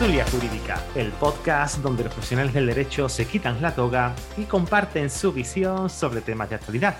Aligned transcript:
Tertulia 0.00 0.24
Jurídica, 0.24 0.82
el 0.94 1.10
podcast 1.12 1.82
donde 1.82 2.04
los 2.04 2.14
profesionales 2.14 2.54
del 2.54 2.64
derecho 2.64 3.06
se 3.06 3.26
quitan 3.26 3.60
la 3.60 3.74
toga 3.74 4.14
y 4.38 4.44
comparten 4.44 5.10
su 5.10 5.30
visión 5.30 5.90
sobre 5.90 6.22
temas 6.22 6.48
de 6.48 6.54
actualidad. 6.54 6.96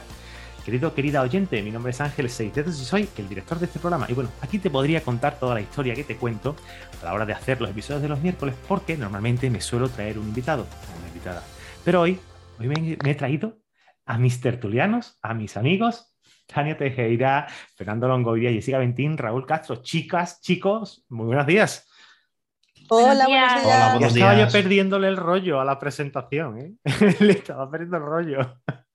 Querido, 0.67 0.93
querida 0.93 1.23
oyente, 1.23 1.63
mi 1.63 1.71
nombre 1.71 1.93
es 1.93 2.01
Ángel 2.03 2.29
Seisdedos 2.29 2.79
y 2.79 2.85
soy 2.85 3.09
el 3.17 3.27
director 3.27 3.59
de 3.59 3.65
este 3.65 3.79
programa. 3.79 4.05
Y 4.11 4.13
bueno, 4.13 4.29
aquí 4.43 4.59
te 4.59 4.69
podría 4.69 5.01
contar 5.01 5.39
toda 5.39 5.55
la 5.55 5.63
historia 5.63 5.95
que 5.95 6.05
te 6.05 6.17
cuento 6.17 6.57
a 7.01 7.07
la 7.07 7.15
hora 7.15 7.25
de 7.25 7.33
hacer 7.33 7.59
los 7.59 7.71
episodios 7.71 8.03
de 8.03 8.11
los 8.11 8.21
miércoles, 8.21 8.55
porque 8.69 8.99
normalmente 8.99 9.49
me 9.49 9.63
suelo 9.63 9.89
traer 9.89 10.19
un 10.19 10.29
invitado 10.29 10.65
o 10.65 10.99
una 10.99 11.09
invitada. 11.09 11.43
Pero 11.83 12.03
hoy, 12.03 12.21
hoy 12.59 12.69
me, 12.69 12.99
me 13.03 13.13
he 13.13 13.15
traído 13.15 13.63
a 14.05 14.19
mis 14.19 14.43
tertulianos, 14.43 15.19
a 15.23 15.33
mis 15.33 15.57
amigos, 15.57 16.15
Tania 16.47 16.77
Tejera, 16.77 17.47
Fernando 17.77 18.09
Longoria, 18.09 18.53
Jessica 18.53 18.77
Ventín, 18.77 19.17
Raúl 19.17 19.47
Castro. 19.47 19.77
Chicas, 19.77 20.43
chicos, 20.43 21.07
muy 21.09 21.25
buenos 21.25 21.47
días. 21.47 21.90
Hola, 22.93 23.27
buenos 23.29 23.55
días. 23.55 23.65
Hola, 23.65 23.91
buenos 23.93 24.15
ya 24.15 24.21
estaba 24.21 24.35
yo 24.47 24.53
perdiéndole 24.53 25.09
el 25.09 25.17
rollo 25.17 25.61
a 25.61 25.65
la 25.65 25.79
presentación, 25.79 26.59
¿eh? 26.59 26.75
Le 27.21 27.33
estaba 27.33 27.71
perdiendo 27.71 27.97
el 27.99 28.03
rollo. 28.05 28.39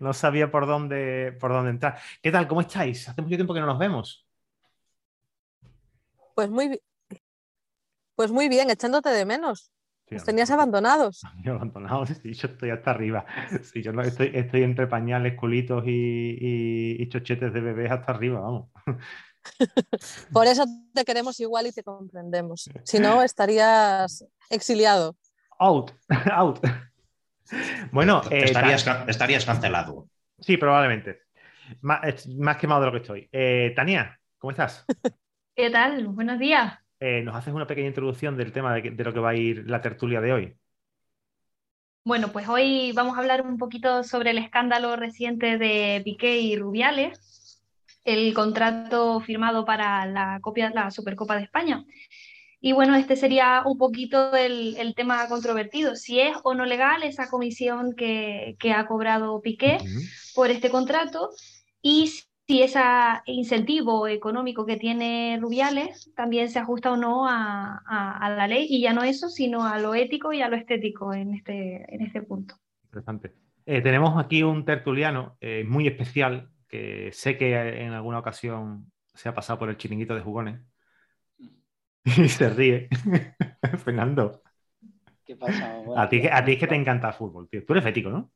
No 0.00 0.12
sabía 0.14 0.50
por 0.50 0.66
dónde, 0.66 1.36
por 1.38 1.52
dónde 1.52 1.70
entrar. 1.70 1.98
¿Qué 2.22 2.32
tal? 2.32 2.48
¿Cómo 2.48 2.62
estáis? 2.62 3.06
Hace 3.08 3.22
mucho 3.22 3.36
tiempo 3.36 3.52
que 3.54 3.60
no 3.60 3.66
nos 3.66 3.78
vemos. 3.78 4.26
Pues 6.34 6.50
muy, 6.50 6.80
pues 8.16 8.32
muy 8.32 8.48
bien, 8.48 8.70
echándote 8.70 9.10
de 9.10 9.24
menos. 9.24 9.70
Sí, 10.08 10.14
mí- 10.14 10.20
tenías 10.24 10.50
abandonados. 10.50 11.22
a 11.22 11.34
mí 11.34 11.48
abandonado, 11.48 12.06
sí, 12.06 12.32
yo 12.32 12.48
estoy 12.48 12.70
hasta 12.70 12.90
arriba. 12.90 13.24
Sí, 13.62 13.82
yo 13.82 13.92
no, 13.92 14.02
estoy, 14.02 14.30
estoy 14.34 14.62
entre 14.62 14.86
pañales, 14.86 15.34
culitos 15.38 15.84
y, 15.86 15.90
y- 15.90 16.96
y 17.02 17.08
chochetes 17.08 17.52
de 17.52 17.60
bebés 17.60 17.90
hasta 17.92 18.12
arriba, 18.12 18.40
vamos. 18.40 18.70
Por 20.32 20.46
eso 20.46 20.64
te 20.94 21.04
queremos 21.04 21.38
igual 21.40 21.66
y 21.66 21.72
te 21.72 21.82
comprendemos. 21.82 22.68
Si 22.84 22.98
no, 22.98 23.22
estarías 23.22 24.24
exiliado. 24.50 25.16
Out, 25.58 25.92
out. 26.32 26.60
Bueno, 27.92 28.22
eh, 28.30 28.44
estarías, 28.44 28.86
estarías 29.06 29.44
cancelado. 29.44 30.08
Sí, 30.40 30.56
probablemente. 30.56 31.22
Es 32.04 32.28
Más, 32.28 32.56
quemado 32.56 32.80
de 32.80 32.86
lo 32.86 32.92
que 32.92 32.98
estoy. 32.98 33.28
Eh, 33.32 33.72
Tania, 33.74 34.18
¿cómo 34.38 34.50
estás? 34.50 34.84
¿Qué 35.56 35.70
tal? 35.70 36.08
Buenos 36.08 36.38
días. 36.38 36.78
Eh, 37.00 37.22
¿Nos 37.22 37.34
haces 37.34 37.54
una 37.54 37.66
pequeña 37.66 37.88
introducción 37.88 38.36
del 38.36 38.52
tema 38.52 38.74
de, 38.74 38.90
de 38.90 39.04
lo 39.04 39.12
que 39.12 39.20
va 39.20 39.30
a 39.30 39.34
ir 39.34 39.68
la 39.68 39.80
tertulia 39.80 40.20
de 40.20 40.32
hoy? 40.32 40.56
Bueno, 42.04 42.28
pues 42.32 42.48
hoy 42.48 42.92
vamos 42.92 43.16
a 43.16 43.20
hablar 43.20 43.42
un 43.42 43.58
poquito 43.58 44.02
sobre 44.02 44.30
el 44.30 44.38
escándalo 44.38 44.96
reciente 44.96 45.58
de 45.58 46.00
Piqué 46.04 46.38
y 46.38 46.56
Rubiales, 46.56 47.37
el 48.12 48.34
contrato 48.34 49.20
firmado 49.20 49.64
para 49.64 50.06
la 50.06 50.38
copia, 50.40 50.70
la 50.70 50.90
Supercopa 50.90 51.36
de 51.36 51.42
España. 51.44 51.84
Y 52.60 52.72
bueno, 52.72 52.96
este 52.96 53.14
sería 53.14 53.62
un 53.64 53.78
poquito 53.78 54.34
el, 54.34 54.76
el 54.78 54.94
tema 54.96 55.28
controvertido, 55.28 55.94
si 55.94 56.18
es 56.20 56.36
o 56.42 56.54
no 56.54 56.64
legal 56.66 57.02
esa 57.04 57.28
comisión 57.30 57.94
que, 57.94 58.56
que 58.58 58.72
ha 58.72 58.86
cobrado 58.86 59.40
Piqué 59.40 59.78
por 60.34 60.50
este 60.50 60.68
contrato 60.70 61.30
y 61.82 62.08
si 62.48 62.62
ese 62.62 62.80
incentivo 63.26 64.08
económico 64.08 64.66
que 64.66 64.76
tiene 64.76 65.38
Rubiales 65.40 66.10
también 66.16 66.50
se 66.50 66.58
ajusta 66.58 66.90
o 66.92 66.96
no 66.96 67.28
a, 67.28 67.80
a- 67.86 68.18
a 68.18 68.30
la 68.30 68.48
ley 68.48 68.66
y 68.68 68.80
ya 68.80 68.92
no 68.92 69.02
eso, 69.04 69.28
sino 69.28 69.64
a 69.64 69.78
lo 69.78 69.94
ético 69.94 70.32
y 70.32 70.40
a 70.42 70.48
lo 70.48 70.56
estético 70.56 71.12
en 71.14 71.34
este, 71.34 71.84
en 71.94 72.00
este 72.02 72.22
punto. 72.22 72.56
Interesante. 72.86 73.34
Eh, 73.66 73.82
tenemos 73.82 74.18
aquí 74.18 74.42
un 74.42 74.64
tertuliano 74.64 75.36
eh, 75.40 75.62
muy 75.68 75.86
especial 75.86 76.50
que 76.68 77.10
sé 77.12 77.38
que 77.38 77.54
en 77.84 77.92
alguna 77.92 78.18
ocasión 78.20 78.92
se 79.14 79.28
ha 79.28 79.34
pasado 79.34 79.58
por 79.58 79.70
el 79.70 79.76
chiringuito 79.78 80.14
de 80.14 80.22
jugones 80.22 80.60
y 82.04 82.28
se 82.28 82.48
ríe. 82.50 82.88
Fernando, 83.84 84.42
¿Qué 85.24 85.36
pasa? 85.36 85.78
Bueno, 85.78 86.02
a 86.02 86.08
ti, 86.08 86.16
que- 86.22 86.30
a 86.38 86.40
ti 86.44 86.52
es 86.52 86.58
que 86.60 86.66
te 86.70 86.74
encanta 86.76 87.08
el 87.08 87.14
fútbol, 87.14 87.48
tío. 87.48 87.64
Tú 87.64 87.72
eres 87.74 87.84
fético, 87.84 88.10
¿no? 88.10 88.30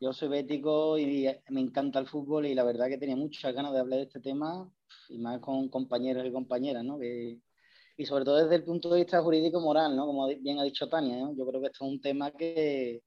Yo 0.00 0.12
soy 0.12 0.28
bético 0.28 0.98
y 0.98 1.26
me 1.48 1.60
encanta 1.60 1.98
el 1.98 2.06
fútbol 2.06 2.46
y 2.46 2.54
la 2.54 2.64
verdad 2.64 2.88
que 2.88 2.98
tenía 2.98 3.16
muchas 3.16 3.54
ganas 3.54 3.72
de 3.72 3.80
hablar 3.80 3.98
de 3.98 4.04
este 4.04 4.20
tema 4.20 4.70
y 5.08 5.18
más 5.18 5.40
con 5.40 5.68
compañeros 5.68 6.26
y 6.26 6.32
compañeras, 6.32 6.84
¿no? 6.84 6.98
Que- 6.98 7.38
y 7.98 8.06
sobre 8.06 8.24
todo 8.24 8.36
desde 8.42 8.56
el 8.56 8.64
punto 8.64 8.90
de 8.90 8.98
vista 9.02 9.22
jurídico-moral, 9.22 9.96
¿no? 9.96 10.06
Como 10.06 10.28
bien 10.28 10.58
ha 10.58 10.64
dicho 10.64 10.88
Tania, 10.88 11.16
¿no? 11.18 11.34
Yo 11.36 11.46
creo 11.46 11.60
que 11.60 11.68
esto 11.68 11.84
es 11.86 11.92
un 11.92 12.00
tema 12.00 12.30
que, 12.32 13.02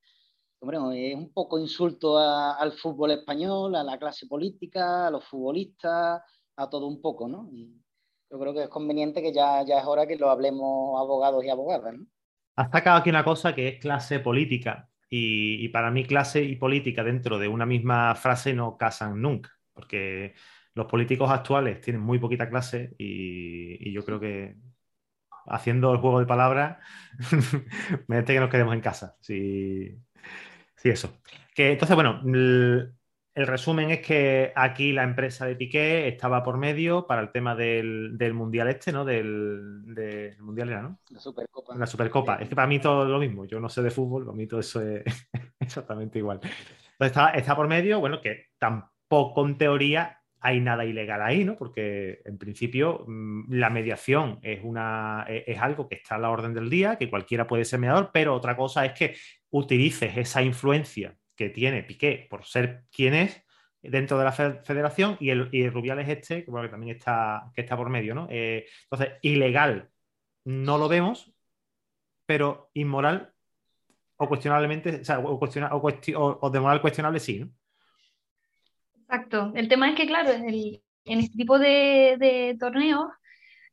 hombre, 0.59 1.11
es 1.11 1.15
un 1.15 1.31
poco 1.31 1.59
insulto 1.59 2.17
al 2.17 2.71
fútbol 2.73 3.11
español, 3.11 3.75
a 3.75 3.83
la 3.83 3.97
clase 3.97 4.27
política, 4.27 5.07
a 5.07 5.11
los 5.11 5.25
futbolistas, 5.25 6.21
a 6.55 6.69
todo 6.69 6.87
un 6.87 7.01
poco, 7.01 7.27
¿no? 7.27 7.49
Y 7.51 7.81
yo 8.29 8.39
creo 8.39 8.53
que 8.53 8.63
es 8.63 8.69
conveniente 8.69 9.21
que 9.21 9.33
ya, 9.33 9.61
es 9.61 9.85
hora 9.85 10.05
que 10.05 10.17
lo 10.17 10.29
hablemos 10.29 10.99
abogados 10.99 11.43
y 11.43 11.49
abogadas, 11.49 11.93
¿no? 11.93 12.05
Has 12.55 12.71
sacado 12.71 12.97
aquí 12.97 13.09
una 13.09 13.23
cosa 13.23 13.55
que 13.55 13.69
es 13.69 13.79
clase 13.79 14.19
política 14.19 14.89
y, 15.09 15.69
para 15.69 15.91
mí 15.91 16.03
clase 16.03 16.43
y 16.43 16.57
política 16.57 17.03
dentro 17.03 17.39
de 17.39 17.47
una 17.47 17.65
misma 17.65 18.13
frase 18.15 18.53
no 18.53 18.77
casan 18.77 19.21
nunca, 19.21 19.49
porque 19.73 20.35
los 20.75 20.87
políticos 20.87 21.31
actuales 21.31 21.81
tienen 21.81 22.01
muy 22.01 22.19
poquita 22.19 22.49
clase 22.49 22.93
y, 22.97 23.91
yo 23.93 24.03
creo 24.03 24.19
que 24.19 24.57
haciendo 25.47 25.91
el 25.93 25.99
juego 25.99 26.19
de 26.19 26.25
palabras, 26.25 26.77
merece 28.07 28.33
que 28.33 28.39
nos 28.39 28.49
quedemos 28.49 28.75
en 28.75 28.81
casa. 28.81 29.15
Sí, 29.21 29.97
sí, 30.81 30.89
eso. 30.89 31.21
Que, 31.53 31.71
entonces, 31.71 31.95
bueno, 31.95 32.21
l- 32.25 32.89
el 33.35 33.47
resumen 33.47 33.91
es 33.91 33.99
que 34.05 34.51
aquí 34.55 34.91
la 34.91 35.03
empresa 35.03 35.45
de 35.45 35.55
Piqué 35.55 36.07
estaba 36.07 36.43
por 36.43 36.57
medio 36.57 37.05
para 37.07 37.21
el 37.21 37.31
tema 37.31 37.55
del, 37.55 38.17
del 38.17 38.33
mundial 38.33 38.67
este, 38.67 38.91
¿no? 38.91 39.05
Del, 39.05 39.83
del 39.93 40.41
mundial 40.41 40.69
era, 40.69 40.81
¿no? 40.81 40.99
La 41.09 41.19
Supercopa. 41.19 41.75
La 41.75 41.87
Supercopa. 41.87 42.35
Es 42.35 42.49
que 42.49 42.55
para 42.55 42.67
mí 42.67 42.79
todo 42.79 43.05
lo 43.05 43.19
mismo. 43.19 43.45
Yo 43.45 43.59
no 43.59 43.69
sé 43.69 43.81
de 43.81 43.91
fútbol, 43.91 44.25
para 44.25 44.35
mí 44.35 44.47
todo 44.47 44.59
eso 44.59 44.81
es 44.81 45.03
exactamente 45.59 46.19
igual. 46.19 46.39
Entonces 46.41 47.07
está, 47.07 47.29
está 47.31 47.55
por 47.55 47.67
medio, 47.67 47.99
bueno, 47.99 48.19
que 48.21 48.47
tampoco 48.57 49.45
en 49.45 49.57
teoría 49.57 50.17
hay 50.41 50.61
nada 50.61 50.85
ilegal 50.85 51.21
ahí, 51.21 51.43
¿no? 51.45 51.55
Porque 51.57 52.21
en 52.25 52.37
principio 52.37 53.03
mm, 53.07 53.53
la 53.53 53.69
mediación 53.69 54.39
es, 54.41 54.59
una, 54.63 55.25
es, 55.29 55.43
es 55.47 55.59
algo 55.59 55.87
que 55.87 55.95
está 55.95 56.15
a 56.15 56.19
la 56.19 56.29
orden 56.29 56.53
del 56.53 56.69
día, 56.69 56.97
que 56.97 57.09
cualquiera 57.09 57.45
puede 57.47 57.65
ser 57.65 57.79
mediador, 57.79 58.09
pero 58.13 58.33
otra 58.35 58.55
cosa 58.55 58.85
es 58.85 58.93
que 58.93 59.15
utilices 59.51 60.17
esa 60.17 60.41
influencia 60.41 61.15
que 61.35 61.49
tiene 61.49 61.83
Piqué 61.83 62.27
por 62.29 62.45
ser 62.45 62.83
quien 62.91 63.13
es 63.13 63.43
dentro 63.81 64.17
de 64.17 64.25
la 64.25 64.31
fe- 64.31 64.59
federación 64.63 65.15
y 65.19 65.29
el, 65.29 65.47
y 65.51 65.61
el 65.63 65.71
Rubiales 65.71 66.07
este, 66.09 66.43
que, 66.43 66.51
bueno, 66.51 66.67
que 66.67 66.71
también 66.71 66.97
está, 66.97 67.49
que 67.55 67.61
está 67.61 67.77
por 67.77 67.89
medio, 67.89 68.13
¿no? 68.13 68.27
Eh, 68.29 68.65
entonces, 68.83 69.17
ilegal 69.21 69.89
no 70.45 70.77
lo 70.77 70.87
vemos, 70.89 71.31
pero 72.25 72.69
inmoral 72.73 73.33
o 74.17 74.27
cuestionablemente, 74.27 74.99
o, 75.01 75.05
sea, 75.05 75.19
o, 75.19 75.39
cuestiona- 75.39 75.73
o 75.73 75.81
cuesti- 75.81 76.13
o- 76.15 76.49
de 76.49 76.59
moral 76.59 76.81
cuestionable 76.81 77.19
sí, 77.21 77.39
¿no? 77.39 77.49
Exacto. 79.01 79.51
El 79.55 79.67
tema 79.69 79.89
es 79.89 79.95
que, 79.95 80.05
claro, 80.07 80.31
el- 80.31 80.83
en 81.05 81.19
este 81.19 81.37
tipo 81.37 81.57
de 81.57 82.57
torneos, 82.59 83.07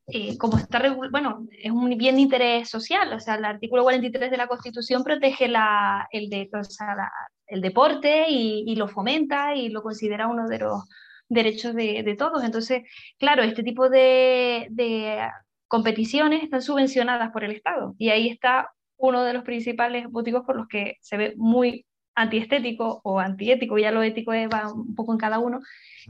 eh, 0.09 0.39
como 0.39 0.59
está 0.59 0.81
bueno, 1.11 1.47
es 1.62 1.71
un 1.72 1.89
bien 1.99 2.17
de 2.17 2.21
interés 2.22 2.69
social, 2.69 3.12
o 3.12 3.21
sea, 3.21 3.34
el 3.37 3.44
artículo 3.44 3.83
43 3.83 4.31
de 4.31 4.37
la 4.37 4.47
Constitución 4.47 5.03
protege 5.05 5.49
la, 5.49 6.06
el, 6.12 6.28
de, 6.31 6.49
o 6.53 6.65
sea, 6.65 6.94
la- 6.94 7.12
el 7.49 7.61
deporte 7.61 8.27
y, 8.28 8.65
y 8.66 8.77
lo 8.77 8.89
fomenta 8.89 9.55
y 9.55 9.69
lo 9.69 9.83
considera 9.83 10.27
uno 10.28 10.47
de 10.49 10.59
los 10.61 10.84
derechos 11.28 11.75
de, 11.75 12.03
de 12.03 12.16
todos. 12.16 12.43
Entonces, 12.45 12.83
claro, 13.19 13.43
este 13.43 13.62
tipo 13.62 13.89
de, 13.89 14.66
de 14.71 15.28
competiciones 15.69 16.43
están 16.43 16.62
subvencionadas 16.62 17.31
por 17.33 17.45
el 17.45 17.53
Estado 17.53 17.95
y 17.99 18.11
ahí 18.11 18.28
está 18.28 18.71
uno 18.97 19.25
de 19.25 19.33
los 19.33 19.43
principales 19.45 20.11
motivos 20.11 20.43
por 20.47 20.56
los 20.56 20.66
que 20.69 20.97
se 21.00 21.16
ve 21.16 21.34
muy 21.37 21.84
antiestético 22.15 23.00
o 23.05 23.21
antiético, 23.21 23.77
ya 23.78 23.91
lo 23.93 24.03
ético 24.03 24.33
es- 24.33 24.48
va 24.48 24.72
un 24.72 24.95
poco 24.95 25.13
en 25.13 25.19
cada 25.19 25.39
uno, 25.39 25.60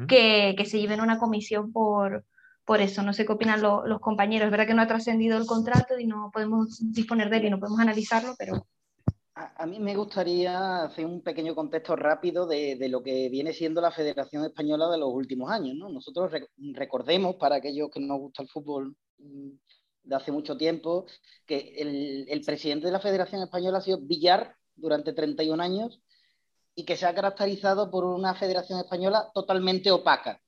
que, 0.07 0.55
que 0.57 0.65
se 0.65 0.79
lleven 0.81 1.01
una 1.01 1.19
comisión 1.19 1.73
por, 1.73 2.25
por 2.67 2.81
eso. 2.83 3.03
No 3.03 3.13
sé 3.15 3.25
qué 3.25 3.33
opinan 3.33 3.63
lo- 3.63 3.87
los 3.87 4.01
compañeros. 4.01 4.47
Es 4.47 4.51
verdad 4.51 4.67
que 4.67 4.75
no 4.75 4.83
ha 4.83 4.87
trascendido 4.89 5.39
el 5.39 5.47
contrato 5.47 5.99
y 5.99 6.07
no 6.07 6.31
podemos 6.33 6.79
disponer 6.93 7.31
de 7.31 7.37
él 7.39 7.45
y 7.47 7.51
no 7.51 7.59
podemos 7.61 7.81
analizarlo, 7.81 8.35
pero 8.39 8.67
A, 9.39 9.67
mí 9.67 9.79
me 9.79 9.95
gustaría 9.95 10.85
hacer 10.85 11.05
un 11.05 11.21
pequeño 11.21 11.55
contexto 11.55 11.95
rápido 11.95 12.47
de, 12.47 12.89
lo 12.89 13.03
que 13.03 13.29
viene 13.29 13.53
siendo 13.53 13.83
la 13.83 13.91
Federación 13.91 14.45
Española 14.47 14.89
de 14.89 14.97
los 14.97 15.11
últimos 15.13 15.51
años. 15.51 15.77
¿no? 15.77 15.91
Nosotros 15.91 16.33
rec- 16.33 16.49
recordemos, 16.73 17.37
para 17.37 17.57
aquellos 17.57 17.91
que 17.91 18.01
nos 18.01 18.19
gusta 18.19 18.43
el 18.43 18.49
fútbol 18.49 18.97
mm, 19.19 19.51
de 20.05 20.15
hace 20.17 20.33
mucho 20.33 20.57
tiempo, 20.57 21.05
que 21.45 21.75
el, 21.77 22.25
el 22.31 22.41
presidente 22.41 22.87
de 22.87 22.93
la 22.93 23.01
Federación 23.01 23.43
Española 23.43 23.79
ha 23.79 23.83
sido 23.83 23.99
Villar 24.01 24.57
durante 24.75 25.13
31 25.13 25.61
años 25.63 26.01
y 26.75 26.85
que 26.85 26.97
se 26.97 27.05
ha 27.05 27.15
caracterizado 27.15 27.91
por 27.91 28.05
una 28.05 28.35
Federación 28.35 28.79
Española 28.81 29.31
totalmente 29.35 29.91
opaca. 29.91 30.41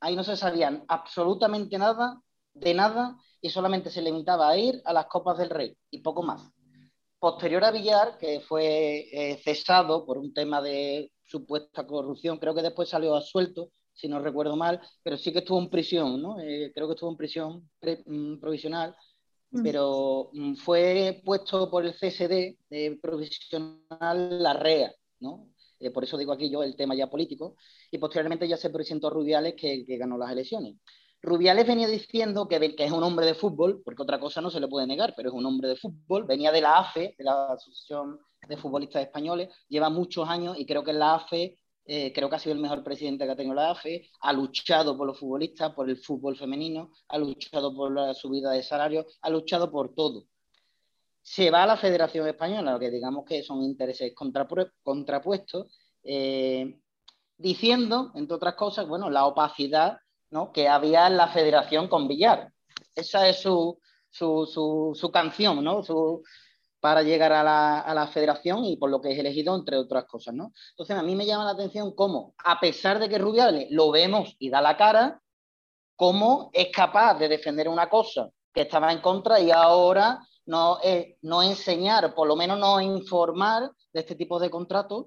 Ahí 0.00 0.16
no 0.16 0.24
se 0.24 0.36
sabían 0.36 0.84
absolutamente 0.88 1.78
nada 1.78 2.20
de 2.52 2.74
nada 2.74 3.16
y 3.40 3.50
solamente 3.50 3.90
se 3.90 4.02
limitaba 4.02 4.48
a 4.48 4.56
ir 4.56 4.80
a 4.84 4.92
las 4.92 5.06
Copas 5.06 5.38
del 5.38 5.50
Rey 5.50 5.76
y 5.90 6.00
poco 6.00 6.22
más 6.22 6.50
posterior 7.18 7.64
a 7.64 7.70
Villar, 7.70 8.18
que 8.18 8.40
fue 8.40 9.08
eh, 9.12 9.40
cesado 9.42 10.04
por 10.04 10.18
un 10.18 10.34
tema 10.34 10.60
de 10.60 11.10
supuesta 11.22 11.86
corrupción, 11.86 12.38
creo 12.38 12.54
que 12.54 12.62
después 12.62 12.88
salió 12.90 13.14
absuelto, 13.16 13.70
si 13.94 14.08
no 14.08 14.18
recuerdo 14.20 14.56
mal, 14.56 14.80
pero 15.02 15.16
sí 15.16 15.32
que 15.32 15.38
estuvo 15.38 15.58
en 15.58 15.70
prisión, 15.70 16.20
¿no? 16.20 16.38
Eh, 16.40 16.70
creo 16.74 16.86
que 16.86 16.94
estuvo 16.94 17.10
en 17.10 17.16
prisión 17.16 17.70
pre- 17.80 18.02
mm, 18.06 18.40
provisional 18.40 18.94
mm. 19.50 19.62
pero 19.62 20.30
mm, 20.32 20.54
fue 20.56 21.22
puesto 21.24 21.70
por 21.70 21.84
el 21.86 21.94
CSD 21.94 22.58
de 22.68 22.98
profesional 23.00 24.42
la 24.42 24.52
REA, 24.54 24.92
¿no? 25.20 25.48
Eh, 25.84 25.90
por 25.90 26.02
eso 26.02 26.16
digo 26.16 26.32
aquí 26.32 26.48
yo 26.48 26.62
el 26.62 26.76
tema 26.76 26.94
ya 26.94 27.08
político, 27.10 27.56
y 27.90 27.98
posteriormente 27.98 28.48
ya 28.48 28.56
se 28.56 28.70
presentó 28.70 29.10
Rubiales 29.10 29.54
que, 29.54 29.84
ganó 29.98 30.16
las 30.16 30.32
elecciones. 30.32 30.76
Rubiales 31.20 31.66
venía 31.66 31.86
diciendo 31.86 32.48
que, 32.48 32.74
que, 32.74 32.84
es 32.84 32.92
un 32.92 33.02
hombre 33.02 33.26
de 33.26 33.34
fútbol, 33.34 33.82
porque 33.84 34.02
otra 34.02 34.18
cosa 34.18 34.40
no 34.40 34.50
se 34.50 34.60
le 34.60 34.68
puede 34.68 34.86
negar, 34.86 35.12
pero 35.14 35.28
es 35.28 35.34
un 35.34 35.44
hombre 35.44 35.68
de 35.68 35.76
fútbol, 35.76 36.24
venía 36.24 36.52
de 36.52 36.62
la 36.62 36.78
AFE, 36.78 37.14
de 37.18 37.24
la 37.24 37.52
Asociación 37.52 38.18
de 38.48 38.56
Futbolistas 38.56 39.02
Españoles, 39.02 39.50
lleva 39.68 39.90
muchos 39.90 40.26
años 40.26 40.58
y 40.58 40.64
creo 40.64 40.84
que 40.84 40.94
la 40.94 41.16
AFE, 41.16 41.58
eh, 41.86 42.12
creo 42.14 42.30
que 42.30 42.36
ha 42.36 42.38
sido 42.38 42.54
el 42.54 42.62
mejor 42.62 42.82
presidente 42.82 43.26
que 43.26 43.32
ha 43.32 43.36
tenido 43.36 43.54
la 43.54 43.72
AFE, 43.72 44.08
ha 44.20 44.32
luchado 44.32 44.96
por 44.96 45.06
los 45.06 45.18
futbolistas, 45.18 45.74
por 45.74 45.90
el 45.90 45.98
fútbol 45.98 46.36
femenino, 46.36 46.92
ha 47.08 47.18
luchado 47.18 47.74
por 47.74 47.92
la 47.92 48.14
subida 48.14 48.52
de 48.52 48.62
salarios, 48.62 49.04
ha 49.20 49.28
luchado 49.28 49.70
por 49.70 49.94
todo. 49.94 50.28
Se 51.24 51.50
va 51.50 51.64
a 51.64 51.66
la 51.66 51.76
Federación 51.76 52.28
Española, 52.28 52.78
que 52.78 52.90
digamos 52.90 53.24
que 53.24 53.42
son 53.42 53.62
intereses 53.62 54.12
contrapuestos, 54.14 55.76
eh, 56.04 56.78
diciendo, 57.36 58.12
entre 58.14 58.36
otras 58.36 58.54
cosas, 58.54 58.86
bueno, 58.86 59.10
la 59.10 59.24
opacidad 59.26 59.98
que 60.52 60.68
había 60.68 61.06
en 61.06 61.16
la 61.16 61.28
federación 61.28 61.88
con 61.88 62.08
Villar. 62.08 62.52
Esa 62.94 63.28
es 63.28 63.40
su, 63.40 63.78
canción, 65.12 65.62
¿no? 65.62 65.82
para 66.80 67.02
llegar 67.02 67.32
a 67.32 67.42
la, 67.42 68.06
federación 68.08 68.64
y 68.64 68.76
por 68.76 68.90
lo 68.90 69.00
que 69.00 69.12
es 69.12 69.18
elegido, 69.18 69.54
entre 69.54 69.76
otras 69.76 70.04
cosas, 70.04 70.34
¿no? 70.34 70.52
Entonces, 70.70 70.96
a 70.96 71.02
mí 71.02 71.14
me 71.14 71.24
llama 71.24 71.44
la 71.44 71.52
atención 71.52 71.94
cómo, 71.94 72.34
a 72.44 72.60
pesar 72.60 72.98
de 72.98 73.08
que 73.08 73.18
Rubiales 73.18 73.68
lo 73.70 73.90
vemos 73.90 74.36
y 74.38 74.50
da 74.50 74.60
la 74.60 74.76
cara, 74.76 75.22
cómo 75.96 76.50
es 76.52 76.68
capaz 76.70 77.14
de 77.18 77.28
defender 77.28 77.68
una 77.68 77.88
cosa 77.88 78.28
que 78.52 78.62
estaba 78.62 78.92
en 78.92 79.00
contra 79.00 79.40
y 79.40 79.50
ahora 79.50 80.20
no, 80.46 80.78
no 81.22 81.42
enseñar, 81.42 82.14
por 82.14 82.28
lo 82.28 82.36
menos 82.36 82.58
no 82.58 82.80
informar 82.80 83.70
de 83.92 84.00
este 84.00 84.14
tipo 84.14 84.38
de 84.38 84.50
contratos 84.50 85.06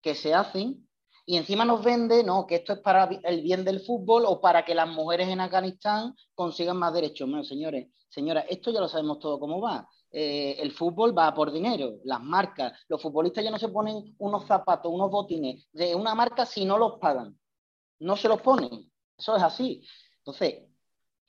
que 0.00 0.14
se 0.14 0.34
hacen 0.34 0.88
y 1.24 1.36
encima 1.36 1.64
nos 1.64 1.82
vende 1.84 2.24
no, 2.24 2.46
que 2.46 2.56
esto 2.56 2.72
es 2.72 2.80
para 2.80 3.04
el 3.04 3.42
bien 3.42 3.64
del 3.64 3.80
fútbol 3.80 4.24
o 4.26 4.40
para 4.40 4.64
que 4.64 4.74
las 4.74 4.88
mujeres 4.88 5.28
en 5.28 5.40
Afganistán 5.40 6.14
consigan 6.34 6.76
más 6.76 6.92
derechos. 6.92 7.28
Bueno, 7.28 7.44
señores, 7.44 7.88
señoras, 8.08 8.44
esto 8.48 8.72
ya 8.72 8.80
lo 8.80 8.88
sabemos 8.88 9.20
todo 9.20 9.38
cómo 9.38 9.60
va. 9.60 9.88
Eh, 10.10 10.56
el 10.58 10.72
fútbol 10.72 11.16
va 11.16 11.32
por 11.32 11.52
dinero, 11.52 11.94
las 12.04 12.20
marcas, 12.20 12.72
los 12.88 13.00
futbolistas 13.00 13.42
ya 13.42 13.50
no 13.50 13.58
se 13.58 13.68
ponen 13.68 14.14
unos 14.18 14.46
zapatos, 14.46 14.92
unos 14.92 15.10
botines 15.10 15.66
de 15.72 15.94
una 15.94 16.14
marca 16.14 16.44
si 16.44 16.64
no 16.64 16.76
los 16.76 16.98
pagan. 16.98 17.38
No 18.00 18.16
se 18.16 18.28
los 18.28 18.42
ponen. 18.42 18.90
Eso 19.16 19.36
es 19.36 19.42
así. 19.42 19.86
Entonces, 20.18 20.64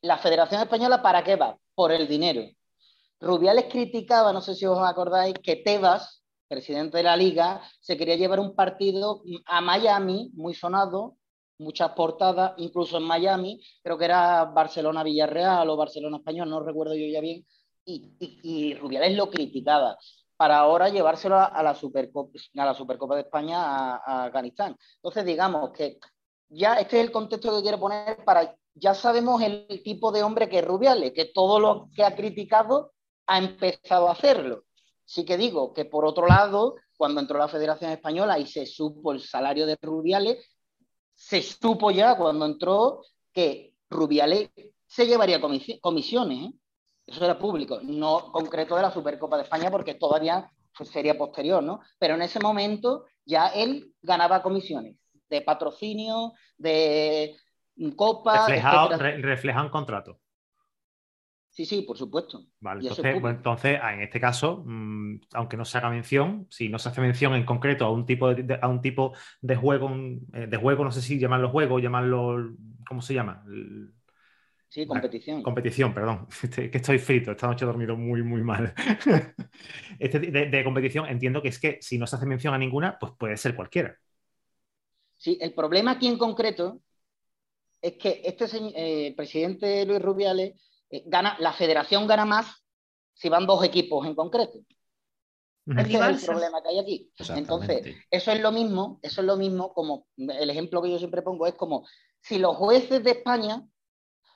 la 0.02 0.18
Federación 0.18 0.62
Española, 0.62 1.02
¿para 1.02 1.24
qué 1.24 1.36
va? 1.36 1.58
Por 1.76 1.92
el 1.92 2.08
dinero. 2.08 2.42
Rubiales 3.24 3.66
criticaba, 3.72 4.34
no 4.34 4.42
sé 4.42 4.54
si 4.54 4.66
os 4.66 4.80
acordáis, 4.80 5.34
que 5.42 5.56
Tebas, 5.56 6.24
presidente 6.48 6.98
de 6.98 7.04
la 7.04 7.16
liga, 7.16 7.62
se 7.80 7.96
quería 7.96 8.18
llevar 8.18 8.40
un 8.42 8.54
partido 8.54 9.24
a 9.46 9.62
Miami, 9.62 10.30
muy 10.34 10.54
sonado, 10.54 11.16
muchas 11.58 11.92
portadas, 11.92 12.54
incluso 12.58 12.98
en 12.98 13.04
Miami, 13.04 13.62
creo 13.82 13.98
que 13.98 14.06
era 14.06 14.44
Barcelona-Villarreal 14.46 15.70
o 15.70 15.78
Barcelona-Español, 15.78 16.50
no 16.50 16.60
recuerdo 16.60 16.96
yo 16.96 17.06
ya 17.08 17.22
bien, 17.22 17.46
y, 17.86 18.74
Rubiales 18.76 19.16
lo 19.16 19.30
criticaba 19.30 19.98
para 20.36 20.58
ahora 20.58 20.90
llevárselo 20.90 21.38
a, 21.38 21.64
la, 21.64 21.76
Supercopa, 21.76 22.38
a 22.58 22.66
la 22.66 22.74
Supercopa 22.74 23.16
de 23.16 23.22
España 23.22 23.62
a, 23.64 24.02
a, 24.06 24.24
Afganistán. 24.26 24.76
Entonces, 24.96 25.26
digamos 25.26 25.72
que 25.72 26.00
ya 26.50 26.76
este 26.76 27.00
es 27.00 27.06
el 27.06 27.12
contexto 27.12 27.56
que 27.56 27.62
quiero 27.62 27.80
poner 27.80 28.24
para, 28.26 28.58
ya 28.74 28.94
sabemos 28.94 29.42
el 29.42 29.82
tipo 29.84 30.12
de 30.12 30.24
hombre 30.24 30.50
que 30.50 30.60
es 30.60 30.66
Rubiales, 30.66 31.14
que 31.14 31.32
todo 31.34 31.60
lo 31.60 31.90
que 31.96 32.04
ha 32.04 32.16
criticado 32.16 32.93
ha 33.28 33.38
empezado 33.38 34.08
a 34.08 34.14
hacerlo. 34.14 34.66
Sí 35.06 35.26
que 35.26 35.38
digo 35.38 35.74
que 35.74 35.86
por 35.86 36.06
otro 36.06 36.28
lado, 36.28 36.76
cuando 36.98 37.22
entró 37.22 37.38
la 37.38 37.48
Federación 37.48 37.92
Española 37.92 38.40
y 38.40 38.48
se 38.48 38.66
supo 38.66 39.12
el 39.12 39.22
salario 39.22 39.66
de 39.66 39.78
Rubiales, 39.82 40.56
se 41.14 41.42
supo 41.42 41.92
ya 41.92 42.16
cuando 42.18 42.46
entró 42.46 43.02
que 43.32 43.74
Rubiales 43.90 44.50
se 44.86 45.06
llevaría 45.06 45.42
comisiones. 45.42 46.50
¿eh? 46.50 46.54
Eso 47.06 47.26
era 47.26 47.38
público, 47.38 47.80
no 47.84 48.32
concreto 48.32 48.76
de 48.76 48.82
la 48.82 48.92
Supercopa 48.92 49.38
de 49.38 49.44
España 49.44 49.70
porque 49.70 49.96
todavía 49.96 50.50
sería 50.84 51.18
posterior, 51.18 51.62
¿no? 51.62 51.82
Pero 52.00 52.16
en 52.16 52.22
ese 52.22 52.40
momento 52.40 53.06
ya 53.26 53.48
él 53.48 53.94
ganaba 54.02 54.42
comisiones 54.42 54.96
de 55.30 55.42
patrocinio, 55.42 56.34
de 56.58 57.36
copa. 57.96 58.48
refleja 58.48 59.62
un 59.62 59.70
contrato. 59.70 60.20
Sí, 61.54 61.68
sí, 61.68 61.84
por 61.84 61.96
supuesto. 61.96 62.48
Vale, 62.62 62.82
entonces, 62.82 63.16
entonces, 63.16 63.80
en 63.80 64.02
este 64.02 64.20
caso, 64.20 64.64
mm, 64.66 65.20
aunque 65.34 65.56
no 65.56 65.66
se 65.66 65.78
haga 65.78 65.92
mención, 65.92 66.48
si 66.50 66.68
no 66.68 66.80
se 66.80 66.90
hace 66.90 67.00
mención 67.00 67.36
en 67.36 67.46
concreto 67.46 67.86
a 67.86 67.92
un 67.92 68.08
tipo 68.08 68.34
de, 68.34 68.58
a 68.60 68.68
un 68.68 68.82
tipo 68.82 69.14
de 69.40 69.56
juego, 69.56 69.92
eh, 70.34 70.48
de 70.48 70.58
juego, 70.58 70.84
no 70.84 70.92
sé 70.92 71.04
si 71.04 71.20
llamarlo 71.20 71.52
juego, 71.52 71.78
llamarlo, 71.78 72.56
¿cómo 72.88 73.04
se 73.04 73.14
llama? 73.14 73.46
Sí, 74.68 74.88
competición. 74.88 75.44
competición, 75.44 75.94
perdón. 75.94 76.28
Este, 76.42 76.72
que 76.72 76.78
estoy 76.80 76.98
frito, 76.98 77.30
esta 77.30 77.46
noche 77.46 77.66
he 77.66 77.68
dormido 77.68 77.96
muy, 77.96 78.24
muy 78.24 78.42
mal. 78.42 78.74
este 80.00 80.20
de, 80.20 80.64
competición, 80.64 81.06
entiendo 81.06 81.40
que 81.44 81.50
es 81.50 81.60
que 81.60 81.78
si 81.82 82.00
no 82.00 82.08
se 82.08 82.16
hace 82.16 82.26
mención 82.26 82.56
a 82.56 82.58
ninguna, 82.58 82.98
pues 82.98 83.12
puede 83.16 83.38
ser 83.38 83.56
cualquiera. 83.56 83.96
Sí, 85.18 85.38
el 85.40 85.54
problema 85.54 85.92
aquí 85.92 86.08
en 86.08 86.18
concreto 86.18 86.82
es 87.80 87.94
que 87.94 88.24
este 88.26 88.48
eh, 88.76 89.14
presidente 89.16 89.86
Luis 89.86 90.02
Rubiales 90.02 90.54
eh, 90.94 91.04
gana, 91.08 91.36
la 91.40 91.54
federación 91.54 92.06
gana 92.06 92.24
más 92.24 92.64
si 93.14 93.28
van 93.28 93.48
dos 93.48 93.64
equipos 93.64 94.06
en 94.06 94.14
concreto. 94.16 94.60
Ese 95.66 95.94
es 95.94 96.02
el 96.02 96.26
problema 96.26 96.62
que 96.62 96.70
hay 96.70 96.80
aquí. 96.80 97.12
Entonces, 97.30 97.96
eso 98.12 98.32
es 98.32 98.42
lo 98.42 98.52
mismo, 98.52 99.00
eso 99.02 99.22
es 99.22 99.28
lo 99.28 99.38
mismo 99.38 99.74
como 99.74 100.06
el 100.18 100.50
ejemplo 100.50 100.82
que 100.82 100.92
yo 100.92 100.98
siempre 101.00 101.22
pongo 101.22 101.48
es 101.48 101.56
como 101.56 101.88
si 102.22 102.38
los 102.38 102.58
jueces 102.58 103.04
de 103.04 103.12
España 103.12 103.66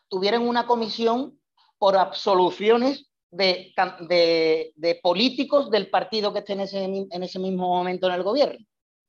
tuvieran 0.07 0.48
una 0.48 0.65
comisión 0.65 1.39
por 1.77 1.98
absoluciones 1.98 3.12
de, 3.30 3.74
de, 4.07 5.00
políticos 5.04 5.69
del 5.69 5.89
partido 5.89 6.31
que 6.31 6.39
esté 6.39 6.54
en 6.54 6.62
ese, 6.62 6.83
en 6.86 7.24
ese 7.24 7.39
mismo 7.39 7.68
momento 7.68 8.07
en 8.07 8.13
el 8.13 8.24
gobierno 8.24 8.65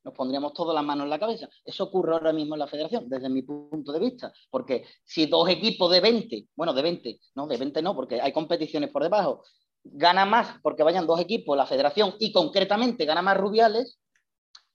nos 0.08 0.14
pondríamos 0.14 0.54
todas 0.54 0.74
las 0.74 0.82
manos 0.82 1.04
en 1.04 1.10
la 1.10 1.18
cabeza. 1.18 1.48
Eso 1.62 1.84
ocurre 1.84 2.14
ahora 2.14 2.32
mismo 2.32 2.54
en 2.54 2.60
la 2.60 2.66
federación, 2.66 3.08
desde 3.10 3.28
mi 3.28 3.42
punto 3.42 3.92
de 3.92 3.98
vista, 3.98 4.32
porque 4.50 4.86
si 5.04 5.26
dos 5.26 5.46
equipos 5.50 5.90
de 5.90 6.00
20, 6.00 6.48
bueno, 6.56 6.72
de 6.72 6.80
20, 6.80 7.20
no, 7.34 7.46
de 7.46 7.56
20 7.58 7.82
no, 7.82 7.94
porque 7.94 8.18
hay 8.18 8.32
competiciones 8.32 8.90
por 8.90 9.02
debajo, 9.02 9.44
gana 9.84 10.24
más 10.24 10.58
porque 10.62 10.82
vayan 10.82 11.06
dos 11.06 11.20
equipos 11.20 11.56
la 11.56 11.66
federación 11.66 12.14
y 12.18 12.32
concretamente 12.32 13.04
gana 13.04 13.20
más 13.20 13.36
Rubiales, 13.36 13.98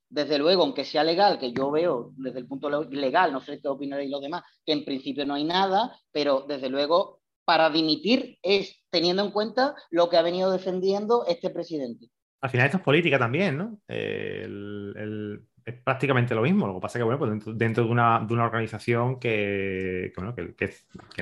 desde 0.07 0.37
luego, 0.37 0.61
aunque 0.61 0.85
sea 0.85 1.03
legal, 1.03 1.39
que 1.39 1.51
yo 1.51 1.71
veo 1.71 2.11
desde 2.15 2.37
el 2.37 2.47
punto 2.47 2.69
legal, 2.69 3.33
no 3.33 3.41
sé 3.41 3.59
qué 3.59 3.67
opinaréis 3.67 4.11
los 4.11 4.21
demás, 4.21 4.43
que 4.63 4.73
en 4.73 4.85
principio 4.85 5.25
no 5.25 5.33
hay 5.33 5.45
nada, 5.45 5.99
pero 6.11 6.45
desde 6.47 6.69
luego 6.69 7.21
para 7.43 7.71
dimitir 7.71 8.37
es 8.43 8.83
teniendo 8.91 9.23
en 9.23 9.31
cuenta 9.31 9.73
lo 9.89 10.09
que 10.09 10.17
ha 10.17 10.21
venido 10.21 10.51
defendiendo 10.51 11.25
este 11.25 11.49
presidente. 11.49 12.11
Al 12.43 12.49
final 12.49 12.65
esto 12.65 12.77
es 12.77 12.83
política 12.83 13.17
también, 13.17 13.57
¿no? 13.57 13.79
es 13.87 15.73
prácticamente 15.81 16.35
lo 16.35 16.41
mismo. 16.41 16.67
Lo 16.67 16.73
que 16.75 16.81
pasa 16.81 16.97
es 16.97 16.99
que, 16.99 17.05
bueno, 17.05 17.39
pues 17.39 17.57
dentro, 17.57 17.85
de, 17.85 17.89
una, 17.89 18.19
organización 18.19 19.17
que, 19.17 20.11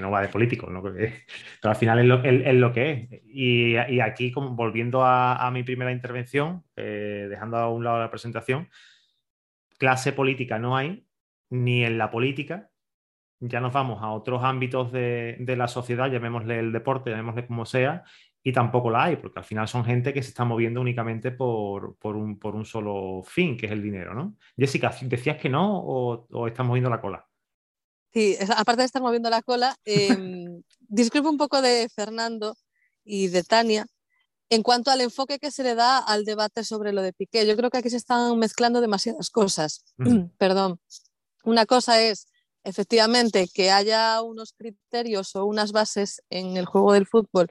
no 0.02 0.10
va 0.10 0.22
de 0.24 0.30
político, 0.30 0.68
¿no? 0.72 0.82
pero 0.82 1.06
al 1.62 1.76
final 1.76 2.00
es 2.00 2.56
lo, 2.56 2.74
que 2.74 2.92
es. 2.92 3.22
Y, 3.24 3.76
aquí, 4.00 4.34
volviendo 4.36 5.06
a, 5.06 5.48
mi 5.54 5.62
primera 5.62 5.92
intervención, 5.92 6.64
eh, 6.76 7.28
dejando 7.30 7.58
a 7.58 7.70
un 7.70 7.84
lado 7.84 8.00
la 8.00 8.10
presentación, 8.10 8.68
clase 9.78 10.14
política 10.14 10.58
no 10.58 10.76
hay, 10.76 11.06
ni 11.52 11.86
en 11.86 12.00
la 12.00 12.10
política. 12.10 12.72
Ya 13.40 13.60
nos 13.60 13.74
vamos 13.74 14.02
a 14.02 14.10
otros 14.10 14.44
ámbitos 14.44 14.92
de 14.92 15.56
la 15.56 15.68
sociedad, 15.68 16.12
llamémosle 16.12 16.58
el 16.58 16.72
deporte, 16.72 17.12
llamémosle 17.12 17.46
como 17.46 17.68
sea, 17.68 18.06
y 18.44 18.52
tampoco 18.52 18.90
la 18.90 19.04
hay, 19.06 19.18
porque 19.18 19.40
al 19.40 19.46
final 19.46 19.68
son 19.68 19.86
gente 19.86 20.14
que 20.14 20.24
se 20.24 20.30
está 20.30 20.46
moviendo 20.46 20.82
únicamente 20.82 21.32
por, 21.32 21.96
un, 22.04 22.66
solo 22.66 23.22
fin, 23.24 23.56
que 23.56 23.68
es 23.68 23.72
el 23.72 23.84
dinero, 23.84 24.14
¿no? 24.14 24.36
Jessica, 24.58 24.96
¿decías 25.02 25.38
que 25.38 25.50
no 25.50 25.80
o, 25.80 26.28
o 26.32 26.48
estás 26.48 26.66
moviendo 26.66 26.90
la 26.90 27.02
cola? 27.02 27.28
Sí, 28.14 28.36
aparte 28.58 28.82
de 28.82 28.86
estar 28.86 29.02
moviendo 29.02 29.30
la 29.30 29.42
cola, 29.42 29.76
eh, 29.86 30.16
un 30.16 31.38
poco 31.38 31.62
de 31.62 31.88
Fernando 31.94 32.56
y 33.04 33.28
de 33.28 33.44
Tania 33.44 33.86
en 34.50 34.64
cuanto 34.64 34.92
al 34.92 35.00
enfoque 35.00 35.40
que 35.40 35.50
se 35.50 35.64
le 35.64 35.76
da 35.76 36.00
al 36.00 36.26
debate 36.26 36.66
sobre 36.66 36.92
lo 36.92 37.02
de 37.02 37.14
Piqué. 37.14 37.48
Yo 37.48 37.56
creo 37.56 37.70
que 37.70 37.78
aquí 37.78 37.90
se 37.90 37.96
están 37.96 38.38
mezclando 38.38 38.82
demasiadas 38.82 39.30
cosas. 39.30 39.86
Perdón. 40.38 40.80
Una 41.46 41.66
cosa 41.66 42.02
es, 42.02 42.28
efectivamente, 42.66 43.48
que 43.54 43.72
haya 43.72 44.22
unos 44.22 44.52
criterios 44.52 45.36
o 45.38 45.46
unas 45.46 45.72
bases 45.72 46.22
en 46.30 46.58
el 46.58 46.66
juego 46.66 46.92
del 46.92 47.08
fútbol 47.08 47.48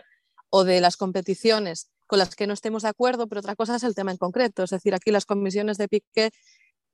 o 0.51 0.65
de 0.65 0.81
las 0.81 0.97
competiciones 0.97 1.89
con 2.07 2.19
las 2.19 2.35
que 2.35 2.47
no 2.47 2.55
estemos 2.55 2.83
de 2.83 2.89
acuerdo, 2.89 3.29
pero 3.29 3.39
otra 3.39 3.55
cosa 3.55 3.77
es 3.77 3.85
el 3.85 3.95
tema 3.95 4.11
en 4.11 4.17
concreto. 4.17 4.65
Es 4.65 4.71
decir, 4.71 4.95
aquí 4.95 5.13
las 5.13 5.27
comisiones 5.27 5.79
de 5.79 5.89
pique 5.89 6.33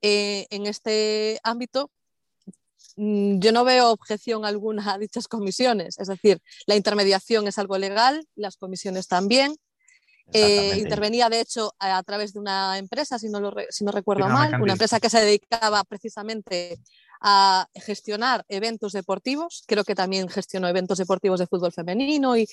eh, 0.01 0.45
en 0.51 0.67
este 0.67 1.39
ámbito 1.43 1.89
mm, 2.97 3.39
yo 3.39 3.51
no 3.51 3.63
veo 3.63 3.91
objeción 3.91 4.45
alguna 4.45 4.93
a 4.93 4.97
dichas 4.99 5.27
comisiones. 5.27 5.97
Es 5.97 6.07
decir, 6.07 6.39
la 6.67 6.75
intermediación 6.75 7.47
es 7.47 7.57
algo 7.57 7.77
legal, 7.79 8.27
las 8.35 8.57
comisiones 8.57 9.07
también. 9.07 9.55
Eh, 10.33 10.77
intervenía, 10.77 11.29
de 11.29 11.39
hecho, 11.39 11.73
a, 11.79 12.03
través 12.03 12.33
de 12.33 12.39
una 12.39 12.77
empresa, 12.77 13.17
si 13.17 13.29
no, 13.29 13.39
lo, 13.39 13.53
si 13.69 13.85
no 13.85 13.91
recuerdo 13.91 14.27
mal, 14.27 14.61
una 14.61 14.73
empresa 14.73 14.99
que 14.99 15.09
se 15.09 15.21
dedicaba 15.21 15.83
precisamente 15.85 16.77
a 17.21 17.67
gestionar 17.73 18.45
eventos 18.49 18.91
deportivos. 18.91 19.63
Creo 19.67 19.83
que 19.83 19.95
también 19.95 20.27
gestionó 20.27 20.67
eventos 20.67 20.97
deportivos 20.97 21.39
de 21.39 21.47
fútbol 21.47 21.71
femenino 21.71 22.37
y 22.37 22.47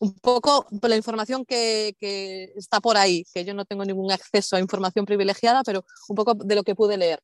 un 0.00 0.14
poco 0.14 0.66
la 0.82 0.96
información 0.96 1.44
que, 1.44 1.96
que, 1.98 2.52
está 2.56 2.80
por 2.80 2.96
ahí, 2.96 3.24
que 3.32 3.44
yo 3.44 3.54
no 3.54 3.64
tengo 3.64 3.84
ningún 3.84 4.10
acceso 4.12 4.56
a 4.56 4.60
información 4.60 5.04
privilegiada, 5.04 5.62
pero 5.62 5.84
un 6.08 6.16
poco 6.16 6.34
de 6.34 6.54
lo 6.54 6.62
que 6.62 6.74
pude 6.74 6.96
leer. 6.96 7.20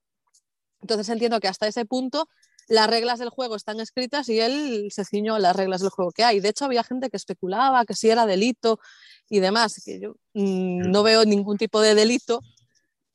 Entonces 0.81 1.09
entiendo 1.09 1.41
que 1.41 1.49
hasta 1.49 1.67
ese 1.67 1.85
punto 1.85 2.29
las 2.69 2.89
reglas 2.89 3.19
del 3.19 3.31
juego 3.31 3.57
están 3.57 3.81
escritas 3.81 4.29
y 4.29 4.41
él 4.41 4.89
se 4.91 5.05
ciñó 5.05 5.35
a 5.35 5.41
las 5.41 5.57
reglas 5.57 5.81
del 5.81 5.91
juego 5.91 6.13
que 6.13 6.23
hay. 6.23 6.39
De 6.39 6.51
hecho, 6.51 6.65
había 6.65 6.85
gente 6.85 7.11
que 7.11 7.17
especulaba 7.17 7.85
que 7.85 7.95
si 7.95 8.09
era 8.09 8.27
delito 8.27 8.79
y 9.29 9.41
demás, 9.41 9.83
que 9.85 9.99
yo 10.01 10.15
mm, 10.35 10.91
no 10.91 11.03
veo 11.03 11.25
ningún 11.25 11.59
tipo 11.59 11.81
de 11.81 11.97
delito 11.97 12.41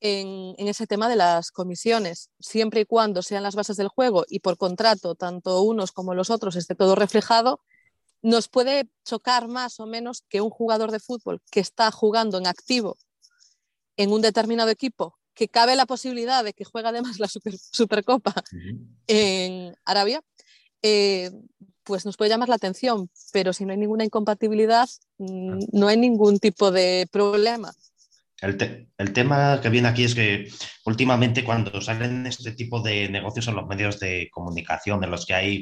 en, 0.01 0.55
en, 0.57 0.67
ese 0.67 0.87
tema 0.87 1.07
de 1.07 1.15
las 1.15 1.51
comisiones, 1.51 2.29
siempre 2.39 2.81
y 2.81 2.85
cuando 2.85 3.21
sean 3.21 3.43
las 3.43 3.55
bases 3.55 3.77
del 3.77 3.87
juego 3.87 4.25
y 4.27 4.39
por 4.41 4.57
contrato, 4.57 5.15
tanto 5.15 5.61
unos 5.61 5.93
como 5.93 6.13
los 6.13 6.29
otros, 6.29 6.57
esté 6.57 6.75
todo 6.75 6.95
reflejado, 6.95 7.61
nos 8.25 8.47
puede 8.47 8.89
chocar 9.03 9.47
más 9.47 9.79
o 9.79 9.85
menos 9.85 10.23
que 10.27 10.41
un 10.41 10.49
jugador 10.49 10.91
de 10.91 10.99
fútbol 10.99 11.43
que 11.51 11.59
está 11.59 11.91
jugando 11.91 12.39
en 12.39 12.47
activo 12.47 12.97
en 13.97 14.11
un 14.11 14.21
determinado 14.21 14.71
equipo, 14.71 15.15
que 15.35 15.47
cabe 15.47 15.75
la 15.75 15.85
posibilidad 15.85 16.43
de 16.43 16.53
que 16.53 16.65
juegue 16.65 16.87
además 16.87 17.19
la 17.19 17.27
Supercopa 17.27 18.33
en 19.07 19.75
Arabia, 19.85 20.21
eh, 20.81 21.29
pues 21.83 22.03
nos 22.03 22.17
puede 22.17 22.29
llamar 22.29 22.49
la 22.49 22.55
atención, 22.55 23.11
pero 23.31 23.53
si 23.53 23.63
no 23.63 23.73
hay 23.73 23.77
ninguna 23.77 24.05
incompatibilidad, 24.05 24.89
mm, 25.19 25.59
no 25.71 25.87
hay 25.87 25.97
ningún 25.97 26.39
tipo 26.39 26.71
de 26.71 27.07
problema. 27.11 27.73
El, 28.41 29.13
tema 29.13 29.59
que 29.61 29.69
viene 29.69 29.87
aquí 29.87 30.03
es 30.03 30.13
que 30.13 30.49
últimamente 30.85 31.43
cuando 31.43 31.79
salen 31.81 32.27
este 32.27 32.51
tipo 32.51 32.81
de 32.81 33.07
negocios 33.07 33.47
en 33.47 33.55
los 33.55 33.65
medios 33.65 33.99
de 33.99 34.29
comunicación 34.29 35.03
en 35.03 35.11
los 35.11 35.25
que 35.25 35.33
hay 35.33 35.59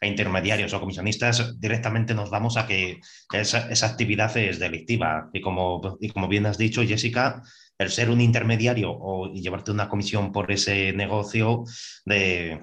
intermediarios 0.00 0.72
o 0.72 0.80
comisionistas, 0.80 1.58
directamente 1.60 2.14
nos 2.14 2.30
vamos 2.30 2.56
a 2.56 2.66
que 2.66 3.00
esa, 3.32 3.86
actividad 3.86 4.36
es 4.36 4.60
delictiva. 4.60 5.30
Y 5.32 5.40
como, 5.40 5.98
y 6.00 6.10
como 6.10 6.28
bien 6.28 6.46
has 6.46 6.58
dicho, 6.58 6.84
Jessica, 6.84 7.42
el 7.82 7.90
ser 7.90 8.10
un 8.10 8.20
intermediario 8.20 8.92
o 8.92 9.32
llevarte 9.32 9.72
una 9.72 9.88
comisión 9.88 10.32
por 10.32 10.50
ese 10.52 10.92
negocio 10.92 11.64
de, 12.04 12.60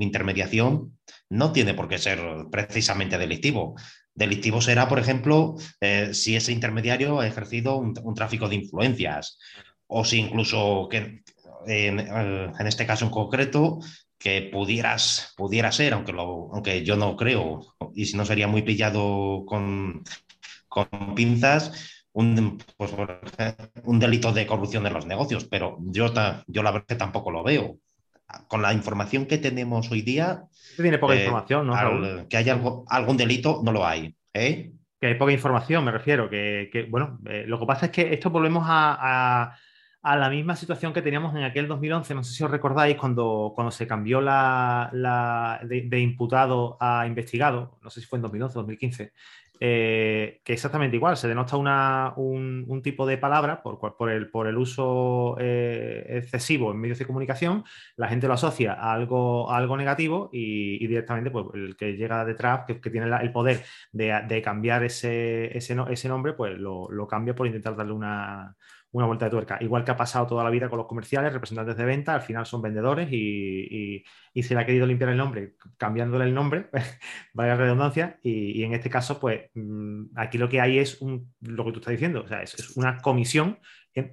intermediación 0.00 0.98
no 1.28 1.52
tiene 1.52 1.74
por 1.74 1.88
qué 1.88 1.98
ser 1.98 2.20
precisamente 2.50 3.18
delictivo. 3.18 3.74
Delictivo 4.14 4.60
será, 4.60 4.88
por 4.88 4.98
ejemplo, 4.98 5.56
eh, 5.80 6.12
si 6.12 6.36
ese 6.36 6.52
intermediario 6.52 7.20
ha 7.20 7.26
ejercido 7.26 7.76
un, 7.76 8.14
tráfico 8.14 8.48
de 8.48 8.56
influencias 8.56 9.38
o 9.86 10.04
si 10.04 10.18
incluso 10.18 10.88
que 10.90 11.22
en, 11.66 12.66
este 12.66 12.86
caso 12.86 13.04
en 13.04 13.10
concreto 13.10 13.78
que 14.18 14.50
pudieras, 14.52 15.32
pudiera 15.36 15.72
ser, 15.72 15.94
aunque, 15.94 16.12
aunque 16.12 16.84
yo 16.84 16.96
no 16.96 17.16
creo, 17.16 17.74
y 17.94 18.06
si 18.06 18.16
no 18.16 18.24
sería 18.24 18.48
muy 18.48 18.62
pillado 18.62 19.44
con, 19.46 20.02
con 20.68 20.88
pinzas, 21.14 22.02
un, 22.12 22.58
pues, 22.76 22.92
un, 23.84 23.98
delito 23.98 24.32
de 24.32 24.46
corrupción 24.46 24.84
de 24.84 24.90
los 24.90 25.06
negocios, 25.06 25.46
pero 25.46 25.78
yo, 25.80 26.12
yo 26.46 26.62
la 26.62 26.70
verdad 26.70 26.86
que 26.86 26.94
tampoco 26.96 27.30
lo 27.30 27.42
veo. 27.42 27.78
Con 28.48 28.62
la 28.62 28.72
información 28.72 29.26
que 29.26 29.38
tenemos 29.38 29.90
hoy 29.90 30.02
día... 30.02 30.44
Tiene 30.76 30.98
poca 30.98 31.14
eh, 31.14 31.20
información, 31.20 31.66
¿no? 31.66 32.28
que 32.28 32.36
haya 32.36 32.54
algo, 32.54 32.84
algún 32.88 33.16
delito, 33.16 33.60
no 33.64 33.72
lo 33.72 33.86
hay. 33.86 34.14
¿eh? 34.34 34.72
Que 35.00 35.06
hay 35.08 35.14
poca 35.14 35.32
información, 35.32 35.84
me 35.84 35.90
refiero. 35.90 36.30
Que, 36.30 36.70
que 36.72 36.84
bueno, 36.84 37.18
eh, 37.26 37.44
lo 37.46 37.58
que 37.58 37.66
pasa 37.66 37.86
es 37.86 37.92
que 37.92 38.12
esto 38.14 38.30
volvemos 38.30 38.64
a, 38.66 38.96
a, 39.00 39.58
la 40.02 40.28
misma 40.28 40.56
situación 40.56 40.92
que 40.92 41.00
teníamos 41.00 41.34
en 41.36 41.44
aquel 41.44 41.68
2011, 41.68 42.14
no 42.14 42.24
sé 42.24 42.34
si 42.34 42.42
os 42.42 42.50
recordáis, 42.50 42.96
cuando, 42.96 43.52
cuando 43.54 43.70
se 43.70 43.86
cambió 43.86 44.20
la, 44.20 45.60
de, 45.62 46.00
imputado 46.00 46.76
a 46.80 47.06
investigado, 47.06 47.78
no 47.82 47.88
sé 47.88 48.00
si 48.00 48.06
fue 48.06 48.18
en 48.18 48.22
2011 48.22 48.58
o 48.58 48.62
2015, 48.62 49.12
eh, 49.64 50.40
que 50.42 50.54
exactamente 50.54 50.96
igual, 50.96 51.16
se 51.16 51.28
denota 51.28 51.56
un, 52.16 52.80
tipo 52.82 53.06
de 53.06 53.16
palabra 53.16 53.62
por, 53.62 53.78
por, 53.78 54.10
el, 54.10 54.28
por 54.28 54.48
el, 54.48 54.56
uso 54.56 55.36
eh, 55.38 56.04
excesivo 56.08 56.72
en 56.72 56.80
medios 56.80 56.98
de 56.98 57.06
comunicación, 57.06 57.62
la 57.94 58.08
gente 58.08 58.26
lo 58.26 58.34
asocia 58.34 58.72
a 58.72 58.92
algo, 58.92 59.52
algo 59.52 59.76
negativo 59.76 60.30
y, 60.32 60.84
directamente 60.84 61.30
pues, 61.30 61.46
el 61.54 61.76
que 61.76 61.92
llega 61.96 62.24
detrás, 62.24 62.62
que, 62.66 62.74
tiene 62.90 63.06
el 63.22 63.30
poder 63.30 63.62
de, 63.92 64.42
cambiar 64.42 64.82
ese, 64.82 65.56
ese, 65.56 65.76
ese, 65.90 66.08
nombre, 66.08 66.32
pues 66.32 66.58
lo, 66.58 66.90
lo 66.90 67.06
cambia 67.06 67.36
por 67.36 67.46
intentar 67.46 67.76
darle 67.76 67.92
una, 67.92 68.56
una 68.92 69.06
vuelta 69.06 69.24
de 69.24 69.30
tuerca. 69.30 69.58
Igual 69.60 69.84
que 69.84 69.90
ha 69.90 69.96
pasado 69.96 70.26
toda 70.26 70.44
la 70.44 70.50
vida 70.50 70.68
con 70.68 70.78
los 70.78 70.86
comerciales, 70.86 71.32
representantes 71.32 71.76
de 71.76 71.84
venta, 71.84 72.14
al 72.14 72.22
final 72.22 72.46
son 72.46 72.62
vendedores 72.62 73.08
y, 73.10 74.04
se 74.34 74.54
le 74.54 74.60
ha 74.60 74.66
querido 74.66 74.86
limpiar 74.86 75.10
el 75.10 75.16
nombre 75.16 75.54
cambiándole 75.76 76.24
el 76.24 76.34
nombre, 76.34 76.68
vaya 77.34 77.56
redundancia, 77.56 78.18
y, 78.22 78.62
en 78.62 78.74
este 78.74 78.90
caso, 78.90 79.18
pues 79.18 79.50
mm, 79.54 80.16
aquí 80.16 80.38
lo 80.38 80.48
que 80.48 80.60
hay 80.60 80.78
es 80.78 81.00
un, 81.00 81.32
lo 81.40 81.64
que 81.64 81.72
tú 81.72 81.78
estás 81.80 81.92
diciendo, 81.92 82.22
o 82.24 82.28
sea, 82.28 82.42
es 82.42 82.76
una 82.76 82.98
comisión 82.98 83.58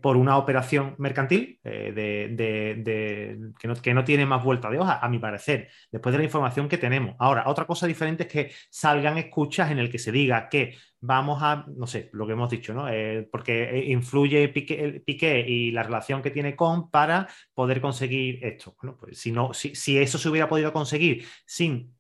por 0.02 0.18
una 0.18 0.38
operación 0.38 0.96
mercantil 0.98 1.60
eh, 1.64 1.94
de, 1.96 3.52
que, 3.82 3.94
no, 3.94 4.04
tiene 4.04 4.26
más 4.26 4.44
vuelta 4.44 4.70
de 4.70 4.78
hoja, 4.78 5.00
a 5.00 5.08
mi 5.08 5.20
parecer, 5.20 5.70
después 5.90 6.12
de 6.12 6.20
la 6.20 6.26
información 6.26 6.68
que 6.68 6.78
tenemos. 6.78 7.16
Ahora, 7.20 7.44
otra 7.48 7.66
cosa 7.66 7.88
diferente 7.88 8.24
es 8.24 8.30
que 8.30 8.52
salgan 8.70 9.18
escuchas 9.18 9.72
en 9.72 9.80
el 9.80 9.90
que 9.90 10.00
se 10.00 10.12
diga 10.12 10.50
que 10.50 10.76
vamos 11.00 11.42
a, 11.42 11.66
no 11.78 11.88
sé, 11.88 12.10
lo 12.12 12.28
que 12.28 12.34
hemos 12.34 12.50
dicho, 12.50 12.74
¿no? 12.74 12.90
Eh, 12.90 13.28
porque 13.32 13.86
influye 13.88 14.50
Piqué, 14.50 15.46
y 15.48 15.72
la 15.72 15.84
relación 15.84 16.22
que 16.22 16.32
tiene 16.32 16.58
con 16.58 16.90
para 16.92 17.28
poder 17.54 17.80
conseguir 17.80 18.44
esto. 18.44 18.76
Bueno, 18.82 18.98
pues 19.00 19.18
si, 19.18 19.32
no, 19.32 19.54
si, 19.54 19.98
eso 19.98 20.18
se 20.18 20.30
hubiera 20.30 20.50
podido 20.50 20.74
conseguir 20.74 21.26
sin 21.46 21.98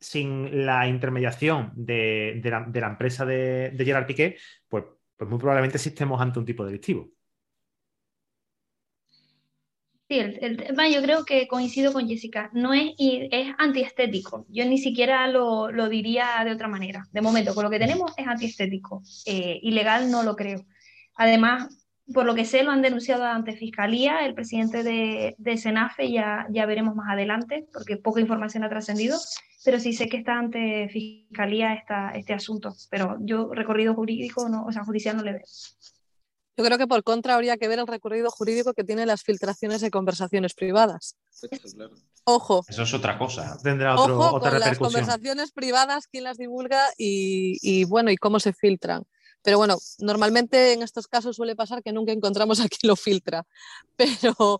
sin 0.00 0.66
la 0.66 0.88
intermediación 0.88 1.70
de, 1.76 2.40
la, 2.42 2.88
empresa 2.88 3.24
de, 3.24 3.70
de 3.70 3.84
Gerard 3.84 4.04
Piqué, 4.04 4.38
pues 4.68 4.82
pues 5.16 5.30
muy 5.30 5.38
probablemente 5.38 5.76
existemos 5.76 6.20
ante 6.20 6.38
un 6.38 6.44
tipo 6.44 6.64
delictivo. 6.64 7.10
Sí, 10.08 10.20
yo 10.94 11.02
creo 11.02 11.24
que 11.24 11.48
coincido 11.48 11.92
con 11.92 12.06
Jessica, 12.06 12.48
no 12.52 12.72
es, 12.72 12.92
es 12.96 13.52
antiestético, 13.58 14.46
yo 14.48 14.64
ni 14.64 14.78
siquiera 14.78 15.26
lo, 15.26 15.88
diría 15.88 16.42
de 16.44 16.52
otra 16.52 16.68
manera, 16.68 17.08
de 17.10 17.20
momento, 17.20 17.56
con 17.56 17.64
lo 17.64 17.70
que 17.70 17.80
tenemos 17.80 18.12
es 18.16 18.24
antiestético, 18.28 19.02
eh, 19.26 19.58
ilegal 19.62 20.08
no 20.08 20.22
lo 20.22 20.36
creo. 20.36 20.64
Además, 21.16 21.85
por 22.12 22.24
lo 22.24 22.34
que 22.34 22.44
sé, 22.44 22.62
lo 22.62 22.70
han 22.70 22.82
denunciado 22.82 23.24
ante 23.24 23.56
Fiscalía, 23.56 24.24
el 24.24 24.34
presidente 24.34 24.82
de, 24.82 25.34
de 25.38 25.56
Senafe, 25.56 26.10
ya, 26.10 26.46
ya 26.50 26.66
veremos 26.66 26.94
más 26.94 27.12
adelante, 27.12 27.66
porque 27.72 27.96
poca 27.96 28.20
información 28.20 28.62
ha 28.64 28.68
trascendido, 28.68 29.18
pero 29.64 29.80
sí 29.80 29.92
sé 29.92 30.08
que 30.08 30.18
está 30.18 30.38
ante 30.38 30.88
Fiscalía 30.88 31.74
esta, 31.74 32.10
este 32.10 32.32
asunto, 32.32 32.74
pero 32.90 33.16
yo 33.20 33.52
recorrido 33.52 33.94
jurídico, 33.94 34.48
no, 34.48 34.64
o 34.64 34.72
sea, 34.72 34.84
judicial 34.84 35.16
no 35.16 35.24
le 35.24 35.32
veo. 35.32 35.44
Yo 36.56 36.64
creo 36.64 36.78
que 36.78 36.86
por 36.86 37.02
contra 37.02 37.34
habría 37.34 37.58
que 37.58 37.68
ver 37.68 37.80
el 37.80 37.86
recorrido 37.86 38.30
jurídico 38.30 38.72
que 38.72 38.82
tienen 38.82 39.08
las 39.08 39.22
filtraciones 39.22 39.82
de 39.82 39.90
conversaciones 39.90 40.54
privadas. 40.54 41.16
Ojo. 42.24 42.64
Eso 42.66 42.82
es 42.82 42.94
otra 42.94 43.18
cosa. 43.18 43.58
Tendrá 43.62 43.94
Ojo 43.94 44.36
otra 44.36 44.52
con 44.52 44.60
las 44.60 44.78
conversaciones 44.78 45.52
privadas, 45.52 46.06
quién 46.06 46.24
las 46.24 46.38
divulga 46.38 46.82
y, 46.96 47.58
y, 47.60 47.84
bueno, 47.84 48.10
y 48.10 48.16
cómo 48.16 48.40
se 48.40 48.54
filtran. 48.54 49.04
Pero 49.46 49.58
bueno, 49.58 49.76
normalmente 50.00 50.72
en 50.72 50.82
estos 50.82 51.06
casos 51.06 51.36
suele 51.36 51.54
pasar 51.54 51.80
que 51.80 51.92
nunca 51.92 52.10
encontramos 52.10 52.58
a 52.58 52.66
quien 52.68 52.88
lo 52.88 52.96
filtra. 52.96 53.44
Pero 53.94 54.58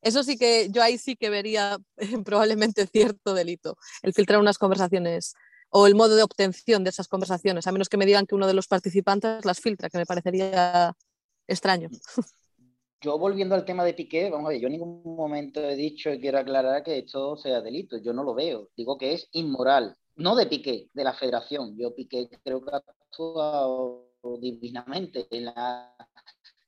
eso 0.00 0.22
sí 0.22 0.38
que 0.38 0.68
yo 0.70 0.80
ahí 0.80 0.96
sí 0.96 1.16
que 1.16 1.28
vería 1.28 1.76
probablemente 2.24 2.86
cierto 2.86 3.34
delito, 3.34 3.76
el 4.00 4.14
filtrar 4.14 4.38
unas 4.38 4.56
conversaciones 4.56 5.34
o 5.70 5.88
el 5.88 5.96
modo 5.96 6.14
de 6.14 6.22
obtención 6.22 6.84
de 6.84 6.90
esas 6.90 7.08
conversaciones, 7.08 7.66
a 7.66 7.72
menos 7.72 7.88
que 7.88 7.96
me 7.96 8.06
digan 8.06 8.26
que 8.26 8.36
uno 8.36 8.46
de 8.46 8.54
los 8.54 8.68
participantes 8.68 9.44
las 9.44 9.58
filtra, 9.58 9.90
que 9.90 9.98
me 9.98 10.06
parecería 10.06 10.94
extraño. 11.48 11.88
Yo 13.00 13.18
volviendo 13.18 13.56
al 13.56 13.64
tema 13.64 13.84
de 13.84 13.94
Piqué, 13.94 14.30
vamos 14.30 14.46
a 14.46 14.50
ver, 14.50 14.60
yo 14.60 14.66
en 14.66 14.72
ningún 14.72 15.02
momento 15.04 15.60
he 15.60 15.76
dicho 15.76 16.10
y 16.10 16.20
quiero 16.20 16.38
aclarar 16.38 16.82
que 16.82 16.98
esto 16.98 17.36
sea 17.36 17.60
delito, 17.60 17.96
yo 17.98 18.12
no 18.12 18.24
lo 18.24 18.34
veo, 18.34 18.70
digo 18.76 18.98
que 18.98 19.12
es 19.12 19.28
inmoral, 19.30 19.96
no 20.16 20.34
de 20.34 20.46
Piqué, 20.46 20.90
de 20.92 21.04
la 21.04 21.14
federación. 21.14 21.76
Yo 21.78 21.94
Piqué 21.94 22.28
creo 22.42 22.60
que 22.60 22.74
ha 22.74 22.78
actuado 22.78 24.07
divinamente. 24.40 25.28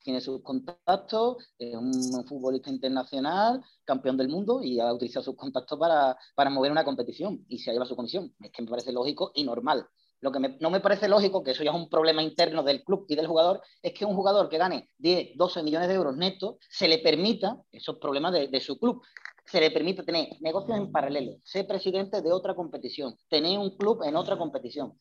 tiene 0.02 0.20
sus 0.20 0.42
contactos, 0.42 1.36
es 1.58 1.74
un 1.74 2.26
futbolista 2.26 2.70
internacional, 2.70 3.62
campeón 3.84 4.16
del 4.16 4.28
mundo 4.28 4.62
y 4.62 4.80
ha 4.80 4.92
utilizado 4.92 5.24
sus 5.24 5.36
contactos 5.36 5.78
para, 5.78 6.16
para 6.34 6.50
mover 6.50 6.72
una 6.72 6.84
competición 6.84 7.44
y 7.48 7.58
se 7.58 7.70
ha 7.70 7.72
llevado 7.72 7.88
su 7.88 7.96
comisión. 7.96 8.34
Es 8.40 8.50
que 8.50 8.62
me 8.62 8.68
parece 8.68 8.92
lógico 8.92 9.32
y 9.34 9.44
normal. 9.44 9.86
Lo 10.20 10.30
que 10.32 10.38
no 10.38 10.70
me 10.70 10.80
parece 10.80 11.08
lógico, 11.08 11.42
que 11.42 11.52
eso 11.52 11.64
ya 11.64 11.70
es 11.70 11.76
un 11.76 11.88
problema 11.88 12.22
interno 12.22 12.62
del 12.62 12.84
club 12.84 13.06
y 13.08 13.16
del 13.16 13.26
jugador, 13.26 13.62
es 13.82 13.94
que 13.94 14.04
un 14.04 14.14
jugador 14.14 14.50
que 14.50 14.58
gane 14.58 14.90
10, 14.98 15.36
12 15.36 15.62
millones 15.62 15.88
de 15.88 15.94
euros 15.94 16.16
netos 16.16 16.56
se 16.68 16.88
le 16.88 16.98
permita 16.98 17.56
esos 17.72 17.96
problemas 17.96 18.32
de, 18.32 18.60
su 18.60 18.78
club 18.78 19.02
se 19.46 19.60
le 19.60 19.70
permite 19.70 20.02
tener 20.04 20.28
negocios 20.40 20.76
en 20.76 20.92
paralelo, 20.92 21.32
ser 21.42 21.66
presidente 21.66 22.20
de 22.22 22.32
otra 22.32 22.54
competición, 22.54 23.16
tener 23.28 23.58
un 23.58 23.76
club 23.76 24.02
en 24.04 24.14
otra 24.14 24.38
competición. 24.38 24.92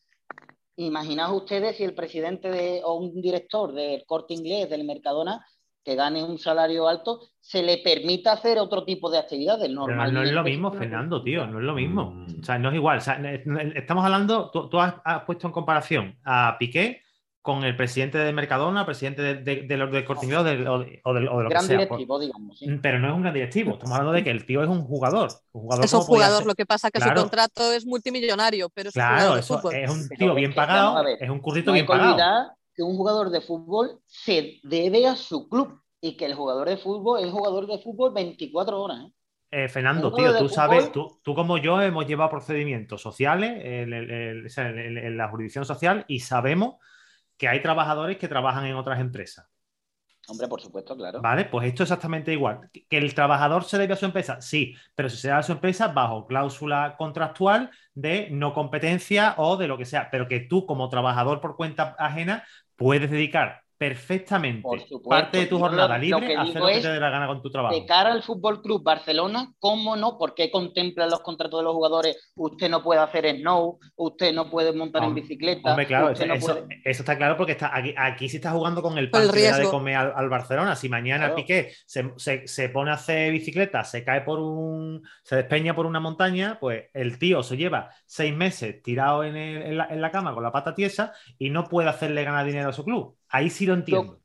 Imaginaos 0.80 1.36
ustedes 1.36 1.76
si 1.76 1.84
el 1.84 1.94
presidente 1.94 2.50
de, 2.50 2.80
o 2.82 2.94
un 2.94 3.20
director 3.20 3.72
del 3.74 4.02
corte 4.06 4.32
inglés, 4.32 4.70
del 4.70 4.84
Mercadona, 4.84 5.44
que 5.84 5.94
gane 5.94 6.24
un 6.24 6.38
salario 6.38 6.88
alto, 6.88 7.20
se 7.38 7.62
le 7.62 7.78
permita 7.78 8.32
hacer 8.32 8.58
otro 8.58 8.84
tipo 8.84 9.10
de 9.10 9.18
actividades. 9.18 9.70
Normal. 9.70 10.14
No 10.14 10.22
es 10.22 10.32
lo 10.32 10.42
mismo, 10.42 10.72
Fernando, 10.72 11.22
tío, 11.22 11.46
no 11.46 11.58
es 11.58 11.64
lo 11.64 11.74
mismo. 11.74 12.12
Mm. 12.12 12.40
O 12.40 12.44
sea, 12.44 12.58
no 12.58 12.70
es 12.70 12.76
igual. 12.76 12.98
estamos 13.74 14.04
hablando, 14.04 14.50
tú, 14.50 14.80
has, 14.80 14.94
puesto 15.26 15.48
en 15.48 15.52
comparación 15.52 16.18
a 16.24 16.56
Piqué 16.58 17.02
con 17.42 17.64
el 17.64 17.74
presidente 17.74 18.18
de 18.18 18.32
Mercadona, 18.32 18.84
presidente 18.84 19.22
de, 19.22 19.34
de, 19.36 19.62
de 19.62 19.76
los 19.78 19.90
de 19.90 20.04
Corte 20.04 20.26
o, 20.36 20.44
de, 20.44 20.68
o, 20.68 21.14
de, 21.14 21.20
lo 21.20 21.36
gran 21.38 21.48
que 21.48 21.60
sea. 21.60 21.78
directivo, 21.78 22.18
digamos. 22.18 22.60
Mm, 22.60 22.78
pero 22.82 22.98
no 22.98 23.08
es 23.08 23.14
un 23.14 23.22
gran 23.22 23.32
directivo. 23.32 23.72
Estamos 23.72 23.96
hablando 23.96 24.12
de 24.12 24.24
que 24.24 24.30
el 24.30 24.44
tío 24.44 24.62
es 24.62 24.68
un 24.68 24.84
jugador. 24.84 25.30
Un 25.52 25.62
jugador 25.62 25.84
es 25.84 25.92
un 25.94 26.00
jugador, 26.00 26.46
lo 26.46 26.54
que 26.54 26.66
pasa 26.66 26.88
es 26.88 26.92
que 26.92 27.00
su 27.00 27.14
contrato 27.14 27.72
es 27.72 27.86
multimillonario, 27.86 28.68
pero 28.68 28.90
es 28.90 28.94
claro, 28.94 29.36
eso 29.36 29.70
es 29.70 29.90
un 29.90 30.08
tío 30.08 30.34
bien 30.34 30.54
pagado, 30.54 31.02
es 31.06 31.30
un 31.30 31.40
currito 31.40 31.72
bien 31.72 31.86
pagado. 31.86 32.52
que 32.74 32.82
un 32.82 32.96
jugador 32.96 33.30
de 33.30 33.40
fútbol 33.40 34.00
se 34.06 34.60
debe 34.62 35.06
a 35.06 35.16
su 35.16 35.48
club 35.48 35.80
y 36.00 36.16
que 36.16 36.26
el 36.26 36.34
jugador 36.34 36.68
de 36.68 36.76
fútbol 36.76 37.24
es 37.24 37.30
jugador 37.30 37.66
de 37.66 37.78
fútbol 37.78 38.12
24 38.12 38.80
horas. 38.80 39.06
¿eh? 39.06 39.12
Eh, 39.52 39.68
Fernando, 39.68 40.12
tío, 40.12 40.38
tú 40.38 40.48
sabes, 40.48 40.92
tú, 40.92 41.20
tú, 41.24 41.34
como 41.34 41.58
yo 41.58 41.80
hemos 41.80 42.06
llevado 42.06 42.30
procedimientos 42.30 43.02
sociales 43.02 43.60
en 43.64 45.16
la 45.16 45.28
jurisdicción 45.28 45.64
social 45.64 46.04
y 46.06 46.20
sabemos 46.20 46.76
que 47.40 47.48
hay 47.48 47.62
trabajadores 47.62 48.18
que 48.18 48.28
trabajan 48.28 48.66
en 48.66 48.76
otras 48.76 49.00
empresas. 49.00 49.48
Hombre, 50.28 50.46
por 50.46 50.60
supuesto, 50.60 50.94
claro. 50.94 51.22
Vale, 51.22 51.46
pues 51.46 51.66
esto 51.68 51.84
es 51.84 51.88
exactamente 51.88 52.34
igual. 52.34 52.68
¿Que 52.70 52.98
el 52.98 53.14
trabajador 53.14 53.64
se 53.64 53.78
debe 53.78 53.94
a 53.94 53.96
su 53.96 54.04
empresa? 54.04 54.42
Sí, 54.42 54.76
pero 54.94 55.08
si 55.08 55.16
se 55.16 55.28
debe 55.28 55.40
a 55.40 55.42
su 55.42 55.52
empresa 55.52 55.88
bajo 55.88 56.26
cláusula 56.26 56.96
contractual 56.98 57.70
de 57.94 58.28
no 58.30 58.52
competencia 58.52 59.34
o 59.38 59.56
de 59.56 59.68
lo 59.68 59.78
que 59.78 59.86
sea, 59.86 60.10
pero 60.10 60.28
que 60.28 60.40
tú 60.40 60.66
como 60.66 60.90
trabajador 60.90 61.40
por 61.40 61.56
cuenta 61.56 61.96
ajena 61.98 62.44
puedes 62.76 63.10
dedicar 63.10 63.62
perfectamente 63.80 64.68
parte 65.08 65.38
de 65.38 65.46
tu 65.46 65.58
jornada 65.58 65.96
libre 65.96 66.36
hacer 66.36 66.60
lo 66.60 66.66
que 66.66 66.80
te 66.80 66.88
dé 66.88 67.00
la 67.00 67.08
gana 67.08 67.26
con 67.26 67.40
tu 67.40 67.50
trabajo. 67.50 67.74
De 67.74 67.86
cara 67.86 68.12
al 68.12 68.22
Fútbol 68.22 68.60
Club 68.60 68.82
Barcelona, 68.82 69.54
¿cómo 69.58 69.96
no? 69.96 70.18
¿Por 70.18 70.34
qué 70.34 70.50
contemplan 70.50 71.08
los 71.08 71.20
contratos 71.20 71.60
de 71.60 71.64
los 71.64 71.72
jugadores? 71.72 72.30
Usted 72.36 72.68
no 72.68 72.82
puede 72.82 73.00
hacer 73.00 73.24
snow, 73.38 73.78
usted 73.96 74.34
no 74.34 74.50
puede 74.50 74.74
montar 74.74 75.04
en 75.04 75.14
bicicleta. 75.14 75.70
Hombre, 75.70 75.86
claro, 75.86 76.10
eso, 76.10 76.66
está 76.84 77.16
claro 77.16 77.38
porque 77.38 77.52
está 77.52 77.74
aquí, 77.74 77.94
aquí 77.96 78.28
se 78.28 78.36
está 78.36 78.50
jugando 78.50 78.82
con 78.82 78.98
el 78.98 79.08
pan 79.08 79.26
de 79.30 79.68
comer 79.70 79.96
al, 79.96 80.28
Barcelona. 80.28 80.76
Si 80.76 80.90
mañana 80.90 81.34
Piqué 81.34 81.72
se, 81.86 82.68
pone 82.68 82.90
a 82.90 82.94
hacer 82.94 83.32
bicicleta, 83.32 83.82
se 83.82 84.04
cae 84.04 84.20
por 84.20 84.40
un. 84.40 85.02
se 85.22 85.36
despeña 85.36 85.74
por 85.74 85.86
una 85.86 86.00
montaña, 86.00 86.58
pues 86.60 86.90
el 86.92 87.18
tío 87.18 87.42
se 87.42 87.56
lleva 87.56 87.88
seis 88.04 88.36
meses 88.36 88.82
tirado 88.82 89.24
en, 89.24 89.78
la, 89.78 89.86
en 89.86 90.02
la 90.02 90.10
cama 90.10 90.34
con 90.34 90.42
la 90.42 90.52
pata 90.52 90.74
tiesa 90.74 91.14
y 91.38 91.48
no 91.48 91.64
puede 91.64 91.88
hacerle 91.88 92.24
ganar 92.24 92.44
dinero 92.44 92.68
a 92.68 92.74
su 92.74 92.84
club. 92.84 93.16
Ahí 93.30 93.50
sí 93.50 93.66
lo 93.66 93.74
entiendo. 93.74 94.20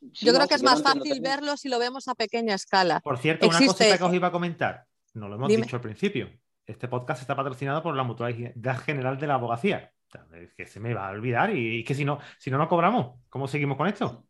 Yo, 0.00 0.34
creo 0.34 0.46
que 0.46 0.54
es 0.54 0.62
más 0.62 0.82
fácil 0.82 1.20
verlo 1.20 1.56
si 1.56 1.68
lo 1.68 1.78
vemos 1.78 2.08
a 2.08 2.14
pequeña 2.14 2.54
escala. 2.54 3.00
Por 3.00 3.18
cierto, 3.18 3.48
una 3.48 3.58
cosita 3.58 3.98
que 3.98 4.04
os 4.04 4.14
iba 4.14 4.28
a 4.28 4.32
comentar, 4.32 4.84
no 5.14 5.28
lo 5.28 5.36
hemos 5.36 5.48
dicho 5.48 5.76
al 5.76 5.82
principio. 5.82 6.30
Este 6.66 6.88
podcast 6.88 7.20
está 7.20 7.36
patrocinado 7.36 7.82
por 7.82 7.94
la 7.94 8.02
Mutualidad 8.02 8.78
General 8.78 9.18
de 9.18 9.26
la 9.26 9.34
Abogacía. 9.34 9.92
Es 10.34 10.54
que 10.54 10.66
se 10.66 10.80
me 10.80 10.94
va 10.94 11.08
a 11.08 11.10
olvidar 11.10 11.54
y, 11.54 11.84
que 11.84 11.94
si 11.94 12.04
no, 12.04 12.18
si 12.38 12.50
no, 12.50 12.58
no 12.58 12.68
cobramos, 12.68 13.20
¿cómo 13.28 13.46
seguimos 13.48 13.76
con 13.76 13.88
esto? 13.88 14.26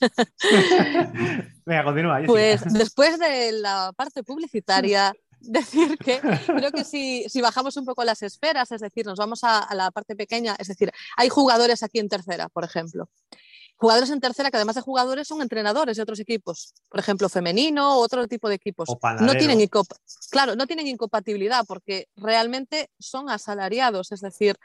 Venga, 1.64 1.84
continúa. 1.84 2.20
Pues 2.26 2.62
después 2.72 3.18
de 3.18 3.52
la 3.52 3.92
parte 3.96 4.22
publicitaria, 4.22 5.12
decir 5.40 5.96
que 5.98 6.20
creo 6.46 6.70
que 6.70 6.84
si, 6.84 7.28
si, 7.28 7.40
bajamos 7.40 7.76
un 7.76 7.86
poco 7.86 8.04
las 8.04 8.22
esferas, 8.22 8.70
es 8.72 8.80
decir, 8.80 9.06
nos 9.06 9.18
vamos 9.18 9.42
a, 9.44 9.60
a, 9.60 9.74
la 9.74 9.90
parte 9.90 10.14
pequeña, 10.14 10.54
es 10.58 10.68
decir, 10.68 10.92
hay 11.16 11.28
jugadores 11.28 11.82
aquí 11.82 11.98
en 11.98 12.08
tercera, 12.08 12.48
por 12.48 12.64
ejemplo, 12.64 13.08
jugadores 13.80 14.10
en 14.10 14.20
tercera 14.20 14.50
que 14.50 14.58
además 14.58 14.76
de 14.76 14.82
jugadores 14.82 15.26
son 15.26 15.40
entrenadores 15.40 15.96
de 15.96 16.02
otros 16.02 16.20
equipos, 16.20 16.74
por 16.90 17.00
ejemplo, 17.00 17.30
femenino 17.30 17.96
o 17.96 18.02
otro 18.02 18.28
tipo 18.28 18.50
de 18.50 18.56
equipos. 18.56 18.90
no 19.20 19.32
tienen 19.32 19.66
claro, 20.30 20.54
no 20.54 20.66
tienen 20.66 20.86
incompatibilidad 20.86 21.64
porque 21.66 22.06
realmente 22.14 22.90
son 22.98 23.30
asalariados, 23.30 24.12
es 24.12 24.20
decir, 24.20 24.56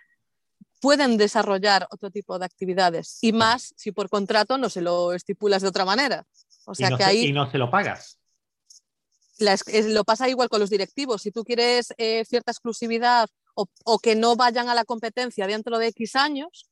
pueden 0.82 1.15
desarrollar 1.15 1.88
otro 1.91 2.12
tipo 2.12 2.38
de 2.38 2.45
actividades 2.45 3.19
y 3.21 3.32
más 3.32 3.73
si 3.78 3.93
por 3.93 4.10
contrato 4.10 4.58
no 4.58 4.69
se 4.69 4.82
lo 4.82 5.13
estipulas 5.13 5.62
de 5.62 5.69
otra 5.69 5.86
manera. 5.86 6.28
O 6.65 6.75
sea 6.75 6.89
y 6.89 6.91
no 6.91 6.97
que 6.97 7.04
se, 7.04 7.10
ahí 7.10 7.25
y 7.28 7.32
no 7.32 7.49
se 7.49 7.58
lo 7.58 7.71
pagas. 7.71 8.19
lo 9.39 10.04
pasa 10.04 10.28
igual 10.28 10.49
con 10.49 10.60
los 10.60 10.69
directivos. 10.69 11.21
Si 11.21 11.32
tú 11.32 11.45
quieres 11.45 11.93
eh, 11.97 12.25
cierta 12.25 12.51
exclusividad 12.51 13.30
o, 13.56 14.00
que 14.00 14.15
no 14.15 14.36
vayan 14.36 14.70
a 14.70 14.76
la 14.76 14.84
competencia 14.84 15.48
dentro 15.48 15.78
de 15.78 15.88
X 15.88 16.15
años, 16.15 16.70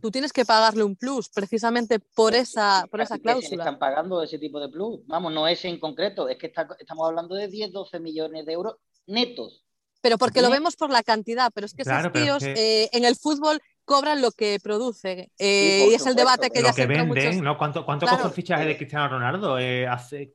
tú 0.00 0.10
tienes 0.10 0.32
que 0.32 0.44
pagarle 0.44 0.84
un 0.84 0.94
plus 0.94 1.28
precisamente 1.28 1.98
por 1.98 2.34
esa, 2.34 2.86
por 2.90 3.00
esa 3.00 3.18
cláusula. 3.18 3.64
están 3.64 3.78
pagando 3.78 4.22
ese 4.22 4.38
tipo 4.38 4.60
de 4.60 4.68
plus. 4.68 5.00
Vamos, 5.06 5.32
no 5.32 5.48
es 5.48 5.64
en 5.64 5.80
concreto, 5.80 6.28
es 6.28 6.36
que 6.36 6.46
estamos 6.46 7.08
hablando 7.08 7.34
de 7.34 7.48
10, 7.48 7.72
12 7.72 7.98
millones 8.00 8.46
de 8.46 8.52
euros 8.52 8.76
netos. 9.06 9.64
Pero 10.02 10.18
porque 10.18 10.42
lo 10.42 10.50
vemos 10.50 10.76
por 10.76 10.90
la 10.90 11.02
cantidad, 11.02 11.50
pero 11.52 11.66
es 11.66 11.74
que 11.74 11.82
esos 11.82 12.12
tíos 12.12 12.42
eh, 12.44 12.88
en 12.92 13.04
el 13.04 13.16
fútbol 13.16 13.60
cobran 13.84 14.20
lo 14.20 14.30
que 14.30 14.58
producen. 14.62 15.30
Eh, 15.38 15.88
y 15.90 15.94
es 15.94 16.06
el 16.06 16.14
debate 16.14 16.50
que 16.50 16.62
ya 16.62 16.72
se 16.72 16.86
venden, 16.86 17.42
¿no? 17.42 17.56
¿Cuánto, 17.56 17.86
cuánto 17.86 18.06
costó 18.06 18.28
el 18.28 18.34
fichaje 18.34 18.66
de 18.66 18.76
Cristiano 18.76 19.08
Ronaldo? 19.08 19.58
Eh, 19.58 19.86
hace, 19.86 20.30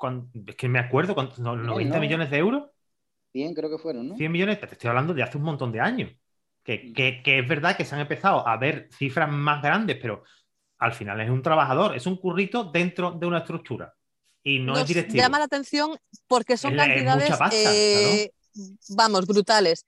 es 0.48 0.56
que 0.56 0.68
me 0.68 0.80
acuerdo, 0.80 1.16
¿90 1.16 2.00
millones 2.00 2.32
de 2.32 2.38
euros? 2.38 2.71
100 3.32 3.54
creo 3.54 3.70
que 3.70 3.78
fueron, 3.78 4.10
¿no? 4.10 4.16
100 4.18 4.32
millones, 4.32 4.60
te 4.60 4.66
estoy 4.66 4.90
hablando 4.90 5.14
de 5.14 5.24
hace 5.24 5.38
un 5.38 5.44
montón 5.44 5.72
de 5.72 5.80
años. 5.80 6.12
Que, 6.64 6.94
que, 6.94 7.40
es 7.40 7.48
verdad 7.48 7.76
que 7.76 7.86
se 7.86 7.96
han 7.96 8.02
empezado 8.02 8.48
a 8.48 8.56
ver 8.58 8.88
cifras 8.92 9.32
más 9.32 9.64
grandes, 9.64 9.98
pero 10.00 10.24
al 10.78 10.94
final 10.94 11.20
es 11.20 11.30
un 11.30 11.42
trabajador, 11.42 11.96
es 11.96 12.06
un 12.06 12.18
currito 12.18 12.66
dentro 12.66 13.12
de 13.12 13.26
una 13.26 13.40
estructura. 13.40 13.96
Y 14.44 14.60
no 14.60 14.78
es 14.78 14.88
directivo. 14.88 15.18
Llama 15.18 15.40
la 15.40 15.46
atención 15.46 15.98
porque 16.28 16.58
son 16.58 16.76
cantidades, 16.76 17.32
eh, 17.52 18.32
vamos, 18.90 19.26
brutales. 19.26 19.86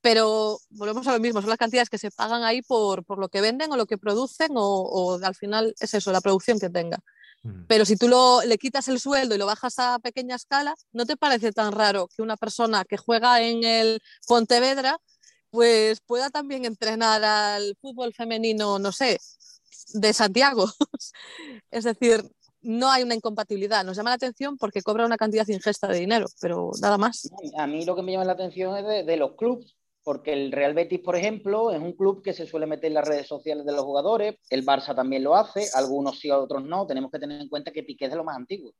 Pero 0.00 0.58
volvemos 0.70 1.06
a 1.06 1.12
lo 1.12 1.20
mismo, 1.20 1.40
son 1.40 1.50
las 1.50 1.58
cantidades 1.58 1.90
que 1.90 1.98
se 1.98 2.10
pagan 2.10 2.42
ahí 2.42 2.62
por, 2.62 3.04
por 3.04 3.18
lo 3.18 3.28
que 3.28 3.40
venden 3.40 3.72
o 3.72 3.76
lo 3.76 3.86
que 3.86 3.98
producen, 3.98 4.52
o, 4.54 4.62
o 4.62 5.24
al 5.24 5.34
final 5.34 5.74
es 5.80 5.94
eso, 5.94 6.12
la 6.12 6.20
producción 6.20 6.58
que 6.58 6.70
tenga. 6.70 6.98
Pero 7.68 7.84
si 7.84 7.96
tú 7.96 8.08
lo, 8.08 8.42
le 8.42 8.58
quitas 8.58 8.88
el 8.88 9.00
sueldo 9.00 9.34
y 9.34 9.38
lo 9.38 9.46
bajas 9.46 9.78
a 9.78 9.98
pequeña 9.98 10.36
escala, 10.36 10.74
¿no 10.92 11.06
te 11.06 11.16
parece 11.16 11.52
tan 11.52 11.72
raro 11.72 12.08
que 12.14 12.22
una 12.22 12.36
persona 12.36 12.84
que 12.84 12.96
juega 12.96 13.40
en 13.42 13.64
el 13.64 14.00
Pontevedra 14.26 14.98
pues 15.50 16.00
pueda 16.00 16.30
también 16.30 16.64
entrenar 16.64 17.24
al 17.24 17.76
fútbol 17.80 18.12
femenino, 18.12 18.78
no 18.78 18.92
sé, 18.92 19.18
de 19.94 20.12
Santiago? 20.12 20.66
es 21.70 21.84
decir, 21.84 22.24
no 22.62 22.90
hay 22.90 23.02
una 23.02 23.14
incompatibilidad. 23.14 23.84
Nos 23.84 23.96
llama 23.96 24.10
la 24.10 24.16
atención 24.16 24.56
porque 24.56 24.82
cobra 24.82 25.06
una 25.06 25.16
cantidad 25.16 25.46
ingesta 25.48 25.86
de 25.88 26.00
dinero, 26.00 26.26
pero 26.40 26.70
nada 26.80 26.98
más. 26.98 27.30
A 27.56 27.66
mí 27.66 27.84
lo 27.84 27.94
que 27.94 28.02
me 28.02 28.12
llama 28.12 28.24
la 28.24 28.32
atención 28.32 28.76
es 28.76 29.06
de 29.06 29.16
los 29.16 29.32
clubes 29.36 29.75
porque 30.06 30.32
el 30.32 30.52
Real 30.52 30.72
Betis, 30.72 31.00
por 31.00 31.16
ejemplo, 31.16 31.72
es 31.72 31.80
un 31.80 31.92
club 31.94 32.22
que 32.22 32.32
se 32.32 32.46
suele 32.46 32.64
meter 32.66 32.86
en 32.86 32.94
las 32.94 33.08
redes 33.08 33.26
sociales 33.26 33.66
de 33.66 33.72
los 33.72 33.82
jugadores, 33.82 34.36
el 34.50 34.64
Barça 34.64 34.94
también 34.94 35.24
lo 35.24 35.34
hace, 35.34 35.66
algunos 35.74 36.20
sí, 36.20 36.30
otros 36.30 36.62
no, 36.62 36.86
tenemos 36.86 37.10
que 37.10 37.18
tener 37.18 37.40
en 37.40 37.48
cuenta 37.48 37.72
que 37.72 37.82
Piqué 37.82 38.04
es 38.04 38.12
de 38.12 38.16
lo 38.16 38.22
más 38.22 38.36
antiguo. 38.36 38.72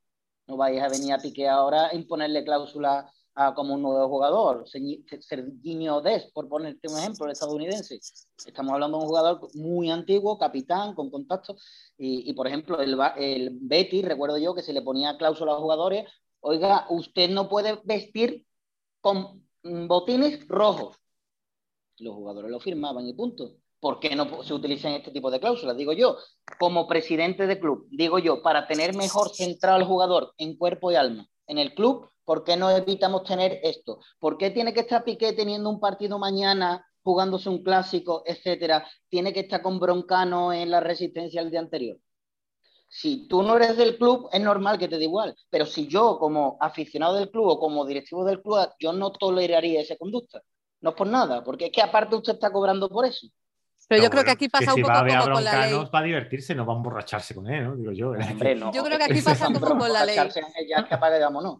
No 0.47 0.55
vais 0.55 0.81
a 0.81 0.87
venir 0.87 1.11
a 1.11 1.17
Piqué 1.17 1.49
ahora 1.49 1.87
a 1.87 1.95
imponerle 1.95 2.45
cláusula 2.45 3.11
a, 3.35 3.53
como 3.53 3.73
un 3.73 3.81
nuevo 3.81 4.07
jugador, 4.07 4.63
Serginho 4.69 5.99
Des, 5.99 6.31
por 6.31 6.47
ponerte 6.47 6.87
un 6.87 6.97
ejemplo, 6.97 7.25
el 7.25 7.33
estadounidense. 7.33 7.99
Estamos 8.45 8.71
hablando 8.71 8.97
de 8.97 9.03
un 9.03 9.09
jugador 9.09 9.49
muy 9.55 9.91
antiguo, 9.91 10.37
capitán, 10.37 10.95
con 10.95 11.11
contacto, 11.11 11.57
y, 11.97 12.31
por 12.35 12.47
ejemplo, 12.47 12.79
el, 12.79 12.97
el 13.17 13.49
Betis, 13.51 14.05
recuerdo 14.05 14.37
yo 14.37 14.55
que 14.55 14.61
se 14.61 14.71
le 14.71 14.81
ponía 14.81 15.17
cláusula 15.17 15.51
a 15.51 15.55
los 15.55 15.63
jugadores, 15.63 16.09
oiga, 16.39 16.85
usted 16.89 17.29
no 17.29 17.49
puede 17.49 17.81
vestir 17.83 18.45
con 19.01 19.45
botines 19.61 20.47
rojos 20.47 20.95
los 21.99 22.15
jugadores 22.15 22.51
lo 22.51 22.59
firmaban 22.59 23.07
y 23.07 23.13
punto. 23.13 23.55
¿Por 23.79 23.99
qué 23.99 24.15
no 24.15 24.43
se 24.43 24.53
utilizan 24.53 24.93
este 24.93 25.11
tipo 25.11 25.29
de 25.29 25.39
cláusulas? 25.39 25.77
Digo 25.77 25.93
yo, 25.93 26.17
como 26.57 26.87
presidente 26.87 27.45
de 27.45 27.59
club, 27.59 27.87
digo 27.91 28.17
yo, 28.17 28.41
para 28.41 28.67
tener 28.67 28.95
mejor 28.95 29.29
centrado 29.29 29.77
al 29.77 29.85
jugador 29.85 30.33
en 30.37 30.57
cuerpo 30.57 30.91
y 30.91 30.95
alma 30.95 31.29
en 31.45 31.59
el 31.59 31.75
club, 31.75 32.09
¿por 32.25 32.43
qué 32.43 32.57
no 32.57 32.71
evitamos 32.71 33.23
tener 33.23 33.59
esto? 33.63 33.99
¿Por 34.19 34.37
qué 34.37 34.49
tiene 34.49 34.73
que 34.73 34.81
estar 34.81 35.03
Piqué 35.03 35.33
teniendo 35.33 35.69
un 35.69 35.79
partido 35.79 36.17
mañana, 36.17 36.85
jugándose 37.03 37.49
un 37.49 37.63
clásico, 37.63 38.23
etcétera? 38.25 38.87
Tiene 39.09 39.31
que 39.31 39.41
estar 39.41 39.61
con 39.61 39.79
Broncano 39.79 40.51
en 40.51 40.71
la 40.71 40.79
resistencia 40.79 41.41
el 41.41 41.51
día 41.51 41.59
anterior. 41.59 41.97
Si 42.89 43.27
tú 43.27 43.43
no 43.43 43.57
eres 43.57 43.77
del 43.77 43.97
club, 43.97 44.29
es 44.31 44.41
normal 44.41 44.79
que 44.79 44.87
te 44.87 44.97
dé 44.97 45.03
igual. 45.03 45.35
Pero 45.49 45.65
si 45.65 45.87
yo, 45.87 46.17
como 46.17 46.57
aficionado 46.59 47.15
del 47.15 47.29
club 47.29 47.47
o 47.47 47.59
como 47.59 47.85
directivo 47.85 48.25
del 48.25 48.41
club, 48.41 48.69
yo 48.79 48.93
no 48.93 49.11
toleraría 49.11 49.81
esa 49.81 49.97
conducta. 49.97 50.41
No 50.87 50.91
es 50.91 50.95
por 50.95 51.07
nada, 51.07 51.43
porque 51.43 51.65
es 51.65 51.71
que 51.73 51.81
aparte 51.81 52.15
usted 52.15 52.35
está 52.35 52.49
cobrando 52.49 52.87
por 52.87 53.05
eso. 53.05 53.27
Pero 53.89 54.03
yo 54.03 54.09
creo 54.09 54.23
que 54.23 54.31
aquí 54.31 54.47
pasa 54.47 54.71
si 54.71 54.79
un 54.79 54.81
poco 54.83 54.93
va 54.93 54.99
a 54.99 55.03
ver 55.03 55.17
a 55.17 55.21
como 55.21 55.35
con 55.35 55.43
la 55.43 55.67
ley. 55.67 55.73
Va 55.93 55.99
a 55.99 56.03
divertirse, 56.03 56.55
no 56.55 56.65
va 56.65 56.73
a 56.73 56.75
emborracharse 56.77 57.35
con 57.35 57.45
él, 57.49 57.65
¿no? 57.65 57.75
Digo 57.75 57.91
yo. 57.91 58.15
¿eh? 58.15 58.19
Hombre, 58.31 58.55
no. 58.55 58.71
Yo 58.71 58.85
creo 58.85 58.97
que 58.97 59.03
aquí 59.03 59.21
pasa 59.21 59.47
como 59.47 59.77
con 59.77 59.91
la 59.91 60.05
ley. 60.05 60.15
Ya 60.15 60.87
que 60.87 60.95
apague, 60.95 61.19
vámonos. 61.19 61.59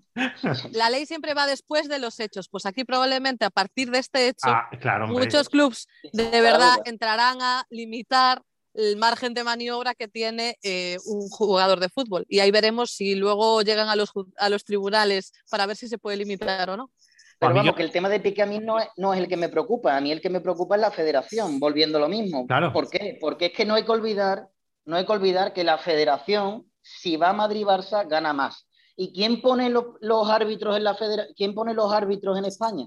La 0.71 0.89
ley 0.89 1.05
siempre 1.05 1.33
va 1.33 1.45
después 1.45 1.89
de 1.89 1.99
los 1.99 2.21
hechos. 2.21 2.47
Pues 2.47 2.65
aquí 2.65 2.85
probablemente 2.85 3.43
a 3.43 3.49
partir 3.49 3.91
de 3.91 3.99
este 3.99 4.29
hecho, 4.29 4.47
Ah, 4.47 4.69
claro, 4.79 5.07
muchos 5.07 5.49
clubs 5.49 5.89
Sin 6.01 6.11
de 6.13 6.39
verdad 6.39 6.77
entrarán 6.85 7.41
a 7.41 7.65
limitar 7.69 8.41
el 8.75 8.95
margen 8.95 9.33
de 9.33 9.43
maniobra 9.43 9.93
que 9.93 10.07
tiene 10.07 10.57
eh, 10.63 10.99
un 11.05 11.27
jugador 11.29 11.81
de 11.81 11.89
fútbol. 11.89 12.25
Y 12.29 12.39
ahí 12.39 12.51
veremos 12.51 12.91
si 12.91 13.15
luego 13.15 13.61
llegan 13.61 13.89
a 13.89 13.97
los, 13.97 14.11
a 14.37 14.47
los 14.47 14.63
tribunales 14.63 15.33
para 15.49 15.65
ver 15.65 15.75
si 15.75 15.89
se 15.89 15.97
puede 15.97 16.15
limitar 16.15 16.69
o 16.69 16.77
no. 16.77 16.91
Pero 17.39 17.51
A 17.51 17.53
vamos, 17.55 17.71
yo- 17.71 17.75
que 17.75 17.83
el 17.83 17.91
tema 17.91 18.09
de 18.09 18.19
Piqué 18.19 18.41
a 18.41 18.45
mí 18.47 18.59
no 18.59 18.79
es, 18.79 18.87
no 18.97 19.13
es 19.13 19.19
el 19.19 19.27
que 19.27 19.37
me 19.37 19.49
preocupa. 19.49 19.95
A 19.95 20.01
mí 20.01 20.11
el 20.11 20.21
que 20.21 20.29
me 20.29 20.41
preocupa 20.41 20.75
es 20.75 20.81
la 20.81 20.91
federación, 20.91 21.59
volviendo 21.59 21.97
a 21.97 22.01
lo 22.01 22.09
mismo. 22.09 22.47
Claro. 22.47 22.73
¿Por 22.73 22.89
qué? 22.89 23.17
Porque 23.21 23.47
es 23.47 23.51
que 23.53 23.65
no 23.65 23.75
hay 23.75 23.83
que 23.85 23.91
olvidar, 23.91 24.47
no 24.85 24.95
hay 24.95 25.05
que 25.05 25.11
olvidar 25.11 25.53
que 25.53 25.63
la 25.63 25.77
federación, 25.77 26.65
si 26.81 27.15
va 27.17 27.33
Madrid-Barça, 27.33 28.07
gana 28.07 28.33
más. 28.33 28.67
¿Y 28.95 29.13
quién 29.13 29.41
pone 29.41 29.69
los, 29.69 29.85
los 30.01 30.27
árbitros 30.29 30.75
en 30.75 30.83
la 30.83 30.95
federación? 30.95 31.35
¿Quién 31.37 31.53
pone 31.53 31.73
los 31.75 31.93
árbitros 31.93 32.37
en 32.39 32.45
España? 32.45 32.85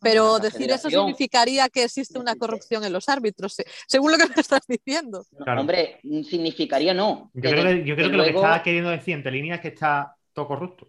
Pero 0.00 0.34
la 0.38 0.44
decir 0.44 0.70
eso 0.70 0.88
significaría 0.88 1.68
que 1.68 1.82
existe 1.84 2.18
una 2.20 2.36
corrupción 2.36 2.84
en 2.84 2.92
los 2.92 3.08
árbitros, 3.08 3.54
se- 3.54 3.66
según 3.88 4.12
lo 4.12 4.18
que 4.18 4.26
me 4.28 4.34
estás 4.36 4.60
diciendo. 4.68 5.24
No, 5.32 5.44
Claro. 5.44 5.60
Hombre, 5.60 6.00
significaría 6.28 6.94
no. 6.94 7.30
Yo 7.34 7.50
creo 7.50 7.64
que, 7.64 7.84
yo 7.84 7.94
creo 7.96 8.10
que 8.10 8.16
lo 8.16 8.24
que 8.24 8.30
está 8.30 8.62
queriendo 8.62 8.90
decir 8.90 9.14
entre 9.14 9.32
líneas 9.32 9.56
es 9.58 9.62
que 9.62 9.68
está 9.68 10.14
todo 10.32 10.46
corrupto. 10.46 10.88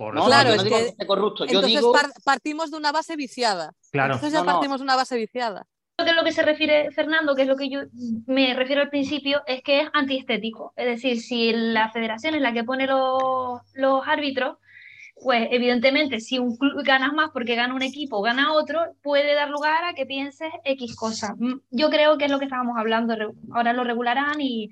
Por 0.00 0.14
No, 0.14 0.24
Claro, 0.24 0.48
es 0.52 0.56
no 0.56 0.62
digo 0.62 0.78
que- 0.98 1.06
corrupto. 1.06 1.44
Yo 1.44 1.50
Entonces 1.58 1.78
digo, 1.78 1.92
par- 1.92 2.10
partimos 2.24 2.70
de 2.70 2.78
una 2.78 2.90
base 2.90 3.16
viciada. 3.16 3.74
Claro. 3.92 4.14
Entonces 4.14 4.32
ya 4.32 4.38
No, 4.38 4.46
no. 4.46 4.52
partimos 4.52 4.78
de 4.80 4.84
una 4.84 4.96
base 4.96 5.14
viciada. 5.14 5.66
Creo 5.96 6.06
que 6.08 6.14
lo 6.14 6.24
que 6.24 6.32
se 6.32 6.40
refiere 6.40 6.90
Fernando, 6.92 7.34
que 7.36 7.42
es 7.42 7.48
lo 7.48 7.54
que 7.56 7.68
yo 7.68 7.80
me 8.26 8.54
refiero 8.54 8.80
al 8.80 8.88
principio, 8.88 9.42
es 9.46 9.62
que 9.62 9.82
es 9.82 9.90
antiestético. 9.92 10.72
Es 10.74 10.86
decir, 10.86 11.20
si 11.20 11.52
la 11.52 11.90
federación 11.90 12.34
es 12.34 12.40
la 12.40 12.54
que 12.54 12.64
pone 12.64 12.86
los, 12.86 13.60
los 13.74 14.08
árbitros, 14.08 14.56
pues 15.22 15.48
evidentemente 15.50 16.18
si 16.20 16.38
un 16.38 16.56
club 16.56 16.82
ganas 16.82 17.12
más 17.12 17.28
porque 17.34 17.54
gana 17.54 17.74
un 17.74 17.82
equipo 17.82 18.16
o 18.16 18.22
gana 18.22 18.54
otro, 18.54 18.80
puede 19.02 19.34
dar 19.34 19.50
lugar 19.50 19.84
a 19.84 19.92
que 19.92 20.06
pienses 20.06 20.50
X 20.64 20.96
cosa. 20.96 21.34
Mm, 21.36 21.60
Yo 21.72 21.90
creo 21.90 22.16
que 22.16 22.24
es 22.24 22.30
lo 22.30 22.38
que 22.38 22.46
estábamos 22.46 22.78
hablando, 22.78 23.14
ahora 23.52 23.74
lo 23.74 23.84
regularán 23.84 24.40
y, 24.40 24.70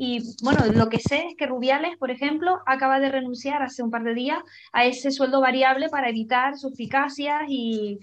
y 0.00 0.22
bueno, 0.44 0.60
lo 0.72 0.88
que 0.88 1.00
sé 1.00 1.26
es 1.26 1.34
que 1.36 1.46
Rubiales, 1.46 1.96
por 1.98 2.12
ejemplo, 2.12 2.60
acaba 2.66 3.00
de 3.00 3.08
renunciar 3.10 3.62
hace 3.64 3.82
un 3.82 3.90
par 3.90 4.04
de 4.04 4.14
días 4.14 4.38
a 4.72 4.84
ese 4.84 5.10
sueldo 5.10 5.40
variable 5.40 5.88
para 5.88 6.08
evitar 6.08 6.56
suspicacias 6.56 7.42
y, 7.48 7.98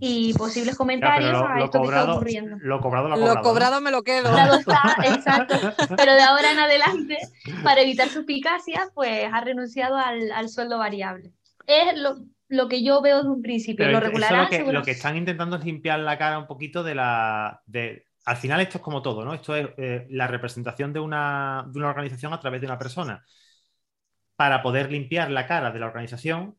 y 0.00 0.34
posibles 0.34 0.74
Ya, 0.74 0.76
comentarios 0.76 1.30
pero 1.30 1.40
lo, 1.42 1.48
a 1.54 1.58
lo 1.58 1.64
esto 1.66 1.78
que 1.78 1.84
está 1.84 2.00
cobrado, 2.00 2.14
ocurriendo. 2.16 2.56
lo 2.60 2.80
cobrado, 2.80 3.08
lo 3.08 3.14
ha 3.14 3.16
Lo 3.16 3.22
cobrado. 3.22 3.36
¿no? 3.36 3.42
cobrado 3.48 3.80
me 3.80 3.90
lo 3.92 4.02
quedo. 4.02 4.28
Claro 4.32 4.54
está, 4.54 4.96
exacto. 5.04 5.54
Pero 5.96 6.14
de 6.14 6.22
ahora 6.22 6.50
en 6.50 6.58
adelante, 6.58 7.16
para 7.62 7.80
evitar 7.82 8.08
suspicacias, 8.08 8.88
pues 8.94 9.28
ha 9.32 9.40
renunciado 9.40 9.96
al, 9.96 10.32
al 10.32 10.48
sueldo 10.48 10.78
variable. 10.78 11.30
Es 11.68 11.96
lo, 11.98 12.16
lo 12.48 12.66
que 12.68 12.82
yo 12.82 13.00
veo 13.02 13.18
desde 13.18 13.30
un 13.30 13.42
principio. 13.42 13.84
Pero 13.86 14.00
lo 14.00 14.06
regularán. 14.06 14.42
lo 14.44 14.48
que, 14.50 14.56
seguro- 14.56 14.78
lo 14.80 14.84
que 14.84 14.90
están 14.90 15.16
intentando 15.16 15.56
es 15.56 15.64
limpiar 15.64 16.00
la 16.00 16.18
cara 16.18 16.38
un 16.40 16.46
poquito 16.48 16.82
de 16.82 16.94
la. 16.96 17.60
De, 17.66 18.05
al 18.26 18.36
final, 18.36 18.60
esto 18.60 18.78
es 18.78 18.84
como 18.84 19.02
todo, 19.02 19.24
¿no? 19.24 19.34
Esto 19.34 19.54
es 19.56 19.68
eh, 19.78 20.06
la 20.10 20.26
representación 20.26 20.92
de 20.92 21.00
una, 21.00 21.64
de 21.68 21.78
una 21.78 21.90
organización 21.90 22.32
a 22.32 22.40
través 22.40 22.60
de 22.60 22.66
una 22.66 22.78
persona. 22.78 23.24
Para 24.34 24.62
poder 24.62 24.90
limpiar 24.90 25.30
la 25.30 25.46
cara 25.46 25.70
de 25.70 25.78
la 25.78 25.86
organización, 25.86 26.58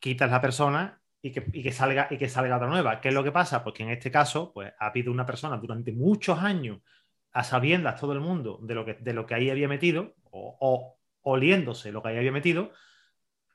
quitas 0.00 0.30
la 0.30 0.40
persona 0.40 1.00
y 1.22 1.32
que, 1.32 1.46
y 1.52 1.62
que 1.62 1.72
salga, 1.72 2.08
y 2.10 2.18
que 2.18 2.28
salga 2.28 2.56
otra 2.56 2.68
nueva. 2.68 3.00
¿Qué 3.00 3.08
es 3.08 3.14
lo 3.14 3.24
que 3.24 3.32
pasa? 3.32 3.62
Pues 3.62 3.74
que 3.76 3.84
en 3.84 3.90
este 3.90 4.10
caso, 4.10 4.52
pues 4.52 4.72
ha 4.78 4.86
habido 4.86 5.12
una 5.12 5.24
persona 5.24 5.56
durante 5.56 5.92
muchos 5.92 6.38
años, 6.40 6.80
a 7.32 7.44
sabiendas 7.44 8.00
todo 8.00 8.12
el 8.12 8.20
mundo 8.20 8.58
de 8.62 8.74
lo 8.74 8.84
que, 8.84 8.94
de 8.94 9.12
lo 9.12 9.24
que 9.26 9.34
ahí 9.34 9.50
había 9.50 9.68
metido, 9.68 10.14
o, 10.30 10.56
o 10.60 10.98
oliéndose 11.22 11.92
lo 11.92 12.02
que 12.02 12.08
ahí 12.10 12.18
había 12.18 12.32
metido, 12.32 12.72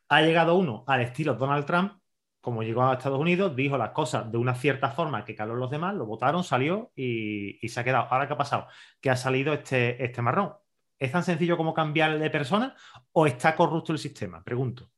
ha 0.07 0.21
llegado 0.21 0.55
uno 0.55 0.83
al 0.87 1.01
estilo 1.01 1.35
Donald 1.35 1.65
Trump, 1.65 1.98
como 2.41 2.63
llegó 2.63 2.83
a 2.83 2.93
Estados 2.93 3.19
Unidos, 3.19 3.55
dijo 3.55 3.77
las 3.77 3.91
cosas 3.91 4.31
de 4.31 4.37
una 4.37 4.55
cierta 4.55 4.91
forma 4.91 5.25
que 5.25 5.35
caló 5.35 5.55
los 5.55 5.69
demás, 5.69 5.95
lo 5.95 6.05
votaron, 6.05 6.43
salió 6.43 6.91
y, 6.95 7.63
y 7.65 7.69
se 7.69 7.79
ha 7.79 7.83
quedado. 7.83 8.07
Ahora, 8.09 8.27
¿qué 8.27 8.33
ha 8.33 8.37
pasado? 8.37 8.67
Que 9.01 9.09
ha 9.09 9.15
salido 9.15 9.53
este, 9.53 10.03
este 10.03 10.21
marrón. 10.21 10.53
¿Es 10.97 11.11
tan 11.11 11.23
sencillo 11.23 11.55
como 11.55 11.73
cambiar 11.73 12.19
de 12.19 12.29
persona 12.29 12.75
o 13.13 13.25
está 13.25 13.55
corrupto 13.55 13.93
el 13.93 13.99
sistema? 13.99 14.43
Pregunto. 14.43 14.89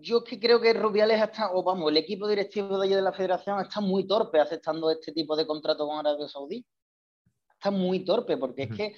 yo 0.00 0.22
que 0.22 0.38
creo 0.38 0.60
que 0.60 0.72
Rubiales 0.74 1.20
está, 1.20 1.52
o 1.52 1.62
vamos, 1.62 1.90
el 1.90 1.96
equipo 1.96 2.28
directivo 2.28 2.78
de, 2.78 2.86
allí 2.86 2.94
de 2.94 3.02
la 3.02 3.12
federación 3.12 3.60
está 3.60 3.80
muy 3.80 4.06
torpe 4.06 4.40
aceptando 4.40 4.90
este 4.90 5.12
tipo 5.12 5.34
de 5.36 5.46
contrato 5.46 5.86
con 5.86 5.98
Arabia 5.98 6.28
Saudí. 6.28 6.64
Está 7.52 7.70
muy 7.70 8.04
torpe, 8.04 8.36
porque 8.36 8.64
es 8.64 8.76
que 8.76 8.94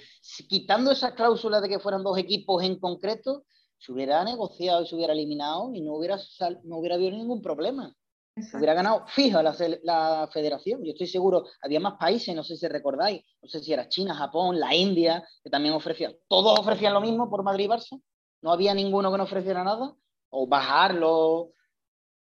quitando 0.47 0.91
esas 0.91 1.13
cláusulas 1.13 1.61
de 1.61 1.69
que 1.69 1.79
fueran 1.79 2.03
dos 2.03 2.17
equipos 2.17 2.63
en 2.63 2.79
concreto, 2.79 3.45
se 3.77 3.91
hubiera 3.91 4.23
negociado 4.23 4.83
y 4.83 4.87
se 4.87 4.95
hubiera 4.95 5.13
eliminado 5.13 5.71
y 5.73 5.81
no 5.81 5.93
hubiera, 5.93 6.17
sal- 6.17 6.59
no 6.63 6.77
hubiera 6.77 6.95
habido 6.95 7.11
ningún 7.11 7.41
problema. 7.41 7.93
Exacto. 8.35 8.57
Hubiera 8.57 8.73
ganado 8.73 9.05
fija 9.07 9.41
la, 9.41 10.29
federación. 10.31 10.83
Yo 10.83 10.91
estoy 10.91 11.07
seguro, 11.07 11.45
había 11.61 11.79
más 11.79 11.93
países, 11.97 12.35
no 12.35 12.43
sé 12.43 12.57
si 12.57 12.67
recordáis, 12.67 13.23
no 13.41 13.47
sé 13.47 13.61
si 13.61 13.71
era 13.71 13.87
China, 13.87 14.13
Japón, 14.13 14.59
la 14.59 14.75
India, 14.75 15.25
que 15.43 15.49
también 15.49 15.73
ofrecían. 15.73 16.15
Todos 16.27 16.59
ofrecían 16.59 16.93
lo 16.93 17.01
mismo 17.01 17.29
por 17.29 17.43
Madrid 17.43 17.65
y 17.65 17.67
Barça. 17.69 18.01
No 18.41 18.51
había 18.51 18.73
ninguno 18.73 19.11
que 19.11 19.17
no 19.17 19.23
ofreciera 19.23 19.63
nada. 19.63 19.95
O 20.29 20.47
bajarlo. 20.47 21.51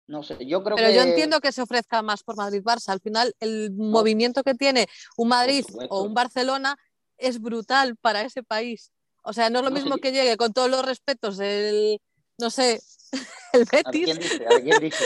No 0.06 0.22
sé, 0.22 0.38
yo 0.46 0.63
creo 0.63 0.76
Pero 0.76 0.89
que. 0.89 0.96
yo 0.96 1.02
entiendo 1.02 1.39
que 1.39 1.52
se 1.52 1.62
ofrezca 1.62 2.02
más 2.02 2.24
por 2.24 2.36
Madrid-Barça. 2.36 2.89
Al 2.89 3.00
final, 3.00 3.34
el 3.39 3.72
movimiento 3.72 4.44
que 4.44 4.54
tiene 4.54 4.88
un 5.18 5.30
Madrid 5.30 5.66
o 5.89 6.04
un 6.04 6.13
Barcelona 6.13 6.78
es 7.18 7.42
brutal 7.42 7.96
para 7.98 8.22
ese 8.22 8.44
país. 8.44 8.92
O 9.24 9.34
sea, 9.34 9.50
no 9.50 9.60
es 9.60 9.64
lo 9.66 9.70
No, 9.72 9.76
mismo 9.76 9.96
sí. 9.96 10.02
que 10.02 10.12
llegue 10.12 10.38
con 10.38 10.54
todos 10.54 10.70
los 10.70 10.86
respetos 10.86 11.40
el, 11.40 12.00
no 12.38 12.50
sé, 12.50 12.82
el 13.54 13.62
A 13.62 13.66
ver, 13.72 13.84
¿Quién 13.92 14.18
Betis. 14.18 14.32
dice? 14.32 14.46
A 14.46 14.50
ver, 14.50 14.64
¿quién 14.64 14.80
dice? 14.80 15.06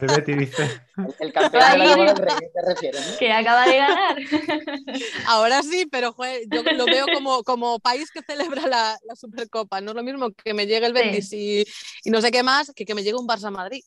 El 0.00 0.06
Betty 0.08 0.32
dice. 0.34 0.62
El, 0.96 1.14
el 1.20 1.32
campeón 1.32 1.72
de 1.72 1.78
la 1.78 1.96
Copa 1.96 2.04
del. 2.06 2.16
Rey, 2.16 2.48
¿te 2.54 2.62
refieres? 2.74 3.10
no? 3.12 3.18
Que 3.18 3.32
acaba 3.32 3.66
de 3.66 3.76
ganar. 3.76 4.16
Ahora 5.26 5.62
sí, 5.62 5.86
pero 5.90 6.12
joder, 6.12 6.42
yo 6.50 6.62
lo 6.62 6.84
veo 6.86 7.06
como, 7.14 7.42
como 7.44 7.78
país 7.78 8.10
que 8.10 8.22
celebra 8.22 8.66
la, 8.66 8.98
la 9.06 9.16
Supercopa. 9.16 9.80
No 9.80 9.90
es 9.90 9.96
lo 9.96 10.02
mismo 10.02 10.30
que 10.32 10.54
me 10.54 10.66
llegue 10.66 10.86
el 10.86 10.96
Sí. 10.96 11.02
Betis 11.02 11.32
y, 11.32 11.64
y 12.04 12.10
no 12.10 12.20
sé 12.20 12.30
qué 12.30 12.42
más 12.42 12.72
que 12.74 12.84
que 12.84 12.94
me 12.94 13.02
llegue 13.02 13.16
un 13.16 13.28
Barça-Madrid. 13.28 13.82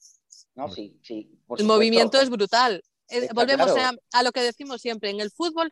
No, 0.56 0.70
sí, 0.70 0.98
sí. 1.04 1.24
por 1.48 1.60
El 1.60 1.64
supuesto. 1.64 1.66
movimiento 1.66 2.22
es 2.22 2.30
brutal. 2.30 2.84
Está 3.08 3.34
Volvemos 3.34 3.72
claro. 3.74 3.98
a, 4.14 4.20
a 4.20 4.24
lo 4.24 4.32
que 4.32 4.42
decimos 4.42 4.82
siempre. 4.82 5.10
En 5.10 5.20
el 5.20 5.32
fútbol, 5.32 5.70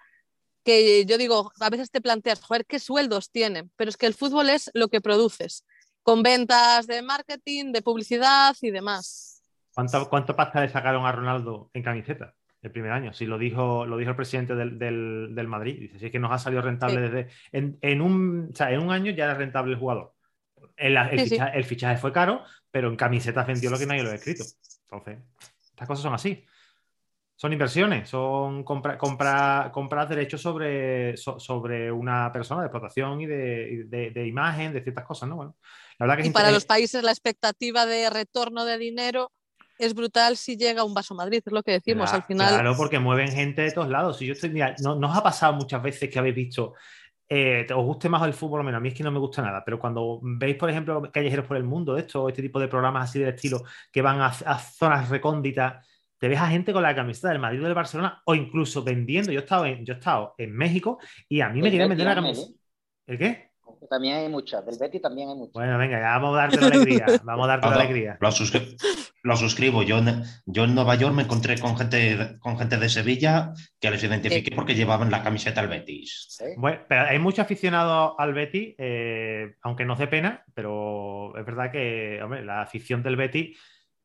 que 0.64 1.06
yo 1.06 1.18
digo, 1.18 1.52
a 1.60 1.70
veces 1.70 1.92
te 1.92 2.02
planteas, 2.02 2.42
joder, 2.42 2.66
¿qué 2.66 2.80
sueldos 2.80 3.30
tienen? 3.32 3.72
Pero 3.76 3.90
es 3.90 3.98
que 3.98 4.06
el 4.06 4.14
fútbol 4.14 4.50
es 4.50 4.72
lo 4.74 4.88
que 4.88 5.02
produces, 5.02 5.66
con 6.02 6.24
ventas 6.24 6.88
de 6.88 7.02
marketing, 7.02 7.72
de 7.72 7.82
publicidad 7.82 8.56
y 8.62 8.72
demás. 8.72 9.42
¿Cuánto, 9.74 10.10
¿Cuánto 10.10 10.36
pasta 10.36 10.62
le 10.62 10.70
sacaron 10.70 11.06
a 11.06 11.12
Ronaldo 11.12 11.70
en 11.74 11.84
camiseta 11.84 12.34
el 12.62 12.72
primer 12.72 12.92
año? 12.92 13.12
Si 13.14 13.26
lo 13.26 13.38
dijo, 13.38 13.86
lo 13.86 13.98
dijo 13.98 14.12
el 14.12 14.16
presidente 14.16 14.56
del, 14.56 14.78
del- 14.78 15.30
del 15.34 15.48
Madrid. 15.48 15.92
Dice, 15.92 16.06
es 16.06 16.12
que 16.12 16.20
nos 16.20 16.32
ha 16.32 16.38
salido 16.38 16.62
rentable 16.62 16.96
Sí. 16.96 17.02
desde. 17.02 17.30
En, 17.52 17.78
en 17.82 18.02
un, 18.02 18.50
o 18.54 18.56
sea, 18.56 18.72
en 18.72 18.82
un 18.82 18.92
año 18.92 19.12
ya 19.12 19.26
era 19.26 19.34
rentable 19.34 19.74
el 19.74 19.80
jugador. 19.80 20.14
El, 20.78 20.96
el 20.98 21.20
Sí, 21.20 21.26
sí. 21.26 21.30
ficha- 21.36 21.48
el 21.50 21.64
fichaje 21.66 21.98
fue 21.98 22.12
caro, 22.14 22.44
pero 22.72 22.88
en 22.90 22.96
camisetas 22.96 23.48
vendió 23.48 23.70
lo 23.72 23.78
que 23.80 23.86
nadie 23.86 24.04
lo 24.04 24.12
ha 24.12 24.16
escrito. 24.16 24.44
Entonces, 24.84 25.20
estas 25.72 25.88
cosas 25.88 26.04
son 26.04 26.14
así. 26.14 26.46
Son 27.36 27.52
inversiones, 27.52 28.10
son 28.10 28.64
compra, 28.64 28.98
compra, 28.98 29.70
comprar 29.74 30.08
derechos 30.08 30.42
sobre, 30.42 31.18
so- 31.18 31.40
sobre 31.40 31.92
una 31.92 32.32
persona 32.32 32.62
de 32.62 32.68
explotación 32.68 33.20
y 33.22 33.26
de, 33.26 33.84
de- 33.88 34.12
de 34.12 34.28
imagen, 34.28 34.72
de 34.74 34.82
ciertas 34.84 35.04
cosas, 35.06 35.28
¿no? 35.30 35.36
Bueno, 35.38 35.56
la 36.00 36.06
verdad 36.06 36.22
que 36.24 36.30
Y 36.30 36.32
para 36.32 36.52
los 36.52 36.66
países 36.66 37.04
la 37.04 37.12
expectativa 37.12 37.86
de 37.86 38.10
retorno 38.10 38.66
de 38.66 38.78
dinero 38.78 39.32
es 39.80 39.94
brutal 39.96 40.38
si 40.38 40.56
llega 40.56 40.84
un 40.84 40.94
vaso 40.94 41.16
Madrid, 41.16 41.42
es 41.44 41.52
lo 41.52 41.64
que 41.64 41.72
decimos. 41.72 42.14
Al 42.14 42.24
final, 42.24 42.50
Claro, 42.54 42.76
porque 42.78 43.00
mueven 43.00 43.30
gente 43.32 43.64
de 43.64 43.72
todos 43.72 43.90
lados. 43.90 44.18
Si 44.18 44.28
yo 44.28 44.34
estoy, 44.34 44.52
mira, 44.52 44.76
no, 44.82 44.96
no 44.96 45.10
os 45.10 45.18
ha 45.18 45.24
pasado 45.24 45.54
muchas 45.54 45.82
veces 45.82 46.10
que 46.10 46.20
habéis 46.20 46.36
visto, 46.36 46.76
eh, 47.28 47.66
os 47.76 47.84
guste 47.84 48.10
más 48.10 48.22
el 48.24 48.34
fútbol 48.34 48.62
o 48.62 48.64
menos, 48.64 48.78
a 48.78 48.82
mí 48.82 48.90
es 48.90 48.94
que 48.94 49.04
no 49.04 49.12
me 49.12 49.18
gusta 49.20 49.42
nada, 49.42 49.64
pero 49.66 49.80
cuando 49.80 50.20
veis, 50.22 50.56
por 50.56 50.70
ejemplo, 50.70 51.02
callejeros 51.12 51.48
por 51.48 51.58
el 51.58 51.64
mundo, 51.64 51.98
esto, 51.98 52.30
este 52.30 52.44
tipo 52.44 52.60
de 52.60 52.68
programas 52.68 53.10
así 53.10 53.20
del 53.20 53.30
estilo, 53.34 53.64
que 53.92 54.02
van 54.04 54.22
a, 54.22 54.28
a 54.28 54.60
zonas 54.60 55.10
recónditas, 55.10 55.84
te 56.24 56.30
ves 56.30 56.40
a 56.40 56.48
gente 56.48 56.72
con 56.72 56.82
la 56.84 56.96
camiseta 56.96 57.28
del 57.28 57.40
Madrid 57.40 57.60
o 57.60 57.66
del 57.66 57.74
Barcelona, 57.74 58.22
o 58.24 58.34
incluso 58.34 58.82
vendiendo. 58.82 59.34
Yo 59.34 59.42
he 59.42 59.44
estado 59.44 59.66
en, 59.66 59.86
yo 59.86 59.94
he 59.94 59.98
estado 59.98 60.36
en 60.38 60.56
México 60.56 60.98
y 61.28 61.42
a 61.42 61.50
mí 61.50 61.62
me 61.62 61.70
querían 61.70 61.90
Betis, 61.90 62.06
vender 62.06 62.06
la 62.08 62.16
camiseta. 62.16 62.50
¿eh? 62.50 62.58
¿El 63.08 63.18
qué? 63.18 63.52
También 63.90 64.16
hay 64.16 64.30
muchas. 64.30 64.66
Del 64.66 64.78
Betty 64.80 65.02
también 65.02 65.28
hay 65.28 65.36
muchas. 65.36 65.52
Bueno, 65.52 65.78
venga, 65.78 66.00
ya 66.00 66.18
vamos 66.18 66.38
a 66.38 66.44
darte 66.44 66.62
la 66.62 66.68
alegría. 66.68 67.06
Vamos 67.26 67.44
a 67.44 67.48
darte 67.50 67.68
la 67.68 67.76
alegría. 67.76 68.18
Lo, 68.22 68.30
suscri- 68.30 68.78
lo 69.24 69.36
suscribo. 69.36 69.84
Yo 69.84 69.98
en, 69.98 70.24
yo 70.46 70.64
en 70.64 70.76
Nueva 70.76 70.96
York 70.96 71.14
me 71.14 71.24
encontré 71.24 71.60
con 71.60 71.78
gente, 71.78 72.38
con 72.40 72.58
gente 72.58 72.78
de 72.78 72.88
Sevilla 72.88 73.52
que 73.82 73.92
les 73.92 74.02
identifiqué 74.02 74.56
porque 74.56 74.76
llevaban 74.76 75.12
la 75.12 75.24
camiseta 75.24 75.60
al 75.60 75.68
Betis. 75.68 76.38
¿eh? 76.42 76.54
Bueno, 76.56 76.80
pero 76.88 77.02
hay 77.02 77.20
muchos 77.20 77.40
aficionados 77.40 78.14
al 78.18 78.34
Betis, 78.34 78.76
eh, 78.78 79.56
aunque 79.62 79.84
no 79.84 79.98
dé 79.98 80.08
pena, 80.08 80.42
pero 80.54 81.38
es 81.38 81.46
verdad 81.46 81.70
que 81.70 82.22
hombre, 82.24 82.46
la 82.46 82.62
afición 82.62 83.04
del 83.04 83.18
Betis 83.18 83.60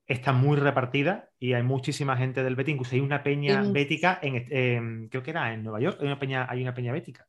está 0.08 0.32
muy 0.32 0.56
repartida 0.56 1.28
y 1.38 1.52
hay 1.52 1.62
muchísima 1.62 2.16
gente 2.16 2.42
del 2.42 2.56
Betis. 2.56 2.74
Incluso 2.74 2.96
hay 2.96 3.00
una 3.02 3.22
peña 3.22 3.62
bética 3.62 4.18
en, 4.22 5.08
creo 5.08 5.22
que 5.22 5.30
era 5.30 5.52
en 5.52 5.62
Nueva 5.62 5.80
York, 5.80 5.98
hay 6.00 6.06
una 6.06 6.18
peña, 6.18 6.46
hay 6.48 6.62
una 6.62 6.74
peña 6.74 6.92
bética. 6.92 7.28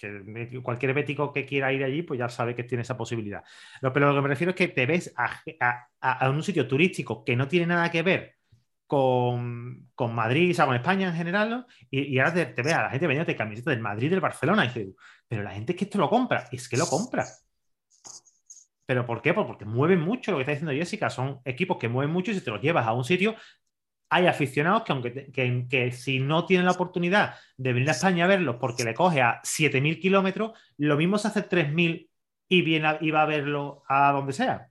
Que 0.00 0.60
cualquier 0.60 0.92
bético 0.92 1.32
que 1.32 1.46
quiera 1.46 1.72
ir 1.72 1.84
allí, 1.84 2.02
pues 2.02 2.18
ya 2.18 2.28
sabe 2.28 2.56
que 2.56 2.64
tiene 2.64 2.82
esa 2.82 2.96
posibilidad. 2.96 3.44
pero 3.94 4.08
lo 4.08 4.16
que 4.16 4.22
me 4.22 4.28
refiero 4.28 4.50
es 4.50 4.56
que 4.56 4.68
te 4.68 4.84
ves 4.84 5.14
a, 5.16 6.28
un 6.28 6.42
sitio 6.42 6.66
turístico 6.66 7.24
que 7.24 7.36
no 7.36 7.46
tiene 7.46 7.66
nada 7.66 7.88
que 7.90 8.02
ver 8.02 8.34
con, 8.88 9.86
Madrid, 9.96 10.50
o 10.50 10.54
sea, 10.54 10.66
con 10.66 10.74
España 10.74 11.08
en 11.08 11.14
general, 11.14 11.50
¿no? 11.50 11.66
y, 11.90 12.18
ahora 12.18 12.34
te, 12.34 12.46
te 12.46 12.62
ves 12.62 12.74
a 12.74 12.82
la 12.82 12.90
gente 12.90 13.06
vendiendo 13.06 13.36
camisetas 13.36 13.72
del 13.72 13.82
Madrid, 13.82 14.10
del 14.10 14.20
Barcelona, 14.20 14.64
y 14.64 14.68
dices, 14.68 14.88
pero 15.28 15.42
la 15.42 15.52
gente 15.52 15.72
es 15.72 15.78
que 15.78 15.84
esto 15.84 15.98
lo 15.98 16.10
compra, 16.10 16.48
es 16.50 16.68
que 16.68 16.76
lo 16.76 16.86
compra. 16.86 17.24
¿Pero 18.88 19.04
por 19.04 19.20
qué? 19.20 19.34
Pues 19.34 19.46
porque 19.46 19.66
mueven 19.66 20.00
mucho 20.00 20.30
lo 20.30 20.38
que 20.38 20.44
está 20.44 20.52
diciendo 20.52 20.72
Jessica. 20.72 21.10
Son 21.10 21.42
equipos 21.44 21.76
que 21.76 21.90
mueven 21.90 22.10
mucho 22.10 22.30
y 22.30 22.34
si 22.34 22.40
te 22.40 22.50
los 22.50 22.62
llevas 22.62 22.86
a 22.86 22.94
un 22.94 23.04
sitio, 23.04 23.36
hay 24.08 24.26
aficionados 24.26 24.82
que, 24.82 24.92
aunque 24.92 25.30
que, 25.68 25.92
si 25.92 26.20
no 26.20 26.46
tienen 26.46 26.64
la 26.64 26.72
oportunidad 26.72 27.34
de 27.58 27.74
venir 27.74 27.90
a 27.90 27.92
España 27.92 28.24
a 28.24 28.28
verlos 28.28 28.56
porque 28.58 28.84
le 28.84 28.94
coge 28.94 29.20
a 29.20 29.42
7.000 29.42 30.00
kilómetros, 30.00 30.58
lo 30.78 30.96
mismo 30.96 31.18
se 31.18 31.28
hace 31.28 31.46
3.000 31.46 32.08
y, 32.48 32.62
viene 32.62 32.96
y 33.02 33.10
va 33.10 33.24
a 33.24 33.26
verlo 33.26 33.82
a 33.90 34.10
donde 34.12 34.32
sea. 34.32 34.70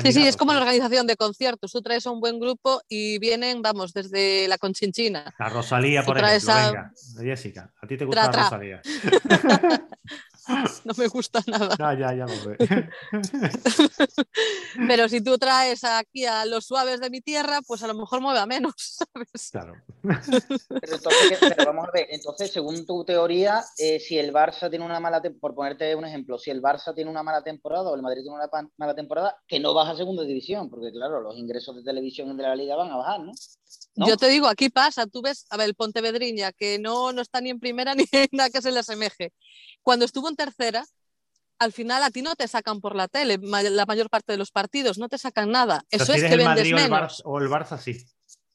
Sí, 0.00 0.12
sí, 0.12 0.24
es 0.24 0.36
como 0.36 0.52
la 0.52 0.60
organización 0.60 1.08
de 1.08 1.16
conciertos. 1.16 1.72
Tú 1.72 1.82
traes 1.82 2.06
a 2.06 2.12
un 2.12 2.20
buen 2.20 2.38
grupo 2.38 2.80
y 2.88 3.18
vienen, 3.18 3.62
vamos, 3.62 3.92
desde 3.92 4.46
la 4.46 4.58
Conchinchina. 4.58 5.34
La 5.40 5.48
Rosalía, 5.48 6.04
por 6.04 6.16
ejemplo. 6.16 6.54
Venga, 6.54 6.92
Jessica, 7.20 7.74
¿a 7.82 7.86
ti 7.88 7.96
te 7.96 8.04
gusta 8.04 8.30
la 8.30 8.42
Rosalía? 8.44 8.80
no 10.84 10.92
me 10.96 11.08
gusta 11.08 11.42
nada. 11.46 11.76
Ya, 11.78 11.94
ya, 11.94 12.14
ya 12.14 12.26
lo 12.26 12.34
sé. 12.34 12.56
Pero 14.88 15.08
si 15.08 15.22
tú 15.22 15.38
traes 15.38 15.84
aquí 15.84 16.24
a 16.24 16.44
los 16.46 16.66
suaves 16.66 17.00
de 17.00 17.10
mi 17.10 17.20
tierra, 17.20 17.60
pues 17.66 17.82
a 17.82 17.86
lo 17.86 17.94
mejor 17.94 18.20
mueve 18.20 18.40
a 18.40 18.46
menos, 18.46 18.74
¿sabes? 18.76 19.50
Claro. 19.50 19.74
Pero 20.02 20.96
entonces, 20.96 21.40
vamos 21.64 21.88
a 21.88 21.92
ver, 21.92 22.06
entonces, 22.10 22.52
según 22.52 22.86
tu 22.86 23.04
teoría, 23.04 23.64
eh, 23.78 24.00
si 24.00 24.18
el 24.18 24.32
Barça 24.32 24.70
tiene 24.70 24.84
una 24.84 25.00
mala 25.00 25.22
por 25.40 25.54
ponerte 25.54 25.94
un 25.94 26.04
ejemplo, 26.04 26.38
si 26.38 26.50
el 26.50 26.62
Barça 26.62 26.94
tiene 26.94 27.10
una 27.10 27.22
mala 27.22 27.42
temporada 27.42 27.90
o 27.90 27.94
el 27.94 28.02
Madrid 28.02 28.22
tiene 28.22 28.36
una 28.36 28.48
mala 28.76 28.94
temporada, 28.94 29.36
que 29.46 29.60
no 29.60 29.74
baja 29.74 29.92
a 29.92 29.96
segunda 29.96 30.22
división, 30.22 30.70
porque 30.70 30.92
claro, 30.92 31.20
los 31.20 31.36
ingresos 31.36 31.76
de 31.76 31.82
televisión 31.82 32.36
de 32.36 32.42
la 32.42 32.54
liga 32.54 32.76
van 32.76 32.90
a 32.90 32.96
bajar, 32.96 33.20
¿no? 33.20 33.32
Yo 33.94 34.16
te 34.16 34.28
digo, 34.28 34.46
aquí 34.46 34.70
pasa, 34.70 35.06
tú 35.06 35.20
ves, 35.20 35.46
a 35.50 35.56
ver, 35.56 35.68
el 35.68 35.74
Pontevedriña, 35.74 36.52
que 36.52 36.78
no, 36.78 37.12
no 37.12 37.20
está 37.20 37.40
ni 37.40 37.50
en 37.50 37.60
primera 37.60 37.94
ni 37.94 38.04
en 38.12 38.28
nada 38.32 38.50
que 38.50 38.62
se 38.62 38.72
le 38.72 38.80
asemeje. 38.80 39.32
Cuando 39.82 40.04
estuvo 40.04 40.28
en 40.28 40.36
tercera, 40.36 40.84
al 41.58 41.72
final 41.72 42.02
a 42.02 42.10
ti 42.10 42.22
no 42.22 42.34
te 42.34 42.48
sacan 42.48 42.80
por 42.80 42.96
la 42.96 43.06
tele 43.06 43.38
la 43.40 43.84
mayor 43.84 44.08
parte 44.08 44.32
de 44.32 44.38
los 44.38 44.50
partidos, 44.50 44.98
no 44.98 45.08
te 45.08 45.18
sacan 45.18 45.50
nada. 45.50 45.84
Eso 45.90 46.14
es 46.14 46.22
que 46.22 46.36
vendes 46.36 46.72
menos. 46.72 47.22
O 47.24 47.38
el, 47.38 47.48
Barça, 47.48 47.78
sí. 47.78 48.02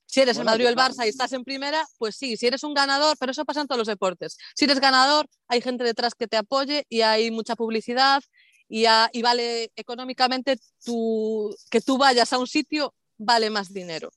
Si 0.08 0.22
eres 0.22 0.38
el 0.38 0.46
Madrid 0.46 0.66
o 0.66 0.70
el 0.70 0.76
Barça 0.76 1.06
y 1.06 1.10
estás 1.10 1.32
en 1.34 1.44
primera, 1.44 1.86
pues 2.00 2.16
sí, 2.16 2.36
si 2.38 2.48
eres 2.48 2.64
un 2.64 2.74
ganador, 2.74 3.16
pero 3.20 3.32
eso 3.32 3.46
pasa 3.46 3.62
en 3.62 3.68
todos 3.68 3.78
los 3.78 3.88
deportes. 3.88 4.38
Si 4.56 4.66
eres 4.66 4.80
ganador, 4.80 5.28
hay 5.48 5.62
gente 5.62 5.84
detrás 5.84 6.16
que 6.16 6.28
te 6.28 6.38
apoye 6.38 6.86
y 6.90 7.02
hay 7.02 7.30
mucha 7.30 7.56
publicidad 7.56 8.24
y, 8.68 8.86
y 9.12 9.22
vale 9.22 9.72
económicamente 9.76 10.58
tu, 10.84 11.56
que 11.70 11.82
tú 11.82 12.00
vayas 12.00 12.34
a 12.34 12.40
un 12.40 12.48
sitio, 12.48 12.96
vale 13.18 13.52
más 13.52 13.72
dinero. 13.72 14.10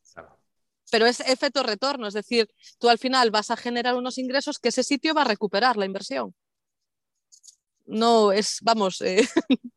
Pero 0.91 1.07
es 1.07 1.21
efecto 1.21 1.63
retorno, 1.63 2.07
es 2.07 2.15
decir, 2.15 2.49
tú 2.79 2.89
al 2.89 2.99
final 2.99 3.31
vas 3.31 3.51
a 3.51 3.57
generar 3.57 3.95
unos 3.95 4.19
ingresos 4.19 4.59
que 4.59 4.71
ese 4.71 4.83
sitio 4.83 5.15
va 5.15 5.23
a 5.23 5.27
recuperar 5.27 5.77
la 5.77 5.85
inversión 5.87 6.35
no 7.89 8.33
es, 8.33 8.61
vamos, 8.63 9.01
eh, 9.01 9.23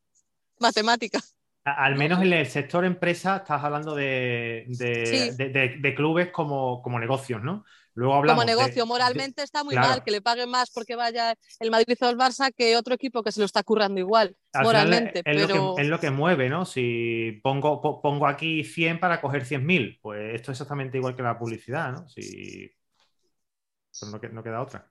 matemática. 0.60 1.20
Al 1.64 1.96
menos 1.96 2.22
en 2.22 2.34
el 2.34 2.48
sector 2.48 2.86
empresa 2.86 3.38
estás 3.38 3.64
hablando 3.64 3.96
de, 3.96 4.66
de, 4.68 5.96
clubes 5.96 6.32
como, 6.32 6.82
como, 6.82 7.00
negocios, 7.00 7.42
¿no? 7.44 7.66
Luego 7.94 8.16
hablamos 8.16 8.44
como 8.44 8.46
negocio, 8.46 8.86
moralmente 8.86 9.44
está 9.44 9.64
muy 9.64 9.76
mal 9.76 10.04
que 10.04 10.12
le 10.12 10.22
paguen 10.22 10.50
más 10.50 10.72
porque 10.72 10.96
vaya 10.96 11.36
el 11.60 11.72
Madrid 11.72 11.98
o 12.02 12.10
el 12.10 12.18
Barça 12.18 12.54
que 12.56 12.78
otro 12.78 12.94
equipo 12.94 13.22
que 13.22 13.32
se 13.32 13.40
lo 13.40 13.46
está 13.46 13.64
currando 13.64 14.00
igual, 14.00 14.36
moralmente. 14.62 15.20
Es, 15.20 15.24
pero... 15.26 15.56
lo 15.56 15.76
que, 15.76 15.82
es 15.82 15.88
lo 15.88 16.00
que 16.00 16.12
mueve, 16.12 16.50
¿no? 16.50 16.66
Si 16.66 17.40
pongo, 17.44 18.02
pongo 18.02 18.28
aquí 18.28 18.64
100 18.64 19.00
para 19.00 19.20
coger 19.20 19.44
100.000, 19.44 20.00
pues 20.02 20.36
esto 20.36 20.52
es 20.52 20.58
exactamente 20.58 20.98
igual 20.98 21.16
que 21.16 21.24
la 21.24 21.38
publicidad, 21.38 21.92
¿no? 21.92 22.08
Si... 22.08 22.72
Pues 24.00 24.12
no, 24.12 24.20
no 24.32 24.44
queda 24.44 24.62
otra. 24.62 24.90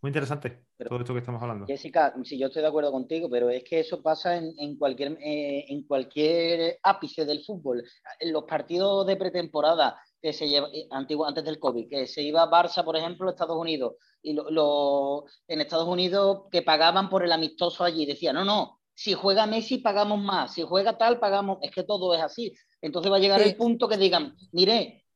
Muy 0.00 0.10
interesante 0.10 0.68
todo 0.86 1.00
esto 1.00 1.12
que 1.12 1.18
estamos 1.18 1.42
hablando. 1.42 1.66
Jessica, 1.66 2.14
sí, 2.22 2.38
yo 2.38 2.46
estoy 2.46 2.62
de 2.62 2.68
acuerdo 2.68 2.92
contigo, 2.92 3.28
pero 3.28 3.50
es 3.50 3.64
que 3.64 3.80
eso 3.80 4.00
pasa 4.00 4.36
en, 4.36 4.76
cualquier, 4.76 5.18
eh, 5.20 5.64
en 5.68 5.82
cualquier 5.82 6.78
ápice 6.82 7.24
del 7.24 7.44
fútbol. 7.44 7.82
En 8.20 8.32
los 8.32 8.44
partidos 8.44 9.06
de 9.06 9.16
pretemporada 9.16 10.00
que 10.20 10.32
se 10.32 10.48
lleva, 10.48 10.68
eh, 10.72 10.86
antiguo, 10.90 11.26
antes 11.26 11.44
del 11.44 11.58
COVID, 11.58 11.88
que 11.88 12.06
se 12.06 12.22
iba 12.22 12.42
a 12.42 12.50
Barça, 12.50 12.84
por 12.84 12.96
ejemplo, 12.96 13.28
a 13.28 13.32
Estados 13.32 13.56
Unidos, 13.56 13.94
y 14.22 14.32
lo, 14.32 15.24
en 15.46 15.60
Estados 15.60 15.86
Unidos 15.86 16.42
que 16.50 16.62
pagaban 16.62 17.08
por 17.08 17.24
el 17.24 17.32
amistoso 17.32 17.84
allí, 17.84 18.04
decían, 18.04 18.34
no, 18.34 18.44
no, 18.44 18.80
si 18.94 19.14
juega 19.14 19.46
Messi 19.46 19.78
pagamos 19.78 20.20
más, 20.20 20.54
si 20.54 20.62
juega 20.62 20.98
tal 20.98 21.20
pagamos, 21.20 21.58
es 21.62 21.70
que 21.70 21.84
todo 21.84 22.14
es 22.14 22.20
así. 22.20 22.52
Entonces 22.80 23.12
va 23.12 23.16
a 23.16 23.20
llegar 23.20 23.40
el 23.40 23.56
punto 23.56 23.88
que 23.88 23.96
digan, 23.96 24.36
mire, 24.52 25.06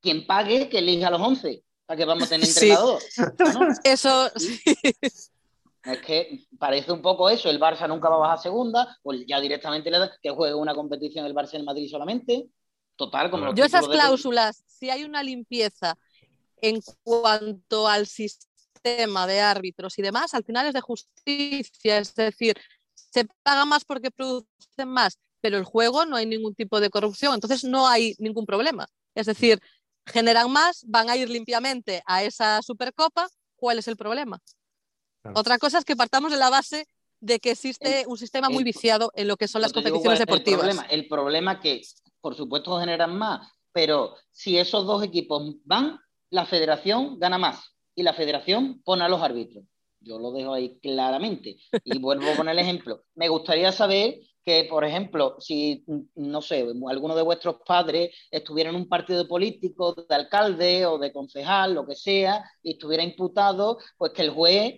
quien 0.00 0.26
pague, 0.26 0.68
que 0.68 0.78
elija 0.78 1.08
a 1.08 1.10
los 1.10 1.20
11 1.20 1.64
para 1.86 1.98
que 1.98 2.04
vamos 2.04 2.24
a 2.24 2.28
tener 2.28 2.48
entrenador. 2.48 3.02
Eso 3.84 4.30
Es 5.84 5.98
que 6.00 6.46
parece 6.58 6.92
un 6.92 7.02
poco 7.02 7.28
eso, 7.28 7.50
el 7.50 7.60
Barça 7.60 7.86
nunca 7.86 8.08
va 8.08 8.16
a 8.16 8.20
bajar 8.20 8.38
segunda, 8.38 8.96
pues 9.02 9.24
ya 9.26 9.38
directamente 9.38 9.90
le 9.90 9.98
da 9.98 10.12
que 10.22 10.30
juegue 10.30 10.54
una 10.54 10.74
competición 10.74 11.26
el 11.26 11.34
Barça 11.34 11.54
en 11.54 11.64
Madrid 11.64 11.90
solamente. 11.90 12.46
Total, 12.96 13.30
como 13.30 13.54
Yo 13.54 13.64
esas 13.64 13.88
cláusulas, 13.88 14.62
si 14.66 14.90
hay 14.90 15.04
una 15.04 15.22
limpieza 15.22 15.96
en 16.60 16.80
cuanto 17.02 17.88
al 17.88 18.06
sistema 18.06 19.26
de 19.26 19.40
árbitros 19.40 19.98
y 19.98 20.02
demás, 20.02 20.34
al 20.34 20.44
final 20.44 20.66
es 20.66 20.74
de 20.74 20.80
justicia, 20.80 21.98
es 21.98 22.14
decir, 22.14 22.56
se 22.94 23.26
paga 23.42 23.64
más 23.64 23.84
porque 23.84 24.10
producen 24.10 24.88
más, 24.88 25.18
pero 25.40 25.58
el 25.58 25.64
juego 25.64 26.06
no 26.06 26.16
hay 26.16 26.26
ningún 26.26 26.54
tipo 26.54 26.80
de 26.80 26.90
corrupción, 26.90 27.34
entonces 27.34 27.64
no 27.64 27.88
hay 27.88 28.14
ningún 28.18 28.46
problema. 28.46 28.86
Es 29.14 29.26
decir, 29.26 29.60
generan 30.06 30.50
más, 30.50 30.84
van 30.86 31.10
a 31.10 31.16
ir 31.16 31.28
limpiamente 31.28 32.02
a 32.06 32.22
esa 32.22 32.62
Supercopa, 32.62 33.28
¿cuál 33.56 33.78
es 33.78 33.88
el 33.88 33.96
problema? 33.96 34.40
Otra 35.34 35.58
cosa 35.58 35.78
es 35.78 35.84
que 35.84 35.96
partamos 35.96 36.30
de 36.30 36.38
la 36.38 36.50
base 36.50 36.86
de 37.20 37.40
que 37.40 37.52
existe 37.52 38.04
un 38.06 38.18
sistema 38.18 38.50
muy 38.50 38.62
viciado 38.64 39.10
en 39.14 39.28
lo 39.28 39.36
que 39.36 39.48
son 39.48 39.62
las 39.62 39.72
competiciones 39.72 40.18
deportivas. 40.18 40.84
El 40.90 41.08
problema, 41.08 41.60
que, 41.60 41.80
por 42.24 42.34
supuesto, 42.34 42.80
generan 42.80 43.18
más, 43.18 43.46
pero 43.70 44.14
si 44.30 44.56
esos 44.56 44.86
dos 44.86 45.04
equipos 45.04 45.56
van, 45.66 46.00
la 46.30 46.46
federación 46.46 47.18
gana 47.18 47.36
más 47.36 47.76
y 47.94 48.02
la 48.02 48.14
federación 48.14 48.80
pone 48.82 49.04
a 49.04 49.10
los 49.10 49.20
árbitros. 49.20 49.62
Yo 50.00 50.18
lo 50.18 50.32
dejo 50.32 50.54
ahí 50.54 50.78
claramente. 50.80 51.58
Y 51.84 51.98
vuelvo 51.98 52.34
poner 52.34 52.52
el 52.52 52.60
ejemplo. 52.60 53.02
Me 53.14 53.28
gustaría 53.28 53.72
saber 53.72 54.20
que, 54.42 54.66
por 54.70 54.86
ejemplo, 54.86 55.36
si, 55.38 55.84
no 56.14 56.40
sé, 56.40 56.66
alguno 56.88 57.14
de 57.14 57.22
vuestros 57.22 57.56
padres 57.66 58.16
estuviera 58.30 58.70
en 58.70 58.76
un 58.76 58.88
partido 58.88 59.28
político, 59.28 59.92
de 59.92 60.14
alcalde 60.14 60.86
o 60.86 60.96
de 60.96 61.12
concejal, 61.12 61.74
lo 61.74 61.86
que 61.86 61.94
sea, 61.94 62.42
y 62.62 62.72
estuviera 62.72 63.04
imputado, 63.04 63.76
pues 63.98 64.12
que 64.12 64.22
el 64.22 64.30
juez, 64.30 64.76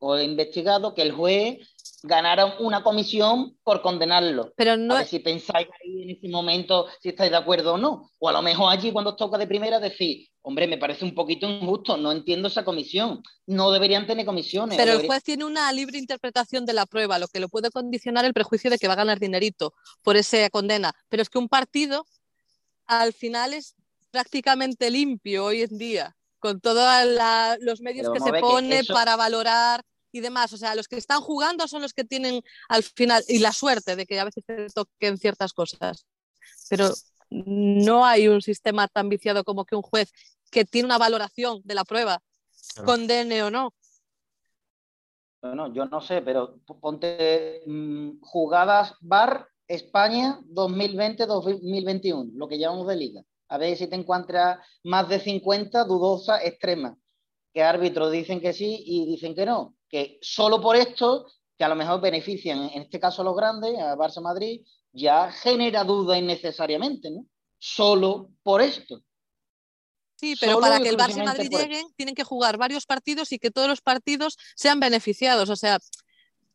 o 0.00 0.18
investigado, 0.18 0.94
que 0.94 1.02
el 1.02 1.12
juez 1.12 1.58
ganara 2.02 2.56
una 2.60 2.82
comisión 2.82 3.56
por 3.62 3.82
condenarlo. 3.82 4.52
Pero 4.56 4.76
no... 4.76 4.94
A 4.94 4.98
ver 4.98 5.06
si 5.06 5.18
pensáis 5.18 5.66
ahí 5.82 6.02
en 6.02 6.10
ese 6.10 6.28
momento 6.28 6.86
si 7.00 7.10
estáis 7.10 7.30
de 7.30 7.36
acuerdo 7.36 7.74
o 7.74 7.78
no. 7.78 8.10
O 8.18 8.28
a 8.28 8.32
lo 8.32 8.42
mejor 8.42 8.72
allí 8.72 8.92
cuando 8.92 9.10
os 9.10 9.16
toca 9.16 9.38
de 9.38 9.46
primera 9.46 9.80
decir, 9.80 10.28
hombre, 10.42 10.66
me 10.66 10.78
parece 10.78 11.04
un 11.04 11.14
poquito 11.14 11.48
injusto, 11.48 11.96
no 11.96 12.12
entiendo 12.12 12.48
esa 12.48 12.64
comisión, 12.64 13.22
no 13.46 13.70
deberían 13.70 14.06
tener 14.06 14.24
comisiones. 14.24 14.76
Pero 14.76 14.92
el 14.92 15.06
juez 15.06 15.22
tiene 15.22 15.44
una 15.44 15.72
libre 15.72 15.98
interpretación 15.98 16.64
de 16.64 16.72
la 16.72 16.86
prueba, 16.86 17.18
lo 17.18 17.28
que 17.28 17.40
lo 17.40 17.48
puede 17.48 17.70
condicionar 17.70 18.24
el 18.24 18.34
prejuicio 18.34 18.70
de 18.70 18.78
que 18.78 18.88
va 18.88 18.94
a 18.94 18.96
ganar 18.96 19.18
dinerito 19.18 19.74
por 20.02 20.16
esa 20.16 20.48
condena. 20.50 20.92
Pero 21.08 21.22
es 21.22 21.28
que 21.28 21.38
un 21.38 21.48
partido 21.48 22.06
al 22.86 23.12
final 23.12 23.54
es 23.54 23.74
prácticamente 24.10 24.90
limpio 24.90 25.44
hoy 25.44 25.62
en 25.62 25.76
día, 25.76 26.16
con 26.38 26.60
todos 26.60 26.84
los 27.60 27.80
medios 27.80 28.10
que 28.10 28.20
se 28.20 28.32
pone 28.40 28.84
para 28.84 29.16
valorar 29.16 29.82
y 30.18 30.20
demás. 30.20 30.52
O 30.52 30.56
sea, 30.56 30.74
los 30.74 30.88
que 30.88 30.96
están 30.96 31.20
jugando 31.20 31.66
son 31.66 31.82
los 31.82 31.92
que 31.92 32.04
tienen 32.04 32.42
al 32.68 32.82
final, 32.82 33.24
y 33.28 33.38
la 33.38 33.52
suerte 33.52 33.96
de 33.96 34.06
que 34.06 34.20
a 34.20 34.24
veces 34.24 34.44
se 34.46 34.66
toquen 34.74 35.18
ciertas 35.18 35.52
cosas. 35.52 36.06
Pero 36.68 36.90
no 37.30 38.04
hay 38.04 38.28
un 38.28 38.42
sistema 38.42 38.88
tan 38.88 39.08
viciado 39.08 39.44
como 39.44 39.64
que 39.64 39.76
un 39.76 39.82
juez 39.82 40.12
que 40.50 40.64
tiene 40.64 40.86
una 40.86 40.98
valoración 40.98 41.60
de 41.64 41.74
la 41.74 41.84
prueba, 41.84 42.22
condene 42.84 43.42
o 43.42 43.50
no. 43.50 43.74
Bueno, 45.40 45.72
yo 45.72 45.86
no 45.86 46.00
sé, 46.00 46.20
pero 46.22 46.58
ponte 46.80 47.62
mm, 47.66 48.20
jugadas 48.22 48.94
VAR 49.00 49.46
España 49.68 50.40
2020-2021, 50.50 52.32
lo 52.32 52.48
que 52.48 52.58
llamamos 52.58 52.88
de 52.88 52.96
liga. 52.96 53.22
A 53.48 53.58
ver 53.58 53.76
si 53.76 53.86
te 53.86 53.96
encuentras 53.96 54.58
más 54.82 55.08
de 55.08 55.20
50 55.20 55.84
dudosa 55.84 56.42
extrema. 56.42 56.96
Que 57.52 57.62
árbitros 57.62 58.12
dicen 58.12 58.40
que 58.40 58.52
sí 58.52 58.82
y 58.84 59.06
dicen 59.06 59.34
que 59.34 59.46
no. 59.46 59.74
Que 59.88 60.18
solo 60.20 60.60
por 60.60 60.76
esto 60.76 61.26
que 61.56 61.64
a 61.64 61.68
lo 61.68 61.74
mejor 61.74 62.00
benefician, 62.00 62.70
en 62.70 62.82
este 62.82 63.00
caso 63.00 63.22
a 63.22 63.24
los 63.24 63.36
grandes, 63.36 63.78
a 63.80 63.96
Barça 63.96 64.22
Madrid, 64.22 64.62
ya 64.92 65.32
genera 65.32 65.84
duda 65.84 66.16
innecesariamente, 66.16 67.10
¿no? 67.10 67.26
Solo 67.58 68.30
por 68.42 68.62
esto. 68.62 69.02
Sí, 70.16 70.36
pero 70.40 70.60
para 70.60 70.80
que 70.80 70.88
el 70.88 70.96
Barça 70.96 71.20
y 71.20 71.24
Madrid 71.24 71.50
lleguen, 71.50 71.86
tienen 71.96 72.14
que 72.14 72.24
jugar 72.24 72.56
varios 72.56 72.86
partidos 72.86 73.32
y 73.32 73.38
que 73.38 73.50
todos 73.50 73.68
los 73.68 73.80
partidos 73.80 74.36
sean 74.56 74.80
beneficiados. 74.80 75.48
O 75.48 75.56
sea, 75.56 75.78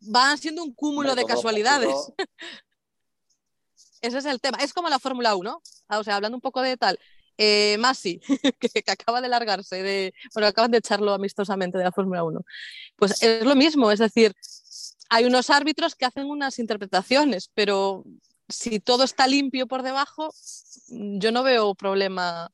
van 0.01 0.37
siendo 0.37 0.63
un 0.63 0.73
cúmulo 0.73 1.15
de 1.15 1.25
casualidades. 1.25 1.95
Ese 4.01 4.17
es 4.17 4.25
el 4.25 4.41
tema. 4.41 4.57
Es 4.59 4.73
como 4.73 4.89
la 4.89 4.99
Fórmula 4.99 5.35
1. 5.35 5.61
Ah, 5.87 5.99
o 5.99 6.03
sea, 6.03 6.17
hablando 6.17 6.35
un 6.35 6.41
poco 6.41 6.61
de 6.61 6.75
tal. 6.75 6.99
Eh, 7.37 7.77
Masi, 7.79 8.19
que, 8.59 8.91
acaba 8.91 9.21
de 9.21 9.27
largarse, 9.27 9.81
de, 9.81 10.13
bueno, 10.33 10.47
acaban 10.47 10.71
de 10.71 10.77
echarlo 10.77 11.13
amistosamente 11.13 11.77
de 11.77 11.83
la 11.83 11.91
Fórmula 11.91 12.23
1. 12.23 12.41
Pues 12.95 13.21
es 13.23 13.43
lo 13.43 13.55
mismo, 13.55 13.91
es 13.91 13.99
decir, 13.99 14.33
hay 15.09 15.25
unos 15.25 15.49
árbitros 15.49 15.95
que 15.95 16.05
hacen 16.05 16.29
unas 16.29 16.59
interpretaciones, 16.59 17.49
pero 17.53 18.03
si 18.47 18.79
todo 18.79 19.03
está 19.03 19.27
limpio 19.27 19.67
por 19.67 19.81
debajo, 19.81 20.29
yo 20.89 21.31
no 21.31 21.43
veo 21.43 21.73
problema. 21.75 22.51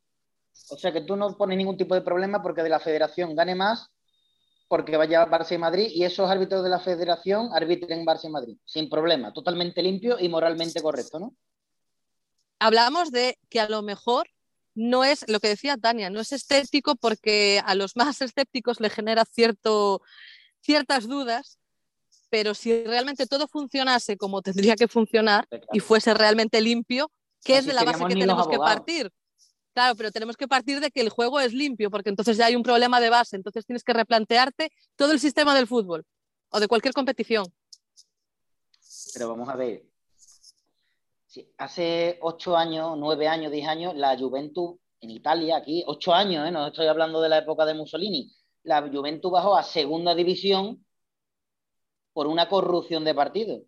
O 0.70 0.78
sea 0.78 0.94
que 0.94 1.02
tú 1.02 1.16
no 1.16 1.36
pones 1.38 1.58
ningún 1.58 1.78
tipo 1.78 1.96
de 1.96 2.02
problema 2.02 2.42
porque 2.42 2.64
de 2.64 2.70
la 2.70 2.80
federación 2.80 3.36
gane 3.36 3.56
más 3.56 3.90
porque 4.70 4.98
vaya 4.98 5.26
Barça 5.26 5.56
y 5.56 5.58
Madrid 5.58 5.90
y 5.92 6.04
esos 6.04 6.30
árbitros 6.30 6.64
de 6.64 6.70
la 6.70 6.80
federación 6.80 7.50
arbitren 7.52 8.06
Barça 8.06 8.26
y 8.26 8.30
Madrid, 8.30 8.58
sin 8.66 8.88
problema, 8.88 9.34
totalmente 9.34 9.82
limpio 9.82 10.18
y 10.20 10.30
moralmente 10.30 10.82
correcto, 10.82 11.20
¿no? 11.20 11.36
Hablamos 12.60 13.12
de 13.12 13.38
que 13.50 13.60
a 13.60 13.68
lo 13.68 13.82
mejor 13.82 14.28
no 14.80 15.04
es 15.04 15.28
lo 15.28 15.42
que 15.42 15.50
decía 15.50 15.76
Tania, 15.78 16.10
no 16.10 16.22
es 16.22 16.32
estético 16.32 16.96
porque 16.96 17.62
a 17.66 17.76
los 17.76 17.98
más 17.98 18.22
escépticos 18.22 18.80
le 18.80 18.90
genera 18.90 19.26
cierto, 19.26 20.02
ciertas 20.62 21.08
dudas, 21.08 21.60
pero 22.30 22.54
si 22.54 22.84
realmente 22.84 23.28
todo 23.28 23.48
funcionase 23.48 24.16
como 24.16 24.42
tendría 24.42 24.76
que 24.76 24.88
funcionar 24.88 25.48
y 25.74 25.80
fuese 25.80 26.14
realmente 26.14 26.62
limpio, 26.62 27.12
¿qué 27.44 27.58
es 27.58 27.66
de 27.66 27.74
la 27.74 27.84
base 27.84 28.06
que 28.06 28.16
tenemos 28.16 28.48
que 28.48 28.58
partir? 28.58 29.12
Claro, 29.74 29.96
pero 29.96 30.12
tenemos 30.12 30.38
que 30.38 30.48
partir 30.48 30.80
de 30.80 30.92
que 30.92 31.02
el 31.02 31.10
juego 31.10 31.40
es 31.40 31.54
limpio, 31.54 31.92
porque 31.92 32.10
entonces 32.10 32.38
ya 32.38 32.46
hay 32.46 32.56
un 32.56 32.64
problema 32.64 33.02
de 33.02 33.10
base, 33.10 33.36
entonces 33.36 33.66
tienes 33.66 33.84
que 33.84 33.94
replantearte 33.94 34.72
todo 34.96 35.12
el 35.12 35.20
sistema 35.20 35.54
del 35.56 35.68
fútbol 35.68 36.06
o 36.50 36.60
de 36.60 36.68
cualquier 36.68 36.94
competición. 36.94 37.46
Pero 39.14 39.30
vamos 39.30 39.50
a 39.50 39.56
ver, 39.56 39.84
hace 41.58 42.18
ocho 42.22 42.58
años, 42.58 42.96
nueve 42.98 43.28
años, 43.28 43.52
diez 43.52 43.68
años, 43.68 43.96
la 43.96 44.18
Juventus 44.18 44.76
en 45.02 45.12
Italia, 45.12 45.58
aquí, 45.58 45.84
ocho 45.88 46.14
años, 46.14 46.48
¿eh? 46.48 46.52
no 46.52 46.68
estoy 46.68 46.88
hablando 46.88 47.22
de 47.22 47.30
la 47.30 47.38
época 47.38 47.66
de 47.66 47.74
Mussolini, 47.74 48.32
la 48.64 48.82
Juventus 48.82 49.32
bajó 49.32 49.56
a 49.56 49.64
segunda 49.64 50.14
división 50.14 50.86
por 52.14 52.28
una 52.28 52.50
corrupción 52.50 53.04
de 53.06 53.16
partido. 53.16 53.62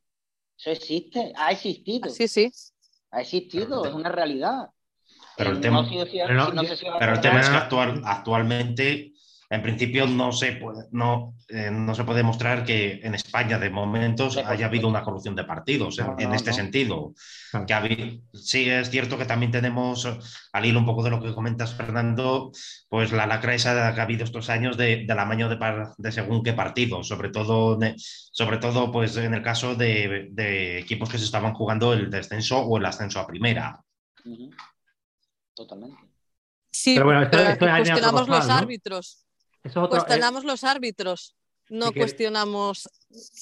Eso 0.58 0.72
existe, 0.72 1.32
ha 1.36 1.52
existido. 1.52 2.10
Sí, 2.10 2.28
sí. 2.28 2.52
Ha 3.12 3.22
existido, 3.22 3.86
es 3.86 3.94
una 3.94 4.10
realidad. 4.10 4.70
Pero 5.38 5.52
el 5.52 5.62
tema, 5.62 5.88
pero, 5.90 6.48
el 7.14 7.22
tema 7.22 7.40
es 7.40 7.50
que 7.50 7.56
actual, 7.56 8.02
actualmente 8.06 9.14
en 9.52 9.62
principio 9.62 10.08
no 10.08 10.32
se 10.32 10.54
puede, 10.54 10.86
no, 10.92 11.36
eh, 11.50 11.70
no 11.70 11.94
se 11.94 12.06
puede 12.06 12.20
demostrar 12.20 12.64
que 12.64 13.02
en 13.04 13.14
España 13.16 13.60
de 13.60 13.70
momentos 13.70 14.38
haya 14.38 14.68
habido 14.68 14.88
una 14.88 15.04
corrupción 15.04 15.36
de 15.36 15.44
partidos 15.44 16.00
en, 16.00 16.34
este 16.34 16.54
sentido. 16.54 17.14
Que 17.68 18.22
sí 18.34 18.70
es 18.70 18.90
cierto 18.90 19.18
que 19.18 19.26
también 19.26 19.52
tenemos, 19.52 20.08
al 20.54 20.66
hilo 20.66 20.80
un 20.80 20.86
poco 20.86 21.04
de 21.04 21.10
lo 21.10 21.22
que 21.22 21.34
comentas, 21.34 21.76
Fernando, 21.76 22.54
pues 22.88 23.12
la 23.12 23.28
lacra 23.28 23.54
esa 23.54 23.94
que 23.94 24.00
ha 24.00 24.04
habido 24.04 24.24
estos 24.24 24.50
años 24.50 24.78
de, 24.78 25.06
del 25.06 25.20
amaño 25.20 25.50
de, 25.50 25.58
de, 25.98 26.12
según 26.14 26.44
qué 26.44 26.54
partido, 26.54 27.04
sobre 27.04 27.28
todo, 27.28 27.78
sobre 28.32 28.58
todo 28.58 28.90
pues 28.90 29.18
en 29.18 29.34
el 29.34 29.44
caso 29.44 29.76
de, 29.76 30.80
equipos 30.80 31.10
que 31.10 31.18
se 31.18 31.26
estaban 31.26 31.54
jugando 31.54 31.92
el 31.92 32.10
descenso 32.10 32.60
o 32.60 32.78
el 32.78 32.86
ascenso 32.86 33.20
a 33.20 33.28
primera. 33.28 33.82
Totalmente. 35.54 35.98
Sí, 36.72 36.94
pero 36.96 37.08
bueno, 37.08 37.30
cuestionamos 37.30 38.30
los 38.30 38.50
árbitros. 38.50 39.26
Cuestionamos 39.90 40.44
los 40.44 40.64
árbitros. 40.64 41.36
No 41.70 41.94
cuestionamos. 41.94 42.90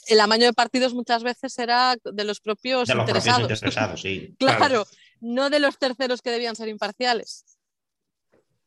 El 0.08 0.19
amaño 0.19 0.45
de 0.45 0.53
partidos 0.53 0.93
muchas 0.93 1.23
veces 1.23 1.51
será 1.51 1.95
de 2.03 2.23
los 2.23 2.39
propios 2.39 2.88
de 2.88 2.95
los 2.95 3.03
interesados. 3.03 3.39
Propios 3.39 3.60
interesados 3.60 4.01
sí. 4.01 4.36
claro, 4.39 4.86
no 5.19 5.49
de 5.49 5.60
los 5.60 5.79
terceros 5.79 6.21
que 6.21 6.29
debían 6.29 6.55
ser 6.55 6.67
imparciales. 6.67 7.45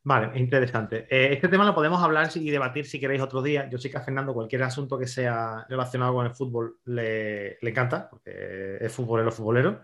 Vale, 0.05 0.37
interesante. 0.37 1.07
Eh, 1.09 1.33
este 1.33 1.47
tema 1.47 1.65
lo 1.65 1.77
podemos 1.77 2.03
hablar 2.03 2.29
y 2.35 2.51
debatir 2.51 2.87
si 2.87 2.99
queréis 2.99 3.23
otro 3.23 3.41
día. 3.41 3.69
Yo 3.71 3.79
sé 3.79 3.89
que 3.89 3.99
a 3.99 4.03
Fernando 4.03 4.35
cualquier 4.35 4.65
asunto 4.65 4.99
que 4.99 5.07
sea 5.07 5.65
relacionado 5.69 6.15
con 6.15 6.27
el 6.27 6.35
fútbol 6.35 6.79
le, 6.87 7.57
le 7.61 7.71
encanta, 7.71 8.11
porque 8.11 8.79
es 8.81 8.93
futbolero, 8.93 9.31
futbolero. 9.31 9.81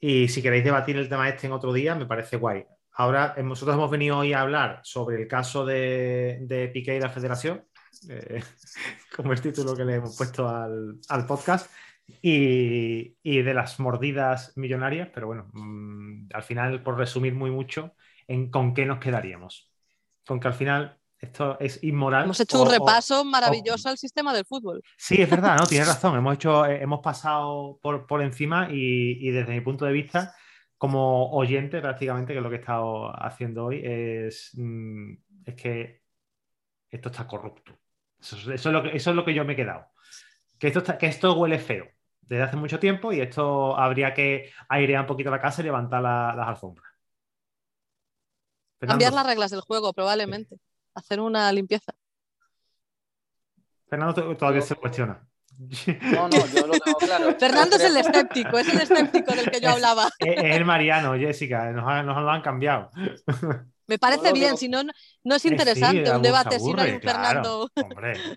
Y 0.00 0.28
si 0.28 0.40
queréis 0.40 0.64
debatir 0.64 0.96
el 0.96 1.10
tema 1.10 1.28
este 1.28 1.46
en 1.46 1.52
otro 1.52 1.74
día, 1.74 1.94
me 1.94 2.06
parece 2.06 2.38
guay. 2.38 2.64
Ahora, 2.94 3.34
eh, 3.36 3.42
nosotros 3.42 3.74
hemos 3.74 3.90
venido 3.90 4.18
hoy 4.18 4.32
a 4.32 4.40
hablar 4.40 4.80
sobre 4.84 5.20
el 5.20 5.28
caso 5.28 5.64
de, 5.66 6.38
de 6.42 6.68
Piqué 6.68 6.96
y 6.96 7.00
la 7.00 7.10
Federación, 7.10 7.64
eh, 8.08 8.42
como 9.16 9.32
el 9.32 9.40
título 9.40 9.76
que 9.76 9.84
le 9.84 9.96
hemos 9.96 10.16
puesto 10.16 10.48
al, 10.48 11.26
podcast, 11.26 11.70
y, 12.22 13.14
de 13.22 13.54
las 13.54 13.80
mordidas 13.80 14.56
millonarias, 14.56 15.08
pero 15.12 15.26
bueno, 15.26 15.48
mm, 15.52 16.28
al 16.32 16.42
final, 16.42 16.82
por 16.82 16.96
resumir 16.96 17.34
muy 17.34 17.50
mucho, 17.50 17.94
en 18.28 18.50
con 18.50 18.74
qué 18.74 18.86
nos 18.86 18.98
quedaríamos. 18.98 19.70
Con 20.26 20.40
que 20.40 20.48
al 20.48 20.54
final 20.54 20.98
esto 21.18 21.58
es 21.58 21.82
inmoral. 21.82 22.24
Hemos 22.24 22.40
hecho 22.40 22.62
un 22.62 22.70
repaso 22.70 23.24
maravilloso 23.24 23.88
al 23.88 23.98
sistema 23.98 24.32
del 24.32 24.44
fútbol. 24.44 24.82
Sí, 24.96 25.20
es 25.20 25.28
verdad, 25.28 25.56
¿no? 25.58 25.66
Tienes 25.66 25.88
razón. 25.94 26.16
Hemos 26.16 26.34
hecho, 26.34 26.66
eh, 26.66 26.82
hemos 26.82 27.00
pasado 27.00 27.78
por, 27.82 28.06
por 28.06 28.22
encima 28.22 28.68
y, 28.70 29.30
desde 29.30 29.52
mi 29.52 29.60
punto 29.60 29.84
de 29.84 29.92
vista, 29.92 30.34
como 30.78 31.30
oyente, 31.30 31.80
prácticamente, 31.80 32.34
que 32.34 32.40
lo 32.40 32.50
que 32.50 32.56
he 32.56 32.60
estado 32.60 33.10
haciendo 33.22 33.66
hoy, 33.66 33.80
es, 33.84 34.50
mm, 34.54 35.14
es 35.46 35.54
que 35.54 36.02
esto 36.90 37.08
está 37.08 37.26
corrupto. 37.26 37.78
Eso, 38.20 38.52
es 38.52 38.64
lo 38.66 38.82
que, 38.82 38.96
eso 38.96 39.10
es 39.10 39.16
lo 39.16 39.24
que 39.24 39.34
yo 39.34 39.44
me 39.44 39.52
he 39.52 39.56
quedado. 39.56 39.86
Que 40.58 40.68
esto, 40.68 40.82
que 40.98 41.06
esto 41.06 41.34
huele 41.34 41.58
feo 41.58 41.86
desde 42.20 42.42
hace 42.42 42.56
mucho 42.56 42.78
tiempo 42.78 43.12
y 43.12 43.20
esto 43.20 43.76
habría 43.76 44.14
que 44.14 44.50
airear 44.68 45.02
un 45.02 45.06
poquito 45.06 45.30
la 45.30 45.40
casa 45.40 45.60
y 45.60 45.64
levantar 45.64 46.02
las 46.02 46.48
alfombras. 46.48 46.90
Cambiar 48.78 49.12
las 49.12 49.26
reglas 49.26 49.50
del 49.50 49.60
juego, 49.60 49.92
probablemente 49.92 50.58
hacer 50.94 51.20
una 51.20 51.50
limpieza. 51.52 51.92
Fernando 53.88 54.36
todavía 54.36 54.62
se 54.62 54.74
cuestiona. 54.74 55.26
No, 55.58 56.28
no, 56.28 56.46
yo 56.46 56.66
lo 56.66 56.74
tengo 56.78 56.98
claro. 56.98 57.34
Fernando 57.38 57.76
es 57.76 57.84
el 57.84 57.96
escéptico, 57.96 58.58
es 58.58 58.68
el 58.68 58.80
escéptico 58.80 59.32
del 59.34 59.50
que 59.50 59.60
yo 59.60 59.70
hablaba. 59.70 60.08
Es, 60.18 60.56
el 60.56 60.64
Mariano, 60.64 61.14
Jessica, 61.14 61.70
nos, 61.72 62.04
lo 62.04 62.30
han 62.30 62.42
cambiado. 62.42 62.90
Me 63.86 63.98
parece 63.98 64.32
bien, 64.32 64.56
si 64.56 64.68
no, 64.68 64.82
no 65.24 65.34
es 65.34 65.44
interesante 65.44 66.10
un 66.10 66.22
debate 66.22 66.58
si 66.58 66.72
no 66.72 66.80
hay 66.80 66.92
un 66.92 67.00
Fernando. 67.02 67.68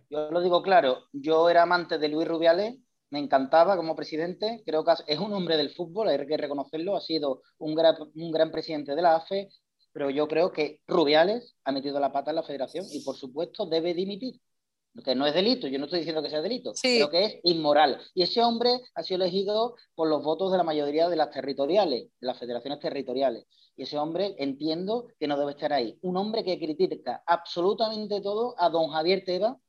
Yo 0.10 0.30
lo 0.30 0.42
digo 0.42 0.62
claro, 0.62 1.06
yo 1.14 1.50
era 1.50 1.64
amante 1.64 1.98
de 1.98 2.10
Luis 2.10 2.28
Rubiales, 2.28 2.76
me 3.12 3.20
encantaba 3.20 3.78
como 3.78 3.96
presidente, 3.96 4.62
creo 4.66 4.84
que 4.84 4.92
es 5.08 5.20
un 5.20 5.32
hombre 5.32 5.56
del 5.56 5.70
fútbol, 5.70 6.10
hay 6.10 6.28
que 6.28 6.36
reconocerlo, 6.36 6.98
ha 6.98 7.02
sido 7.02 7.44
un 7.60 7.76
gran, 7.76 7.96
un 8.14 8.32
gran 8.32 8.52
presidente 8.52 8.94
de 8.94 9.02
la 9.02 9.16
AFE, 9.16 9.48
pero 9.94 10.10
yo 10.10 10.28
creo 10.28 10.52
que 10.52 10.82
Rubiales 10.86 11.56
ha 11.64 11.72
metido 11.72 11.98
la 12.00 12.12
pata 12.12 12.32
en 12.32 12.36
la 12.36 12.44
federación 12.44 12.86
y 12.92 13.04
por 13.04 13.16
supuesto 13.16 13.66
debe 13.66 13.94
dimitir. 13.94 14.42
Que 15.04 15.16
no 15.16 15.28
es 15.28 15.34
delito, 15.34 15.68
yo 15.68 15.78
no 15.78 15.86
estoy 15.86 16.00
diciendo 16.00 16.24
que 16.24 16.30
sea 16.30 16.42
delito, 16.42 16.74
pero 16.82 17.10
que 17.10 17.26
es 17.26 17.40
inmoral. 17.44 18.00
Y 18.16 18.24
ese 18.24 18.42
hombre 18.42 18.82
ha 18.96 19.04
sido 19.04 19.24
elegido 19.24 19.76
por 19.94 20.08
los 20.08 20.24
votos 20.24 20.52
de 20.52 20.58
la 20.58 20.64
mayoría 20.64 21.08
de 21.08 21.16
las 21.16 21.30
territoriales, 21.30 22.10
de 22.20 22.28
las 22.28 22.38
federaciones 22.38 22.80
territoriales. 22.80 23.46
Y 23.76 23.84
ese 23.84 23.98
hombre 24.00 24.36
entiendo 24.40 25.08
que 25.20 25.28
no 25.28 25.38
debe 25.38 25.52
estar 25.52 25.72
ahí. 25.72 26.00
Un 26.02 26.18
hombre 26.18 26.44
que 26.44 26.58
critica 26.58 27.22
absolutamente 27.28 28.22
todo 28.22 28.56
a 28.58 28.70
don 28.70 28.90
Javier 28.90 29.24
Teba, 29.24 29.60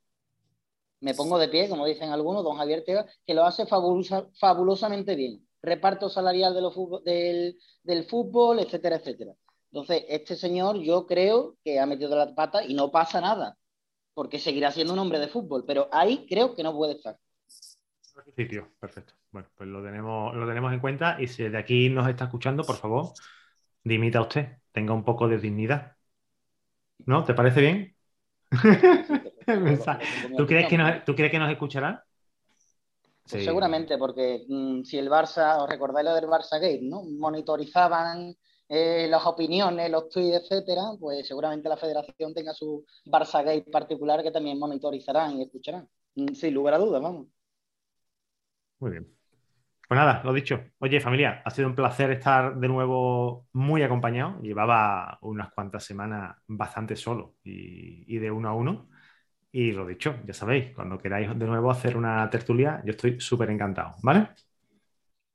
me 1.00 1.14
pongo 1.14 1.38
de 1.38 1.48
pie, 1.48 1.68
como 1.68 1.84
dicen 1.84 2.10
algunos, 2.10 2.42
don 2.42 2.56
Javier 2.56 2.82
Teba, 2.84 3.04
que 3.26 3.34
lo 3.34 3.44
hace 3.44 3.66
fabulosamente 3.66 5.14
bien. 5.14 5.46
Reparto 5.60 6.08
salarial 6.08 6.54
del, 7.04 7.58
del 7.82 8.04
fútbol, 8.04 8.60
etcétera, 8.60 8.96
etcétera. 8.96 9.34
Entonces, 9.70 10.04
este 10.08 10.36
señor 10.36 10.78
yo 10.78 11.06
creo 11.06 11.58
que 11.62 11.78
ha 11.78 11.84
metido 11.84 12.16
la 12.16 12.34
pata 12.34 12.64
y 12.64 12.72
no 12.72 12.90
pasa 12.90 13.20
nada, 13.20 13.57
porque 14.18 14.40
seguirá 14.40 14.72
siendo 14.72 14.94
un 14.94 14.98
hombre 14.98 15.20
de 15.20 15.28
fútbol, 15.28 15.62
pero 15.64 15.88
ahí 15.92 16.26
creo 16.28 16.52
que 16.52 16.64
no 16.64 16.74
puede 16.74 16.94
estar. 16.94 17.16
Perfecto. 18.80 19.14
Bueno, 19.30 19.48
pues 19.54 19.68
lo 19.68 19.80
tenemos, 19.80 20.34
lo 20.34 20.44
tenemos 20.44 20.72
en 20.72 20.80
cuenta 20.80 21.18
y 21.20 21.28
si 21.28 21.48
de 21.48 21.56
aquí 21.56 21.88
nos 21.88 22.08
está 22.08 22.24
escuchando, 22.24 22.64
por 22.64 22.74
favor, 22.74 23.12
dimita 23.84 24.20
usted, 24.20 24.58
tenga 24.72 24.92
un 24.92 25.04
poco 25.04 25.28
de 25.28 25.38
dignidad. 25.38 25.92
¿No? 27.06 27.22
¿Te 27.22 27.32
parece 27.32 27.60
bien? 27.60 27.96
¿Tú, 30.36 30.46
crees 30.48 30.68
que 30.68 30.78
nos, 30.78 31.04
¿Tú 31.04 31.14
crees 31.14 31.30
que 31.30 31.38
nos 31.38 31.52
escuchará? 31.52 32.04
Pues 33.30 33.44
seguramente, 33.44 33.98
porque 33.98 34.46
mm, 34.48 34.82
si 34.82 34.98
el 34.98 35.08
Barça, 35.08 35.62
os 35.62 35.68
recordáis 35.68 36.06
lo 36.06 36.14
del 36.16 36.26
Barça 36.26 36.54
Gate, 36.54 36.80
¿no? 36.82 37.04
Monitorizaban 37.04 38.34
eh, 38.68 39.06
las 39.08 39.24
opiniones, 39.26 39.90
los 39.90 40.08
tweets, 40.08 40.42
etcétera, 40.42 40.82
pues 41.00 41.26
seguramente 41.26 41.68
la 41.68 41.76
federación 41.76 42.34
tenga 42.34 42.52
su 42.52 42.84
Barça 43.06 43.42
Gate 43.44 43.70
particular 43.70 44.22
que 44.22 44.30
también 44.30 44.58
monitorizarán 44.58 45.38
y 45.38 45.42
escucharán. 45.42 45.88
Mm, 46.14 46.34
sin 46.34 46.54
lugar 46.54 46.74
a 46.74 46.78
dudas, 46.78 47.00
vamos. 47.00 47.28
Muy 48.80 48.90
bien. 48.92 49.18
Pues 49.88 49.98
nada, 49.98 50.20
lo 50.22 50.34
dicho. 50.34 50.62
Oye, 50.80 51.00
familia, 51.00 51.40
ha 51.44 51.50
sido 51.50 51.66
un 51.66 51.74
placer 51.74 52.10
estar 52.10 52.56
de 52.56 52.68
nuevo 52.68 53.46
muy 53.54 53.82
acompañado. 53.82 54.38
Llevaba 54.42 55.18
unas 55.22 55.50
cuantas 55.52 55.82
semanas 55.82 56.36
bastante 56.46 56.94
solo 56.94 57.36
y, 57.42 58.18
de 58.18 58.30
uno 58.30 58.50
a 58.50 58.54
uno. 58.54 58.90
Y 59.50 59.72
lo 59.72 59.86
dicho, 59.86 60.16
ya 60.26 60.34
sabéis, 60.34 60.74
cuando 60.74 60.98
queráis 60.98 61.30
de 61.38 61.46
nuevo 61.46 61.70
hacer 61.70 61.96
una 61.96 62.28
tertulia, 62.28 62.82
yo 62.84 62.90
estoy 62.90 63.18
súper 63.18 63.48
encantado, 63.48 63.94
¿vale? 64.02 64.28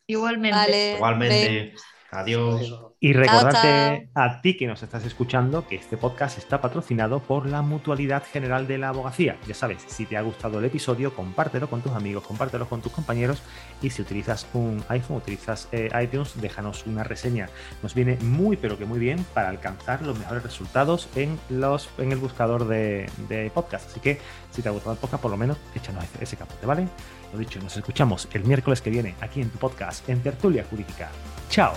Igualmente. 0.06 0.98
Igualmente. 0.98 1.74
Adiós. 2.12 2.93
Y 3.04 3.12
recordarte 3.12 4.08
a 4.14 4.39
ti 4.39 4.56
que 4.56 4.66
nos 4.66 4.82
estás 4.82 5.04
escuchando 5.04 5.68
que 5.68 5.76
este 5.76 5.97
podcast 5.97 6.38
está 6.38 6.62
patrocinado 6.62 7.20
por 7.20 7.45
la 7.47 7.62
Mutualidad 7.62 8.24
General 8.24 8.66
de 8.66 8.78
la 8.78 8.88
Abogacía. 8.88 9.36
Ya 9.45 9.54
sabes, 9.54 9.84
si 9.88 10.06
te 10.06 10.16
ha 10.16 10.22
gustado 10.22 10.60
el 10.60 10.64
episodio, 10.64 11.14
compártelo 11.14 11.70
con 11.70 11.82
tus 11.82 11.91
amigos, 11.91 12.24
compártelo 12.24 12.70
con 12.70 12.82
tus 12.82 12.93
compañeros 12.93 13.43
y 13.82 13.89
si 13.89 14.01
utilizas 14.01 14.47
un 14.54 14.82
iPhone, 14.88 15.18
utilizas 15.18 15.68
eh, 15.74 15.89
iTunes, 16.01 16.39
déjanos 16.39 16.88
una 16.88 17.04
reseña. 17.04 17.49
Nos 17.82 17.93
viene 17.93 18.18
muy 18.22 18.56
pero 18.56 18.78
que 18.78 18.86
muy 18.86 18.99
bien 18.99 19.26
para 19.34 19.49
alcanzar 19.49 20.01
los 20.04 20.18
mejores 20.18 20.41
resultados 20.41 21.10
en, 21.18 21.38
los, 21.49 21.89
en 21.97 22.14
el 22.14 22.20
buscador 22.20 22.70
de, 22.70 23.12
podcast. 23.54 23.89
Así 23.89 23.99
que 23.99 24.22
si 24.49 24.62
te 24.62 24.70
ha 24.70 24.72
gustado 24.72 24.93
el 24.93 24.99
podcast, 24.99 25.22
por 25.22 25.32
lo 25.32 25.36
menos 25.36 25.58
échanos 25.76 26.06
ese, 26.06 26.24
ese 26.24 26.38
capote, 26.38 26.66
¿vale? 26.66 26.88
Lo 27.34 27.38
dicho, 27.38 27.60
nos 27.60 27.76
escuchamos 27.76 28.30
el 28.32 28.45
miércoles 28.45 28.82
que 28.82 28.91
viene 28.91 29.16
aquí 29.20 29.41
en 29.41 29.49
tu 29.49 29.58
podcast 29.58 30.08
en 30.08 30.22
Tertulia 30.22 30.66
Jurídica. 30.70 31.12
Chao. 31.49 31.74